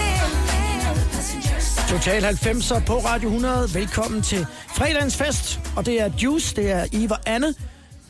Total 1.89 2.23
90'er 2.23 2.81
på 2.87 2.99
Radio 2.99 3.29
100. 3.29 3.75
Velkommen 3.75 4.23
til 4.23 4.47
fredagens 4.69 5.17
fest. 5.17 5.61
Og 5.77 5.87
det 5.87 6.01
er 6.01 6.11
Juice, 6.23 6.57
det 6.57 6.71
er 6.71 6.87
Eva 6.93 7.15
Anne, 7.27 7.55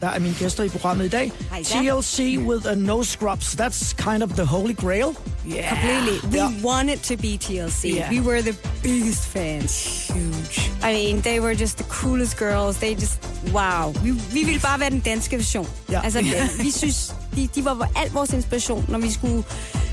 der 0.00 0.08
er 0.08 0.18
mine 0.18 0.34
gæster 0.38 0.64
i 0.64 0.68
programmet 0.68 1.04
i 1.04 1.08
dag. 1.08 1.32
TLC 1.64 2.38
with 2.38 2.66
a 2.68 2.74
no 2.74 3.02
scrubs. 3.02 3.54
That's 3.54 3.92
kind 3.92 4.22
of 4.22 4.30
the 4.30 4.44
holy 4.44 4.74
grail. 4.74 5.16
Yeah. 5.48 5.68
Completely. 5.68 6.30
We 6.30 6.36
Yeah. 6.38 6.64
wanted 6.64 6.98
to 6.98 7.16
be 7.16 7.38
TLC. 7.44 7.84
Yeah. 7.84 8.10
We 8.14 8.20
were 8.20 8.42
the 8.42 8.56
biggest 8.82 9.22
fans. 9.26 9.72
Huge. 10.08 10.70
I 10.82 10.92
mean, 10.92 11.20
they 11.20 11.40
were 11.40 11.54
just 11.54 11.76
the 11.78 11.84
coolest 11.84 12.36
girls. 12.38 12.76
They 12.78 12.94
just, 12.94 13.18
wow. 13.52 13.92
Vi, 13.92 14.10
vi 14.10 14.44
ville 14.44 14.60
bare 14.60 14.80
være 14.80 14.90
den 14.90 15.00
danske 15.00 15.36
version. 15.36 15.68
Ja. 15.90 16.00
Altså, 16.04 16.20
vi 16.62 16.70
synes, 16.70 17.14
de, 17.36 17.48
de 17.54 17.64
var 17.64 17.90
al 17.96 18.10
vores 18.10 18.30
inspiration, 18.30 18.84
når 18.88 18.98
vi 18.98 19.12
skulle 19.12 19.38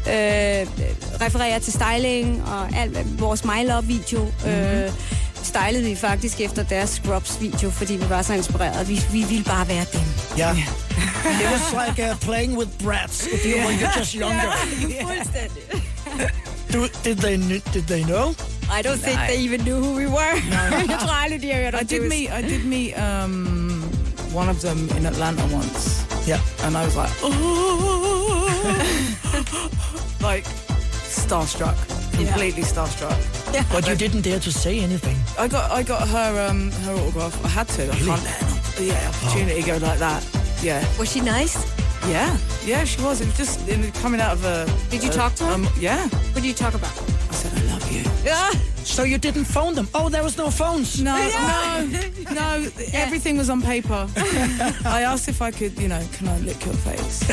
øh, 0.08 0.68
referere 1.22 1.60
til 1.60 1.74
styling 1.74 2.43
og 2.47 2.78
alt 2.78 3.22
vores 3.22 3.45
My 3.45 3.68
Love-video. 3.68 4.24
Mm-hmm. 4.24 4.52
Øh, 4.52 4.91
stylede 5.43 5.84
vi 5.84 5.95
faktisk 5.95 6.41
efter 6.41 6.64
deres 6.64 6.89
Scrubs-video, 6.89 7.70
fordi 7.70 7.93
vi 7.93 8.10
var 8.10 8.22
så 8.22 8.34
inspireret. 8.34 8.89
Vi, 8.89 9.02
vi 9.12 9.24
ville 9.24 9.43
bare 9.43 9.68
være 9.68 9.86
dem. 9.93 10.02
Yeah. 10.39 10.58
It 11.41 11.47
was 11.52 11.88
like 11.88 12.12
uh, 12.12 12.20
playing 12.20 12.58
with 12.58 12.70
brats 12.84 13.28
if 13.28 13.45
you 13.45 13.58
when 13.66 13.80
you're 13.80 14.00
just 14.00 14.14
younger. 14.14 14.52
Fuldstændig. 15.02 15.64
Do, 16.74 16.88
did 17.04 17.16
they 17.16 17.38
did 17.74 17.84
they 17.84 18.04
know? 18.04 18.34
I 18.72 18.82
don't 18.82 18.99
think 18.99 19.20
they 19.28 19.38
even 19.38 19.61
knew 19.63 19.80
who 19.84 19.93
we 19.95 20.05
were. 20.07 20.36
Jeg 20.89 20.99
tror 20.99 21.24
aldrig, 21.24 21.41
de 21.41 21.47
har 21.53 21.61
hørt 21.61 21.76
I 21.82 21.84
did 21.84 22.01
meet 22.09 22.30
I 22.32 22.41
did 22.41 22.65
meet 22.65 22.93
um, 22.97 23.84
one 24.34 24.49
of 24.49 24.61
them 24.61 24.89
in 24.97 25.05
Atlanta 25.05 25.43
once. 25.55 26.05
Yeah. 26.28 26.39
And 26.65 26.78
I 26.78 26.86
was 26.86 26.95
like, 26.95 27.11
oh, 27.24 28.49
like 30.30 30.45
starstruck, 31.09 31.78
completely 32.17 32.63
starstruck. 32.63 33.17
Yeah. 33.53 33.63
But 33.72 33.88
you 33.88 33.95
didn't 33.95 34.22
dare 34.22 34.39
to 34.39 34.51
say 34.51 34.80
anything. 34.80 35.17
I 35.39 35.47
got 35.47 35.72
I 35.72 35.84
got 35.84 36.07
her 36.07 36.49
um, 36.49 36.72
her 36.86 36.93
autograph. 36.93 37.45
I 37.45 37.47
had 37.49 37.67
to. 37.70 37.84
I 37.84 37.95
can't 37.95 38.24
let 38.24 38.41
an 38.80 38.86
yeah 38.88 39.09
opportunity 39.09 39.61
go 39.61 39.78
like 39.88 39.99
that. 39.99 40.24
Yeah. 40.61 40.84
Was 40.99 41.11
she 41.11 41.22
nice? 41.22 41.57
Yeah. 42.08 42.38
Yeah, 42.66 42.84
she 42.86 43.02
was. 43.02 43.22
It 43.22 43.28
was 43.28 43.38
just 43.38 43.68
in, 43.68 43.91
coming 43.93 44.22
out 44.22 44.34
of 44.34 44.45
a. 44.45 44.66
Did 44.89 45.04
you 45.04 45.10
a- 45.10 45.14
talk 45.14 45.36
to 45.36 45.45
her? 45.45 45.54
Um, 45.54 45.68
yeah. 45.80 46.08
What 46.08 46.36
did 46.36 46.45
you 46.45 46.54
talk 46.54 46.74
about? 46.74 46.91
I 47.30 47.34
said 47.34 47.54
I 47.58 47.74
love 47.74 47.91
you. 47.91 48.04
Yeah. 48.24 48.52
So 48.84 49.04
you 49.04 49.18
didn't 49.18 49.45
phone 49.45 49.76
them? 49.76 49.88
Oh, 49.93 50.10
there 50.10 50.24
was 50.24 50.38
no 50.38 50.50
phones. 50.50 51.00
No, 51.02 51.16
no, 51.16 51.86
no. 52.34 52.70
Everything 52.93 53.38
was 53.38 53.50
on 53.50 53.62
paper. 53.62 54.08
I 54.86 55.02
asked 55.04 55.28
if 55.30 55.41
I 55.41 55.52
could, 55.52 55.78
you 55.80 55.88
know, 55.88 56.02
can 56.14 56.28
I 56.28 56.39
lick 56.39 56.66
your 56.66 56.74
face? 56.74 57.24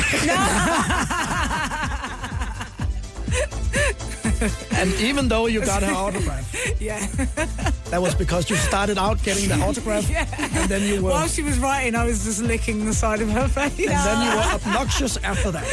And 4.71 4.93
even 5.01 5.27
though 5.27 5.47
you 5.47 5.61
got 5.65 5.81
her 5.83 5.93
autograph, 5.93 6.45
yeah. 6.81 7.05
that 7.91 8.01
was 8.01 8.13
because 8.15 8.49
you 8.49 8.55
started 8.55 8.97
out 8.97 9.21
getting 9.23 9.49
the 9.49 9.55
autograph, 9.65 10.07
Yeah. 10.09 10.27
and 10.53 10.69
then 10.69 10.83
you 10.83 11.01
were, 11.03 11.09
While 11.11 11.27
she 11.27 11.41
was 11.43 11.57
writing, 11.59 11.95
I 11.95 12.05
was 12.05 12.23
just 12.23 12.41
licking 12.41 12.85
the 12.85 12.93
side 12.93 13.21
of 13.21 13.29
her 13.31 13.47
face. 13.47 13.79
and 13.79 13.89
then 13.89 14.21
you 14.25 14.35
were 14.37 14.43
obnoxious 14.55 15.17
after 15.23 15.51
that. 15.51 15.65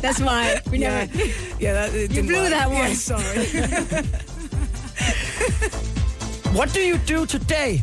That's 0.00 0.20
why 0.20 0.60
we 0.70 0.78
Yeah, 0.78 1.04
never. 1.04 1.18
yeah. 1.60 1.72
That, 1.74 1.94
it 1.94 2.08
didn't 2.08 2.26
blew 2.26 2.40
work. 2.40 2.50
that 2.50 2.70
Yeah, 2.70 2.86
one. 2.86 2.94
sorry. 2.94 3.46
What 6.56 6.72
do 6.72 6.80
you 6.80 6.98
do 6.98 7.26
today? 7.26 7.82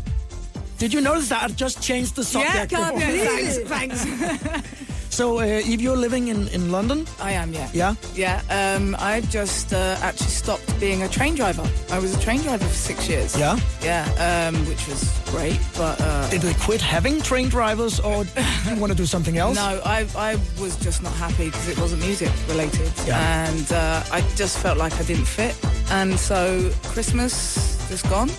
Did 0.77 0.91
you 0.93 0.99
notice 1.01 1.29
that 1.29 1.43
I 1.43 1.47
just 1.49 1.81
changed 1.81 2.15
the 2.15 2.23
subject? 2.23 2.71
God, 2.71 2.95
before? 2.95 3.11
yeah, 3.11 3.25
thanks, 3.69 4.03
thanks. 4.03 4.84
So, 5.16 5.39
uh, 5.39 5.43
if 5.43 5.80
you're 5.80 5.95
living 5.95 6.28
in, 6.28 6.49
in 6.49 6.72
London, 6.74 7.05
I 7.22 7.32
am, 7.32 7.53
yeah. 7.53 7.70
yeah, 7.74 7.95
Yeah, 8.16 8.41
um, 8.49 8.97
I 8.99 9.22
just 9.22 9.72
uh, 9.74 9.95
actually 10.01 10.28
stopped 10.28 10.78
being 10.78 11.03
a 11.03 11.07
train 11.07 11.36
driver. 11.36 11.63
I 11.89 11.99
was 11.99 12.13
a 12.13 12.20
train 12.20 12.41
driver 12.41 12.66
for 12.66 12.74
six 12.76 13.07
years. 13.07 13.34
yeah. 13.39 13.57
Yeah, 13.82 14.03
um, 14.20 14.55
which 14.68 14.86
was 14.89 15.01
great, 15.32 15.57
but 15.78 16.01
uh, 16.01 16.30
Did 16.30 16.41
they 16.41 16.53
quit 16.55 16.82
having 16.82 17.22
train 17.22 17.47
drivers, 17.47 18.01
or 18.01 18.26
you 18.70 18.76
want 18.76 18.91
to 18.91 18.97
do 18.97 19.05
something 19.05 19.38
else? 19.38 19.55
no, 19.55 19.80
I, 19.86 20.05
I 20.18 20.36
was 20.59 20.76
just 20.84 21.01
not 21.01 21.13
happy 21.13 21.45
because 21.45 21.70
it 21.70 21.80
wasn't 21.80 22.01
music 22.01 22.30
related, 22.49 22.91
Yeah. 23.07 23.47
and 23.47 23.72
uh, 23.72 24.03
I 24.11 24.20
just 24.36 24.57
felt 24.59 24.78
like 24.78 24.93
I 24.99 25.03
didn't 25.03 25.28
fit. 25.28 25.55
And 25.91 26.20
so 26.20 26.70
Christmas 26.93 27.78
just 27.88 28.03
gone, 28.09 28.30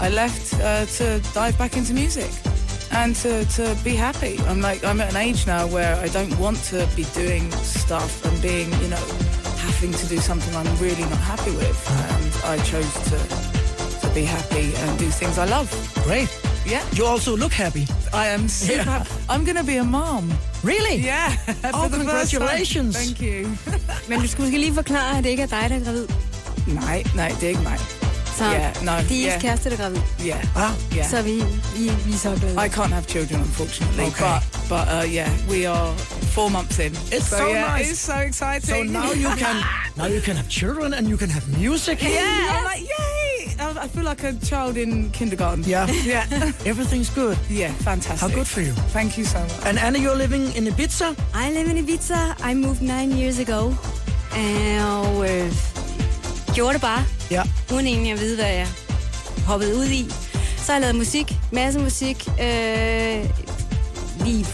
I 0.00 0.08
left 0.08 0.54
uh, 0.54 0.84
to 0.98 1.20
dive 1.32 1.56
back 1.58 1.76
into 1.76 1.94
music 1.94 2.30
and 2.92 3.14
to, 3.16 3.44
to 3.56 3.76
be 3.84 3.94
happy. 3.94 4.38
I'm 4.48 4.60
like 4.60 4.84
I'm 4.84 5.00
at 5.00 5.10
an 5.10 5.16
age 5.16 5.46
now 5.46 5.66
where 5.66 5.96
I 5.96 6.08
don't 6.08 6.36
want 6.38 6.58
to 6.70 6.86
be 6.96 7.04
doing 7.14 7.50
stuff 7.52 8.24
and 8.24 8.40
being, 8.42 8.70
you 8.82 8.88
know, 8.88 9.04
having 9.66 9.92
to 9.92 10.06
do 10.06 10.18
something 10.18 10.54
I'm 10.56 10.70
really 10.78 11.02
not 11.02 11.20
happy 11.32 11.50
with. 11.50 11.78
And 12.10 12.32
I 12.52 12.56
chose 12.64 12.92
to 13.10 13.18
to 14.06 14.14
be 14.14 14.24
happy 14.24 14.74
and 14.82 14.98
do 14.98 15.06
things 15.10 15.38
I 15.38 15.46
love. 15.46 15.68
Great. 16.04 16.28
Yeah. 16.66 16.82
You 16.96 17.06
also 17.06 17.36
look 17.36 17.52
happy. 17.52 17.86
I 18.12 18.26
am 18.28 18.48
super 18.48 18.74
Yeah. 18.74 18.84
happy. 18.98 19.10
I'm 19.30 19.44
going 19.44 19.56
to 19.56 19.64
be 19.64 19.76
a 19.76 19.84
mom. 19.84 20.32
Really? 20.64 20.96
Yeah. 21.04 21.32
Oh, 21.74 21.88
for 21.88 21.98
the 21.98 22.04
first 22.04 22.30
time. 22.32 22.40
congratulations. 22.40 22.96
Thank 22.96 23.20
you. 23.22 23.48
Men 24.08 24.20
du 24.20 24.28
skal 24.28 24.42
måske 24.44 24.58
lige 24.58 24.74
forklare, 24.74 25.18
at 25.18 25.24
det 25.24 25.30
ikke 25.30 25.42
er 25.42 25.46
dig, 25.46 25.66
der 25.70 25.76
er 25.76 25.84
gravid. 25.84 26.06
nej, 26.66 27.02
nej, 27.14 27.28
det 27.28 27.42
er 27.42 27.48
ikke 27.48 27.62
mig. 27.62 27.78
Så 28.38 28.44
Yeah, 28.44 28.84
no, 28.84 28.92
det 29.08 29.18
er 29.24 29.26
yeah. 29.28 29.40
kæreste, 29.40 29.70
der 29.70 29.76
er 29.76 29.80
gravid. 29.80 30.00
Yeah. 30.26 30.56
Ah, 30.56 30.70
Yeah. 30.96 31.10
Så 31.10 31.22
vi, 31.22 31.34
vi, 31.76 31.90
vi 32.06 32.12
er 32.12 32.18
så 32.18 32.36
glade. 32.40 32.66
I 32.66 32.68
can't 32.68 32.92
have 32.94 33.04
children, 33.08 33.40
unfortunately. 33.40 34.04
Okay. 34.06 34.24
But, 34.24 34.68
but 34.68 34.84
uh, 34.96 35.14
yeah, 35.14 35.30
we 35.50 35.66
are 35.74 35.94
four 36.36 36.50
months 36.50 36.78
in. 36.78 36.92
It's 36.92 37.28
so 37.28 37.36
yeah, 37.48 37.76
nice. 37.78 37.90
It's 37.90 38.00
so 38.12 38.18
exciting. 38.30 38.68
so 38.68 38.82
now 39.00 39.12
you 39.24 39.30
can 39.42 39.56
now 40.00 40.06
you 40.14 40.20
can 40.20 40.36
have 40.36 40.48
children 40.48 40.94
and 40.94 41.08
you 41.08 41.16
can 41.18 41.30
have 41.30 41.44
music. 41.60 41.98
Yeah, 42.02 42.54
I'm 42.54 42.64
like, 42.72 42.82
yay! 42.94 43.56
I, 43.60 43.84
I 43.84 43.88
feel 43.88 44.04
like 44.04 44.22
a 44.28 44.32
child 44.50 44.76
in 44.76 45.10
kindergarten. 45.10 45.64
Yeah. 45.66 45.86
Yeah. 46.12 46.24
Everything's 46.72 47.10
good. 47.14 47.36
yeah, 47.50 47.72
fantastic. 47.88 48.20
How 48.20 48.36
good 48.38 48.46
for 48.46 48.60
you. 48.60 48.72
Thank 48.92 49.16
you 49.18 49.24
so 49.26 49.38
much. 49.38 49.66
And 49.68 49.78
Anna, 49.78 49.98
you're 49.98 50.18
living 50.24 50.44
in 50.56 50.64
Ibiza. 50.72 51.06
I 51.34 51.52
live 51.52 51.68
in 51.72 51.76
Ibiza. 51.86 52.20
I 52.50 52.54
moved 52.54 52.82
nine 52.82 53.10
years 53.20 53.38
ago. 53.38 53.74
Og 54.84 55.30
øh, 55.30 55.52
gjorde 56.54 56.72
det 56.72 56.80
bare, 56.80 57.04
Ja. 57.30 57.42
uden 57.72 57.86
egentlig 57.86 58.12
at 58.12 58.20
vide, 58.20 58.36
hvad 58.36 58.46
jeg 58.54 58.66
hoppede 59.46 59.76
ud 59.76 59.84
i. 59.86 60.10
Så 60.56 60.64
har 60.66 60.72
jeg 60.72 60.80
lavet 60.80 60.96
musik, 60.96 61.34
masse 61.52 61.78
musik. 61.80 62.28
Øh, 62.42 63.24
lige 64.24 64.46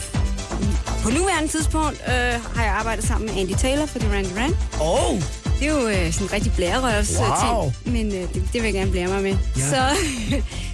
på 1.02 1.10
nuværende 1.10 1.48
tidspunkt 1.48 2.00
øh, 2.08 2.14
har 2.56 2.64
jeg 2.64 2.72
arbejdet 2.72 3.04
sammen 3.04 3.30
med 3.34 3.40
Andy 3.42 3.52
Taylor 3.58 3.86
for 3.86 3.98
Duran 3.98 4.24
Duran. 4.24 4.56
Oh! 4.80 5.22
Det 5.60 5.68
er 5.68 5.72
jo 5.80 5.88
øh, 5.88 6.12
sådan 6.12 6.26
en 6.26 6.32
rigtig 6.32 6.52
blærerøvs 6.52 7.18
Wow. 7.18 7.72
ting, 7.84 7.94
men 7.94 8.06
øh, 8.06 8.28
det, 8.34 8.34
det 8.34 8.52
vil 8.52 8.62
jeg 8.64 8.72
gerne 8.72 8.90
blære 8.90 9.08
mig 9.08 9.22
med. 9.22 9.36
Ja. 9.56 9.60
Så, 9.60 9.96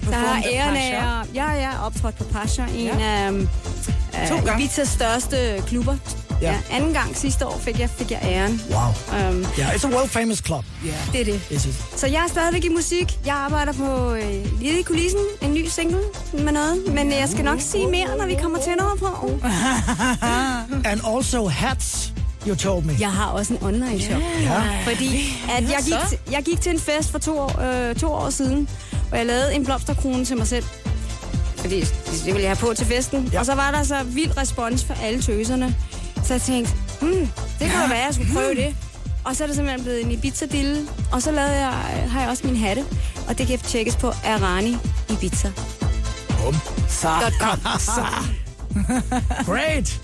så 0.05 0.11
har 0.13 0.35
jeg 0.35 0.51
æren 0.53 0.75
af. 0.75 0.91
Ja, 1.35 1.45
jeg 1.47 1.63
er 1.63 1.79
optrådt 1.85 2.17
på 2.17 2.23
Pasha, 2.23 2.63
en 2.75 2.85
Ja. 2.99 3.31
af 4.13 4.27
To 4.29 4.35
gange. 4.45 4.63
Ibizas 4.63 4.87
største 4.87 5.63
klubber. 5.67 5.97
Ja. 6.41 6.51
Ja. 6.51 6.75
anden 6.75 6.93
gang 6.93 7.17
sidste 7.17 7.45
år 7.47 7.59
fik 7.59 7.79
jeg, 7.79 7.89
fik 7.89 8.11
jeg 8.11 8.19
æren. 8.23 8.61
Wow. 8.69 9.29
Um, 9.29 9.45
Yeah, 9.59 9.75
it's 9.75 9.85
a 9.87 9.89
world 9.95 10.09
famous 10.09 10.37
club. 10.45 10.65
Ja. 10.85 10.91
det 11.11 11.21
er 11.21 11.25
det. 11.25 11.41
Is 11.49 11.65
it? 11.65 11.75
Så 11.95 12.07
jeg 12.07 12.23
er 12.23 12.27
stadigvæk 12.29 12.65
i 12.65 12.69
musik. 12.69 13.19
Jeg 13.25 13.35
arbejder 13.35 13.73
på 13.73 14.13
øh, 14.13 14.59
lige 14.59 14.79
i 14.79 14.83
kulissen, 14.83 15.19
en 15.41 15.53
ny 15.53 15.65
single 15.67 15.99
med 16.33 16.51
noget. 16.51 16.83
Men 16.93 17.11
jeg 17.11 17.29
skal 17.29 17.43
nok 17.45 17.61
sige 17.61 17.87
mere, 17.87 18.17
når 18.17 18.25
vi 18.25 18.35
kommer 18.41 18.57
tættere 18.59 18.97
på. 18.99 19.39
And 20.89 21.01
also 21.17 21.47
hats, 21.47 22.13
you 22.47 22.55
told 22.55 22.83
me. 22.83 22.95
Jeg 22.99 23.11
har 23.11 23.25
også 23.25 23.53
en 23.53 23.63
online 23.63 24.01
shop. 24.01 24.21
Ja. 24.41 24.61
Fordi 24.85 25.33
at 25.57 25.63
jeg, 25.63 25.79
gik 25.85 25.93
til, 26.09 26.17
jeg 26.31 26.43
gik 26.43 26.61
til 26.61 26.71
en 26.71 26.79
fest 26.79 27.11
for 27.11 27.19
to 27.19 27.39
år, 27.39 27.61
øh, 27.89 27.95
to 27.95 28.11
år 28.13 28.29
siden, 28.29 28.69
og 29.11 29.17
jeg 29.17 29.25
lavede 29.25 29.55
en 29.55 29.65
blomsterkrone 29.65 30.25
til 30.25 30.37
mig 30.37 30.47
selv. 30.47 30.65
Fordi 31.57 31.79
det 31.79 32.25
ville 32.25 32.41
jeg 32.41 32.49
have 32.49 32.55
på 32.67 32.73
til 32.73 32.85
festen. 32.85 33.29
Ja. 33.33 33.39
Og 33.39 33.45
så 33.45 33.55
var 33.55 33.71
der 33.71 33.83
så 33.83 33.95
vild 34.05 34.37
respons 34.37 34.83
for 34.85 34.93
alle 35.03 35.21
tøserne. 35.21 35.75
Så 36.23 36.33
jeg 36.33 36.41
tænkte, 36.41 36.73
hmm, 37.01 37.29
det 37.59 37.71
kunne 37.71 37.81
da 37.83 37.87
være, 37.87 38.05
jeg 38.05 38.13
skulle 38.13 38.33
prøve 38.33 38.55
det. 38.55 38.75
Og 39.23 39.35
så 39.35 39.43
er 39.43 39.47
det 39.47 39.55
simpelthen 39.55 39.83
blevet 39.83 40.01
en 40.01 40.11
Ibiza-dille. 40.11 40.87
Og 41.11 41.21
så 41.21 41.31
lavede 41.31 41.53
jeg, 41.53 41.73
har 42.11 42.21
jeg 42.21 42.29
også 42.29 42.47
min 42.47 42.55
hatte. 42.55 42.85
Og 43.27 43.37
det 43.37 43.47
kan 43.47 43.59
tjekkes 43.59 43.95
på 43.95 44.13
Arani 44.25 44.77
Ibiza. 45.09 45.51
Bum. 46.43 46.55
Så. 46.89 47.09
Så. 47.79 48.05
Great. 49.45 49.99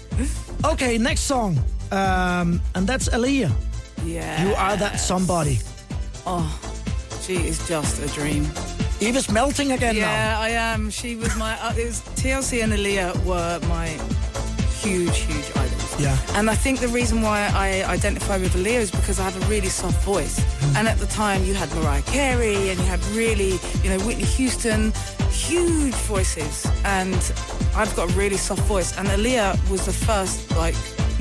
Okay, 0.64 0.98
next 0.98 1.24
song. 1.28 1.58
Um, 1.92 2.62
and 2.76 2.88
that's 2.90 3.08
Aaliyah. 3.08 3.52
Yeah. 4.08 4.44
You 4.44 4.54
are 4.56 4.76
that 4.78 5.00
somebody. 5.00 5.58
Oh, 6.26 6.44
she 7.22 7.34
is 7.34 7.70
just 7.70 8.00
a 8.00 8.08
dream. 8.22 8.46
Eve 9.00 9.18
is 9.18 9.30
melting 9.32 9.72
again 9.72 9.96
Yeah, 9.96 10.40
I 10.40 10.50
am. 10.74 10.92
She 10.92 11.16
was 11.16 11.36
my. 11.38 11.54
Uh, 11.62 11.74
it 11.78 11.88
was 11.88 12.02
TLC 12.16 12.64
and 12.64 12.74
Aaliyah 12.74 13.26
were 13.26 13.60
my 13.70 13.88
huge, 14.84 15.18
huge 15.18 15.50
idols. 15.56 15.77
Yeah. 16.00 16.18
And 16.34 16.50
I 16.50 16.56
think 16.56 16.80
the 16.80 16.88
reason 16.88 17.22
why 17.22 17.50
I 17.54 17.84
identify 17.84 18.38
with 18.38 18.54
Aaliyah 18.54 18.82
is 18.82 18.92
because 18.92 19.20
I 19.20 19.24
have 19.24 19.42
a 19.44 19.46
really 19.48 19.70
soft 19.70 20.04
voice. 20.04 20.40
Mm. 20.40 20.76
And 20.78 20.88
at 20.88 20.98
the 20.98 21.08
time, 21.08 21.44
you 21.44 21.54
had 21.54 21.74
Mariah 21.76 22.04
Carey 22.04 22.70
and 22.70 22.80
you 22.80 22.86
had 22.86 23.04
really, 23.08 23.60
you 23.84 23.90
know, 23.90 24.00
Whitney 24.06 24.26
Houston, 24.26 24.94
huge 25.32 25.96
voices. 26.06 26.68
And 26.86 27.16
I've 27.76 27.94
got 27.96 28.12
a 28.12 28.14
really 28.14 28.38
soft 28.38 28.62
voice. 28.64 28.98
And 28.98 29.08
Aaliyah 29.08 29.70
was 29.72 29.86
the 29.86 29.94
first, 29.94 30.56
like, 30.56 30.76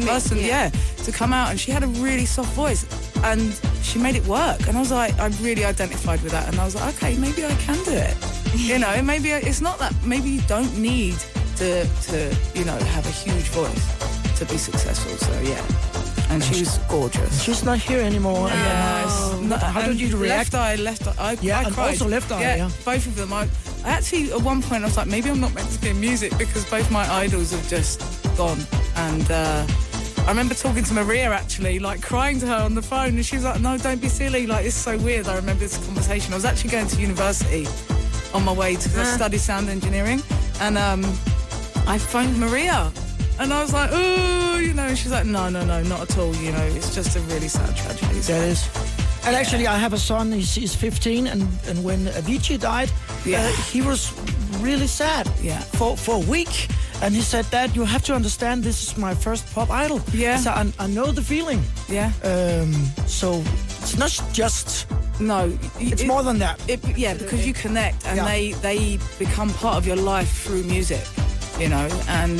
person, 0.05 0.39
yeah. 0.39 0.71
to 1.05 1.13
come 1.13 1.33
out. 1.33 1.51
And 1.51 1.59
she 1.59 1.71
had 1.71 1.83
a 1.83 1.89
really 2.05 2.27
soft 2.27 2.53
voice. 2.53 2.85
And 3.25 3.59
she 3.83 3.99
made 3.99 4.17
it 4.17 4.27
work. 4.27 4.69
And 4.69 4.77
I 4.77 4.81
was 4.81 4.93
like, 4.93 5.19
I 5.19 5.29
really 5.41 5.65
identified 5.65 6.23
with 6.23 6.33
that. 6.33 6.49
And 6.49 6.61
I 6.61 6.65
was 6.65 6.75
like, 6.75 6.95
okay, 6.97 7.17
maybe 7.17 7.47
I 7.47 7.55
can 7.55 7.83
do 7.85 7.93
it. 7.93 8.17
you 8.55 8.79
know, 8.79 9.01
maybe 9.03 9.31
it's 9.31 9.61
not 9.61 9.79
that, 9.79 9.95
maybe 10.05 10.29
you 10.29 10.43
don't 10.43 10.77
need 10.79 11.17
to, 11.57 11.87
to, 11.87 12.37
you 12.55 12.65
know, 12.65 12.77
have 12.77 13.07
a 13.07 13.11
huge 13.11 13.49
voice 13.49 14.06
to 14.37 14.45
be 14.47 14.59
successful. 14.59 15.13
So, 15.17 15.33
yeah. 15.41 15.63
And 16.31 16.43
she 16.43 16.61
was 16.61 16.79
gorgeous. 16.89 17.43
She's 17.43 17.63
not 17.65 17.79
here 17.79 18.01
anymore. 18.01 18.49
and, 18.51 18.61
uh, 18.61 19.41
No, 19.43 19.57
how 19.57 19.81
and 19.83 19.99
did 19.99 20.01
you 20.11 20.17
react? 20.17 20.53
Left 20.53 20.55
eye, 20.55 20.75
left 20.77 21.07
eye. 21.07 21.15
I, 21.19 21.33
Yeah, 21.41 21.61
I 21.61 21.63
and 21.65 21.75
cried. 21.75 21.89
also 21.91 22.09
Left 22.09 22.31
Eye, 22.33 22.41
yeah. 22.41 22.71
both 22.85 23.07
of 23.07 23.15
them. 23.15 23.33
I, 23.33 23.49
I 23.85 23.91
actually, 23.91 24.33
at 24.33 24.43
one 24.43 24.61
point, 24.63 24.83
I 24.83 24.87
was 24.87 24.97
like, 24.97 25.07
maybe 25.07 25.31
I'm 25.31 25.41
not 25.41 25.55
meant 25.55 25.71
to 25.71 25.81
be 25.81 25.91
in 25.91 26.01
music 26.01 26.37
because 26.37 26.65
both 26.69 26.91
my 26.91 27.07
idols 27.25 27.53
have 27.53 27.67
just 27.69 28.01
gone. 28.37 28.59
And 28.97 29.31
uh, 29.31 29.65
I 30.27 30.29
remember 30.29 30.55
talking 30.55 30.83
to 30.83 30.95
Maria 30.95 31.33
actually, 31.33 31.79
like 31.79 32.03
crying 32.03 32.41
to 32.41 32.47
her 32.47 32.57
on 32.65 32.75
the 32.75 32.83
phone, 32.83 33.15
and 33.15 33.25
she 33.25 33.37
was 33.37 33.45
like, 33.45 33.61
"No, 33.61 33.79
don't 33.79 34.01
be 34.01 34.09
silly. 34.09 34.47
Like, 34.49 34.67
it's 34.67 34.75
so 34.75 34.99
weird." 34.99 35.29
I 35.29 35.37
remember 35.37 35.61
this 35.61 35.79
conversation. 35.87 36.33
I 36.33 36.37
was 36.37 36.45
actually 36.45 36.71
going 36.71 36.89
to 36.89 37.01
university 37.01 37.69
on 38.35 38.45
my 38.45 38.53
way 38.53 38.75
to 38.75 38.89
Ah. 38.97 39.05
study 39.15 39.39
sound 39.39 39.69
engineering, 39.69 40.21
and 40.61 40.77
um, 40.77 41.05
I 41.87 41.99
phoned 41.99 42.37
Maria. 42.41 42.91
And 43.39 43.53
I 43.53 43.63
was 43.63 43.73
like, 43.73 43.91
oh, 43.93 44.59
you 44.59 44.73
know, 44.75 44.87
and 44.87 44.97
she's 44.99 45.13
like, 45.13 45.27
no, 45.27 45.49
no, 45.51 45.65
no, 45.65 45.83
not 45.83 46.01
at 46.11 46.19
all. 46.19 46.35
You 46.37 46.53
know, 46.53 46.65
it's 46.65 46.95
just 46.95 47.17
a 47.17 47.21
really 47.21 47.49
sad 47.49 47.77
tragedy. 47.77 48.21
So. 48.23 48.33
That 48.33 48.49
is. 48.49 48.69
And 49.27 49.35
actually, 49.37 49.67
I 49.67 49.77
have 49.77 49.93
a 49.93 49.99
son. 49.99 50.33
He's, 50.33 50.55
he's 50.55 50.75
15, 50.75 51.27
and, 51.27 51.43
and 51.69 51.83
when 51.85 52.07
Avicii 52.07 52.59
died, 52.61 52.91
Yeah. 53.25 53.41
uh, 53.43 53.49
he 53.73 53.83
was 53.83 54.13
really 54.61 54.87
sad. 54.87 55.29
Yeah. 55.43 55.61
For 55.61 55.97
for 55.97 56.15
a 56.15 56.25
week, 56.31 56.69
and 57.03 57.15
he 57.15 57.21
said, 57.23 57.45
"Dad, 57.51 57.75
you 57.77 57.85
have 57.85 58.03
to 58.05 58.15
understand. 58.15 58.63
This 58.65 58.83
is 58.83 58.97
my 58.97 59.15
first 59.15 59.53
pop 59.55 59.69
idol. 59.71 60.01
Yeah. 60.13 60.39
So 60.39 60.51
I, 60.51 60.73
I 60.79 60.87
know 60.87 61.11
the 61.13 61.23
feeling. 61.23 61.61
Yeah. 61.89 62.13
Um. 62.23 62.73
So 63.07 63.43
it's 63.83 63.99
not 63.99 64.13
just. 64.33 64.87
No, 65.19 65.51
It's 65.81 66.05
more 66.05 66.23
than 66.23 66.39
that. 66.39 66.61
It, 66.69 66.81
yeah, 66.97 67.15
because 67.15 67.47
you 67.47 67.53
connect 67.55 68.07
and 68.07 68.17
Yeah. 68.17 68.25
they 68.27 68.53
they 68.63 68.99
become 69.19 69.51
part 69.55 69.77
of 69.77 69.87
your 69.87 69.97
life 69.97 70.31
through 70.45 70.63
music, 70.65 71.03
you 71.59 71.69
know. 71.69 71.89
And 72.09 72.39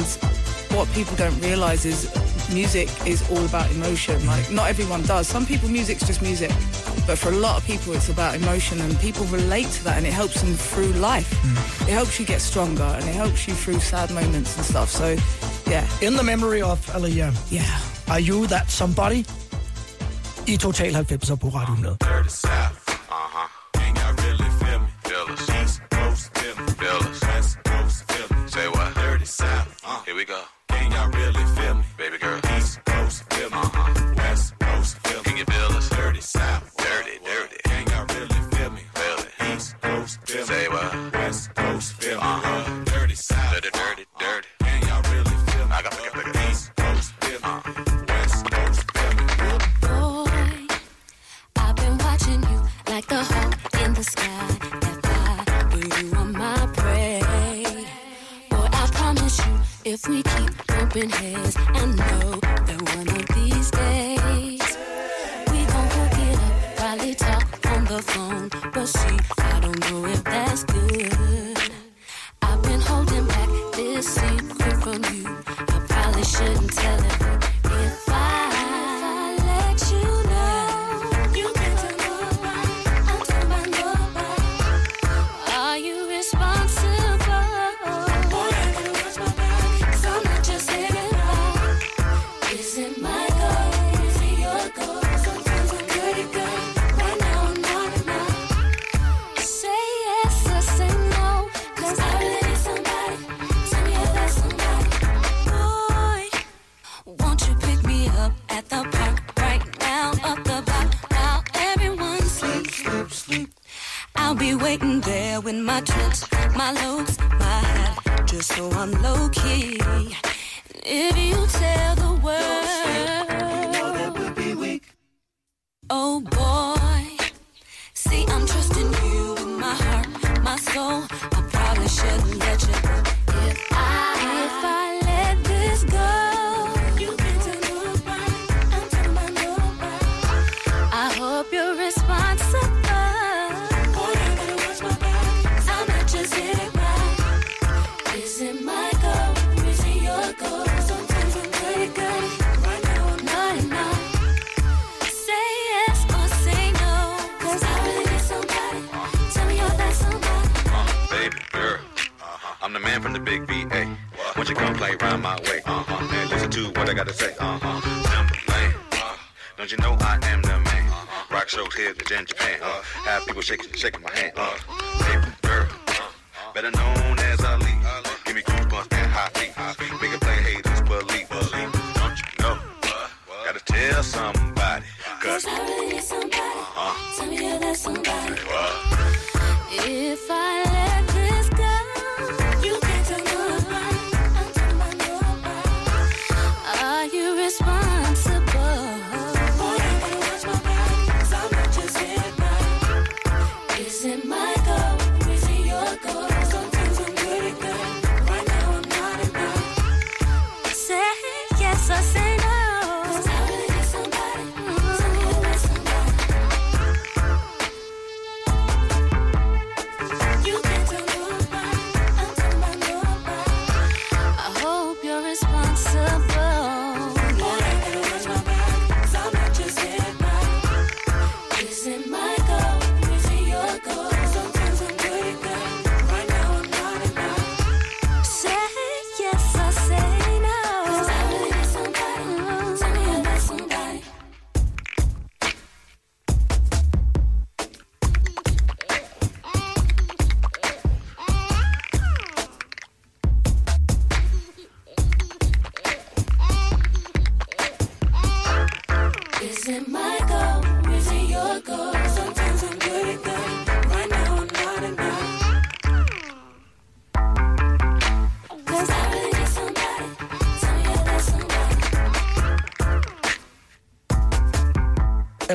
what 0.77 0.93
people 0.93 1.17
don't 1.17 1.41
realize 1.41 1.87
is 1.87 2.11
music 2.53 2.89
is 3.07 3.29
all 3.31 3.45
about 3.45 3.71
emotion. 3.71 4.25
Like 4.27 4.51
not 4.51 4.69
everyone 4.69 5.03
does. 5.03 5.27
Some 5.27 5.47
people 5.47 5.69
music's 5.69 6.07
just 6.07 6.21
music, 6.21 6.51
but 7.07 7.17
for 7.19 7.31
a 7.31 7.39
lot 7.47 7.57
of 7.57 7.65
people 7.67 7.95
it's 7.95 8.11
about 8.11 8.35
emotion, 8.35 8.81
and 8.81 8.99
people 9.01 9.25
relate 9.27 9.69
to 9.79 9.85
that, 9.85 9.97
and 9.97 10.07
it 10.07 10.13
helps 10.13 10.43
them 10.43 10.55
through 10.55 10.93
life. 11.01 11.31
Mm. 11.43 11.89
It 11.89 11.93
helps 11.93 12.21
you 12.21 12.27
get 12.27 12.41
stronger, 12.41 12.91
and 12.97 13.05
it 13.09 13.15
helps 13.15 13.49
you 13.49 13.55
through 13.55 13.81
sad 13.81 14.11
moments 14.11 14.57
and 14.57 14.65
stuff. 14.67 14.91
So, 14.91 15.17
yeah, 15.71 15.87
In 16.03 16.17
the 16.17 16.23
memory 16.23 16.63
of 16.63 16.79
Aaliyah, 16.95 17.33
yeah. 17.51 17.81
are 18.09 18.21
you 18.21 18.47
that 18.49 18.71
somebody? 18.71 19.25
I 20.49 20.57
Total 20.57 20.93
90 20.93 21.37
på 21.37 21.49
Radio 21.49 21.75
100. 21.75 22.86
We 60.09 60.23
keep 60.23 60.67
bumping 60.69 61.11
heads, 61.11 61.57
I 61.59 61.87
know 61.87 62.39
that 62.41 62.81
one 62.97 63.09
of 63.09 63.27
these 63.35 63.71
days 63.71 64.79
we 65.51 65.65
gon' 65.67 65.89
hook 65.95 66.19
it 66.29 66.39
up. 66.39 66.77
Probably 66.77 67.15
talk 67.15 67.67
on 67.73 67.85
the 67.87 68.03
phone, 68.03 68.51
but 68.73 68.87
see, 68.87 69.19
I 69.39 69.61
don't 69.61 69.91
know 69.91 70.05
if 70.07 70.23
that's 70.23 70.46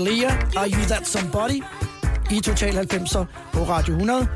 somebody. 0.05 0.21
Aaliyah, 0.21 0.55
Are 0.57 0.67
You 0.67 0.85
That 0.85 1.07
Somebody? 1.07 1.61
I 2.29 2.39
Total 2.39 2.69
90'er 2.85 3.25
på 3.53 3.63
Radio 3.63 3.95
100. 3.95 4.27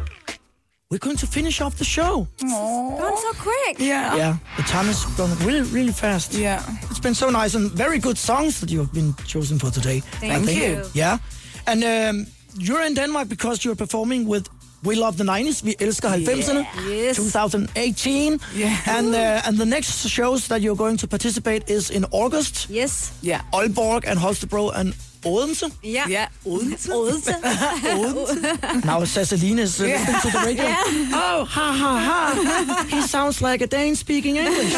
We're 0.92 1.00
going 1.00 1.18
to 1.18 1.28
finish 1.28 1.62
off 1.62 1.76
the 1.76 1.84
show. 1.84 2.28
Gone 2.40 3.18
so 3.18 3.34
quick. 3.40 3.80
Yeah. 3.80 4.16
Yeah, 4.18 4.36
the 4.58 4.64
time 4.64 4.90
is 4.90 5.04
gone 5.18 5.32
really, 5.46 5.64
really 5.74 5.92
fast. 5.92 6.34
Yeah. 6.34 6.62
It's 6.92 7.00
been 7.00 7.16
so 7.16 7.30
nice 7.30 7.56
and 7.58 7.72
very 7.72 8.00
good 8.00 8.18
songs 8.18 8.60
that 8.60 8.70
you 8.70 8.80
have 8.80 8.94
been 8.94 9.14
chosen 9.26 9.58
for 9.60 9.72
today. 9.72 10.02
Thank 10.20 10.48
I 10.48 10.52
you. 10.52 10.84
Yeah. 10.94 11.18
And 11.66 11.84
um, 11.84 12.28
you're 12.60 12.86
in 12.86 12.94
Denmark 12.94 13.28
because 13.30 13.66
you're 13.66 13.76
performing 13.76 14.28
with 14.30 14.48
We 14.84 14.96
Love 14.96 15.18
the 15.18 15.24
90s, 15.24 15.64
Vi 15.64 15.76
elsker 15.80 16.10
90'erne, 16.10 16.66
Yes. 16.88 17.16
2018. 17.16 18.40
Yeah. 18.54 18.78
And, 18.86 19.16
uh, 19.16 19.42
and 19.48 19.58
the 19.58 19.66
next 19.66 20.08
shows 20.08 20.48
that 20.48 20.62
you're 20.62 20.76
going 20.78 20.98
to 20.98 21.08
participate 21.08 21.64
is 21.68 21.90
in 21.90 22.06
August. 22.12 22.68
Yes. 22.70 23.12
Yeah. 23.22 23.42
Aalborg 23.52 24.06
and 24.08 24.20
Holstebro 24.20 24.70
and 24.76 24.94
Odense. 25.26 25.64
Yeah. 25.82 26.08
Yeah. 26.08 26.30
Odense. 26.46 26.90
Odense. 26.90 28.86
Now 28.86 29.04
Ceciline 29.06 29.60
is 29.60 29.80
uh, 29.82 29.86
listening 29.86 30.22
to 30.22 30.30
the 30.32 30.44
radio. 30.46 30.66
Oh, 31.14 31.46
ha 31.50 31.72
ha 31.74 31.94
ha! 32.00 32.86
He 32.90 33.02
sounds 33.02 33.42
like 33.42 33.62
a 33.62 33.68
Dane 33.68 33.96
speaking 33.96 34.38
English. 34.38 34.74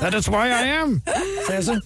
that 0.00 0.12
is 0.14 0.28
why 0.28 0.48
I 0.50 0.62
am, 0.80 1.02
Cecil. 1.46 1.80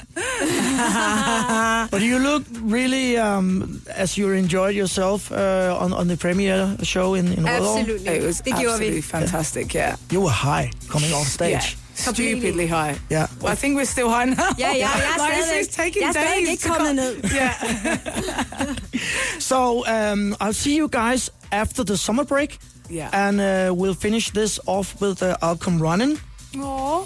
but 1.90 2.02
you 2.02 2.18
look 2.18 2.44
really 2.62 3.16
um, 3.16 3.81
as 3.94 4.16
you 4.18 4.31
enjoyed 4.32 4.74
yourself 4.74 5.31
uh, 5.32 5.77
on 5.78 5.93
on 5.93 6.09
the 6.09 6.16
premiere 6.16 6.77
show 6.82 7.14
in 7.14 7.32
in. 7.32 7.47
Absolutely. 7.47 8.09
It 8.09 8.23
was 8.23 8.43
absolutely 8.47 9.01
fantastic, 9.02 9.74
yeah. 9.74 9.97
You 10.10 10.20
were 10.23 10.31
high 10.31 10.70
coming 10.89 11.12
off 11.12 11.27
stage. 11.28 11.77
Yeah. 11.77 11.86
Stupidly 11.97 12.66
high. 12.66 12.97
Yeah. 13.10 13.27
Well, 13.40 13.52
I 13.52 13.56
think 13.56 13.77
we're 13.77 13.85
still 13.86 14.09
high 14.10 14.27
now. 14.27 14.55
Ja, 14.59 14.70
ja, 14.73 14.73
jeg 14.73 15.14
er 15.16 15.18
like, 15.18 15.43
stadig, 15.43 15.60
it's 15.60 15.77
taking 15.77 16.02
jeg 16.02 16.14
days 16.14 16.48
ikke 16.48 16.62
to 16.62 16.68
kommet 16.68 16.86
come- 16.86 16.97
ned. 16.97 17.31
Yeah. 17.35 18.74
So 19.39 19.85
um, 19.86 20.35
I'll 20.40 20.52
see 20.52 20.77
you 20.77 20.89
guys 20.89 21.31
after 21.52 21.85
the 21.85 21.97
summer 21.97 22.24
break. 22.24 22.59
Yeah. 22.90 23.10
And 23.12 23.40
uh, 23.40 23.74
we'll 23.74 23.94
finish 23.94 24.31
this 24.31 24.60
off 24.66 25.01
with 25.01 25.23
uh, 25.23 25.36
I'll 25.43 25.56
Come 25.56 25.78
Running. 25.82 26.18
Aw, 26.59 27.05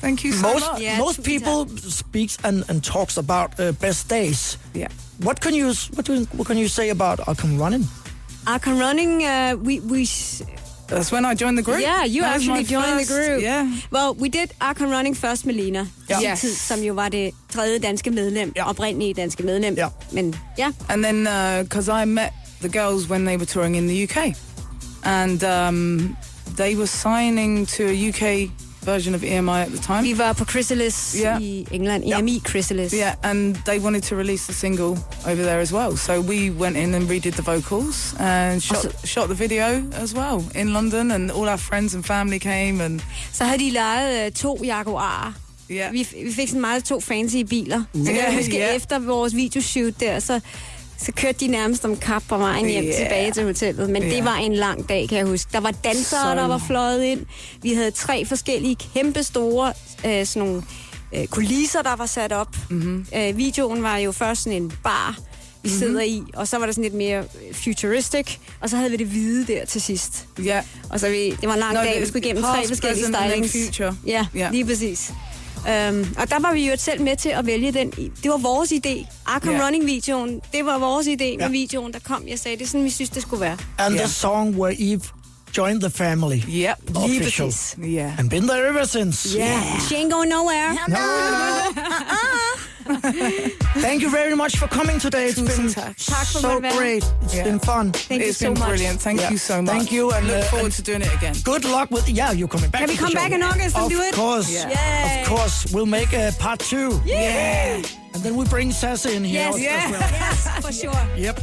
thank 0.00 0.22
you 0.24 0.32
so 0.32 0.42
most 0.52 0.72
much. 0.72 0.80
Yeah, 0.80 0.98
most 0.98 1.22
people 1.24 1.66
speaks 1.68 2.38
and, 2.44 2.64
and 2.68 2.82
talks 2.84 3.16
about 3.16 3.58
uh, 3.60 3.72
best 3.72 4.08
days. 4.08 4.58
Yeah. 4.74 4.88
What 5.22 5.40
can 5.40 5.54
you 5.54 5.72
what, 5.94 6.04
do, 6.06 6.24
what 6.36 6.46
can 6.46 6.58
you 6.58 6.68
say 6.68 6.90
about 6.90 7.20
I'll 7.26 7.34
Come 7.34 7.58
Running? 7.58 7.84
I'll 8.46 8.58
Come 8.60 8.78
Running, 8.78 9.24
uh, 9.24 9.56
we, 9.62 9.80
we 9.80 10.04
That's 10.94 11.12
when 11.12 11.24
I 11.24 11.34
joined 11.34 11.56
the 11.58 11.62
group. 11.64 11.80
Yeah, 11.80 12.04
you 12.04 12.22
That 12.22 12.34
actually 12.36 12.64
joined 12.64 12.98
the 13.00 13.06
first- 13.06 13.12
group. 13.28 13.42
Yeah. 13.42 13.66
Well, 13.92 14.14
we 14.20 14.28
did 14.28 14.48
Arkham 14.60 14.90
Running 14.96 15.16
først 15.16 15.46
med 15.46 15.54
Lina. 15.54 15.86
Ja. 16.10 16.18
I 16.18 16.20
sin 16.20 16.30
Yes. 16.30 16.40
tid, 16.40 16.54
som 16.56 16.80
jo 16.80 16.94
var 16.94 17.08
det 17.08 17.30
tredje 17.52 17.78
danske 17.78 18.10
medlem. 18.10 18.52
Ja. 18.56 18.68
Oprindelige 18.70 19.14
danske 19.14 19.42
medlem. 19.42 19.74
Ja. 19.74 19.88
Men 20.12 20.34
ja, 20.58 20.70
And 20.88 21.04
then, 21.04 21.24
because 21.64 22.02
I 22.02 22.04
met 22.04 22.28
the 22.60 22.68
girls 22.68 23.08
when 23.10 23.24
they 23.26 23.36
were 23.36 23.46
touring 23.46 23.76
in 23.76 23.86
the 23.88 24.02
UK, 24.04 24.34
and 25.04 25.44
um, 25.44 26.16
they 26.56 26.74
were 26.76 26.86
signing 26.86 27.66
to 27.68 27.82
a 27.82 28.08
UK 28.08 28.50
version 28.84 29.14
of 29.14 29.22
EMI 29.24 29.50
at 29.60 29.68
the 29.68 29.78
time. 29.78 30.02
vi 30.02 30.18
var 30.18 30.32
på 30.32 30.44
Chrysalis 30.44 31.16
Ja. 31.20 31.38
i 31.38 31.66
England. 31.70 32.04
EMI 32.06 32.42
Chrysalis. 32.48 32.92
Yeah, 32.92 33.14
and 33.22 33.54
they 33.66 33.78
wanted 33.80 34.02
to 34.02 34.16
release 34.16 34.44
the 34.44 34.54
single 34.54 34.98
over 35.26 35.34
there 35.42 35.60
as 35.60 35.72
well. 35.72 35.96
So 35.96 36.20
we 36.20 36.50
went 36.50 36.76
in 36.76 36.94
and 36.94 37.10
redid 37.10 37.32
the 37.32 37.42
vocals 37.42 38.14
and 38.18 38.60
shot, 38.60 38.94
shot 39.04 39.24
the 39.28 39.34
video 39.34 39.82
as 40.02 40.14
well 40.14 40.44
in 40.60 40.72
London, 40.72 41.10
and 41.10 41.30
all 41.30 41.48
our 41.48 41.56
friends 41.58 41.94
and 41.94 42.04
family 42.04 42.38
came. 42.38 42.84
And 42.84 43.00
Så 43.32 43.44
havde 43.44 43.58
de 43.58 43.70
lejet 43.70 44.26
øh, 44.26 44.32
to 44.32 44.58
Jaguarer. 44.64 45.32
yeah, 45.70 45.92
Vi, 45.92 46.08
vi 46.24 46.32
fik 46.32 46.48
sådan 46.48 46.60
meget 46.60 46.84
to 46.84 47.00
fancy 47.00 47.36
biler. 47.36 47.82
Så 47.94 48.04
kan 48.04 48.14
Ja, 48.14 48.24
jeg 48.24 48.34
huske, 48.38 48.58
ja. 48.58 48.74
efter 48.76 48.98
vores 48.98 49.34
videoshoot 49.34 49.92
der, 50.00 50.18
så, 50.20 50.40
så 50.98 51.12
kørte 51.12 51.38
de 51.40 51.46
nærmest 51.46 51.84
om 51.84 51.96
kap 51.96 52.22
på 52.28 52.36
vejen 52.38 52.66
hjem 52.68 52.84
Ja. 52.84 52.92
tilbage 53.04 53.32
til 53.32 53.44
hotellet. 53.44 53.90
Men 53.90 54.02
det 54.02 54.12
Ja. 54.12 54.22
var 54.24 54.36
en 54.36 54.54
lang 54.54 54.88
dag, 54.88 55.08
kan 55.08 55.18
jeg 55.18 55.26
huske. 55.26 55.48
Der 55.52 55.60
var 55.60 55.70
dansere, 55.70 56.20
Så 56.20 56.34
der 56.34 56.46
var 56.46 56.62
fløjet 56.66 57.04
ind. 57.04 57.26
Vi 57.62 57.74
havde 57.74 57.90
tre 57.90 58.26
forskellige 58.26 58.76
kæmpe 58.94 59.22
store 59.22 59.72
øh, 60.06 60.26
sådan 60.26 60.48
nogle, 60.48 60.62
øh, 61.14 61.26
kulisser, 61.26 61.82
der 61.82 61.96
var 61.96 62.06
sat 62.06 62.32
op. 62.32 62.56
Mm-hmm. 62.70 63.06
Øh, 63.16 63.36
videoen 63.36 63.82
var 63.82 63.96
jo 63.96 64.12
først 64.12 64.42
sådan 64.42 64.62
en 64.62 64.72
bar, 64.84 65.18
vi 65.62 65.68
Mhm. 65.68 65.78
sidder 65.78 66.00
i, 66.02 66.22
og 66.34 66.48
så 66.48 66.58
var 66.58 66.66
det 66.66 66.74
sådan 66.74 66.84
lidt 66.84 66.94
mere 66.94 67.18
øh, 67.18 67.54
futuristic, 67.54 68.36
og 68.60 68.70
så 68.70 68.76
havde 68.76 68.90
vi 68.90 68.96
det 68.96 69.06
hvide 69.06 69.46
der 69.46 69.64
til 69.64 69.80
sidst. 69.80 70.26
yeah. 70.40 70.62
Og 70.90 71.00
så 71.00 71.08
vi, 71.08 71.30
det 71.30 71.48
var 71.48 71.52
en 71.54 71.58
lang 71.60 71.74
Nå, 71.74 71.80
dag, 71.80 71.92
det- 71.92 72.00
vi 72.02 72.06
skulle 72.06 72.24
igennem 72.26 72.42
tre 72.42 72.68
forskellige 72.68 73.06
stylings. 73.06 73.52
future. 73.66 73.96
Ja, 74.06 74.26
Ja. 74.34 74.48
lige 74.52 74.64
præcis. 74.66 75.12
Um, 75.66 76.14
og 76.18 76.30
der 76.30 76.40
var 76.40 76.52
vi 76.52 76.68
jo 76.70 76.76
selv 76.76 77.00
med 77.02 77.16
til 77.16 77.28
at 77.28 77.46
vælge 77.46 77.72
den. 77.72 77.90
Det 78.22 78.30
var 78.30 78.36
vores 78.36 78.72
idé. 78.72 79.06
Arkham 79.26 79.54
Ja. 79.54 79.66
Running-videoen, 79.66 80.40
det 80.52 80.64
var 80.66 80.78
vores 80.78 81.06
idé 81.06 81.24
Ja. 81.24 81.36
med 81.38 81.48
videoen, 81.50 81.92
der 81.92 81.98
kom. 82.04 82.24
Jeg 82.28 82.38
sagde, 82.38 82.56
det 82.56 82.62
er 82.64 82.68
sådan, 82.68 82.84
vi 82.84 82.90
synes, 82.90 83.10
det 83.10 83.22
skulle 83.22 83.40
være. 83.40 83.56
And 83.78 83.94
Yeah. 83.94 84.04
the 84.04 84.12
song 84.14 84.56
where 84.60 84.76
Eve 84.80 85.00
joined 85.56 85.80
the 85.80 85.90
family. 85.90 86.36
Yep. 86.48 86.96
Official. 86.96 87.46
præcis. 87.48 87.76
Yeah. 87.84 88.18
And 88.18 88.30
been 88.30 88.48
there 88.48 88.68
ever 88.68 88.84
since. 88.84 89.38
Yeah. 89.38 89.80
She 89.80 89.96
ain't 89.96 90.10
going 90.12 90.28
nowhere. 90.30 90.78
Thank 92.84 94.02
you 94.02 94.10
very 94.10 94.34
much 94.36 94.56
for 94.56 94.66
coming 94.68 94.98
today. 94.98 95.26
It's 95.26 95.40
been 95.40 95.68
tak. 95.72 95.96
Tak 95.96 96.26
for 96.26 96.38
so 96.40 96.62
at 96.62 96.74
great. 96.76 97.04
It's 97.22 97.34
Yeah. 97.34 97.44
been 97.44 97.58
fun. 97.58 97.92
Thank 97.92 98.22
you 98.22 98.28
It's 98.28 98.38
so 98.38 98.52
been 98.52 98.58
much. 98.60 98.68
brilliant. 98.68 99.00
Thank 99.00 99.20
Yeah. 99.20 99.30
you 99.30 99.38
so 99.38 99.62
much. 99.62 99.74
Thank 99.76 99.92
you, 99.92 100.10
and, 100.12 100.26
look 100.26 100.36
uh, 100.44 100.48
forward 100.50 100.64
and- 100.66 100.74
to 100.74 100.82
doing 100.82 101.02
it 101.02 101.14
again. 101.14 101.34
Good 101.44 101.64
luck 101.64 101.90
with. 101.90 102.08
Yeah, 102.08 102.32
you're 102.32 102.48
coming 102.48 102.70
back. 102.70 102.80
Can 102.82 102.90
we 102.90 102.96
come 102.96 103.12
back 103.14 103.32
in 103.32 103.42
August 103.42 103.76
and 103.76 103.84
of 103.84 103.90
do 103.90 104.00
it? 104.02 104.10
Of 104.12 104.18
course. 104.18 104.50
Yeah. 104.50 105.22
Of 105.22 105.28
course. 105.28 105.66
We'll 105.72 105.86
make 105.86 106.12
a 106.12 106.32
part 106.38 106.60
two. 106.60 107.00
Yeah. 107.04 107.82
And 108.14 108.22
then 108.22 108.36
we 108.36 108.44
bring 108.44 108.72
Sassy 108.72 109.14
in 109.16 109.24
here. 109.24 109.40
Yes. 109.40 109.54
as 109.54 109.60
Yeah. 109.60 109.90
well. 109.90 110.00
Yes, 110.12 110.48
for 110.66 110.72
sure. 110.72 111.02
Yep. 111.16 111.38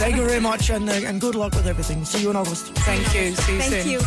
Thank 0.00 0.16
you 0.16 0.24
very 0.26 0.40
much, 0.40 0.70
and 0.70 0.88
uh, 0.88 1.08
and 1.08 1.20
good 1.20 1.34
luck 1.34 1.54
with 1.54 1.66
everything. 1.66 2.04
See 2.04 2.22
you 2.22 2.30
in 2.30 2.36
August. 2.36 2.72
Thank 2.86 3.04
you. 3.14 3.34
See 3.34 3.52
you 3.54 3.60
Thank 3.60 3.82
soon. 3.82 3.90
you. 3.90 4.00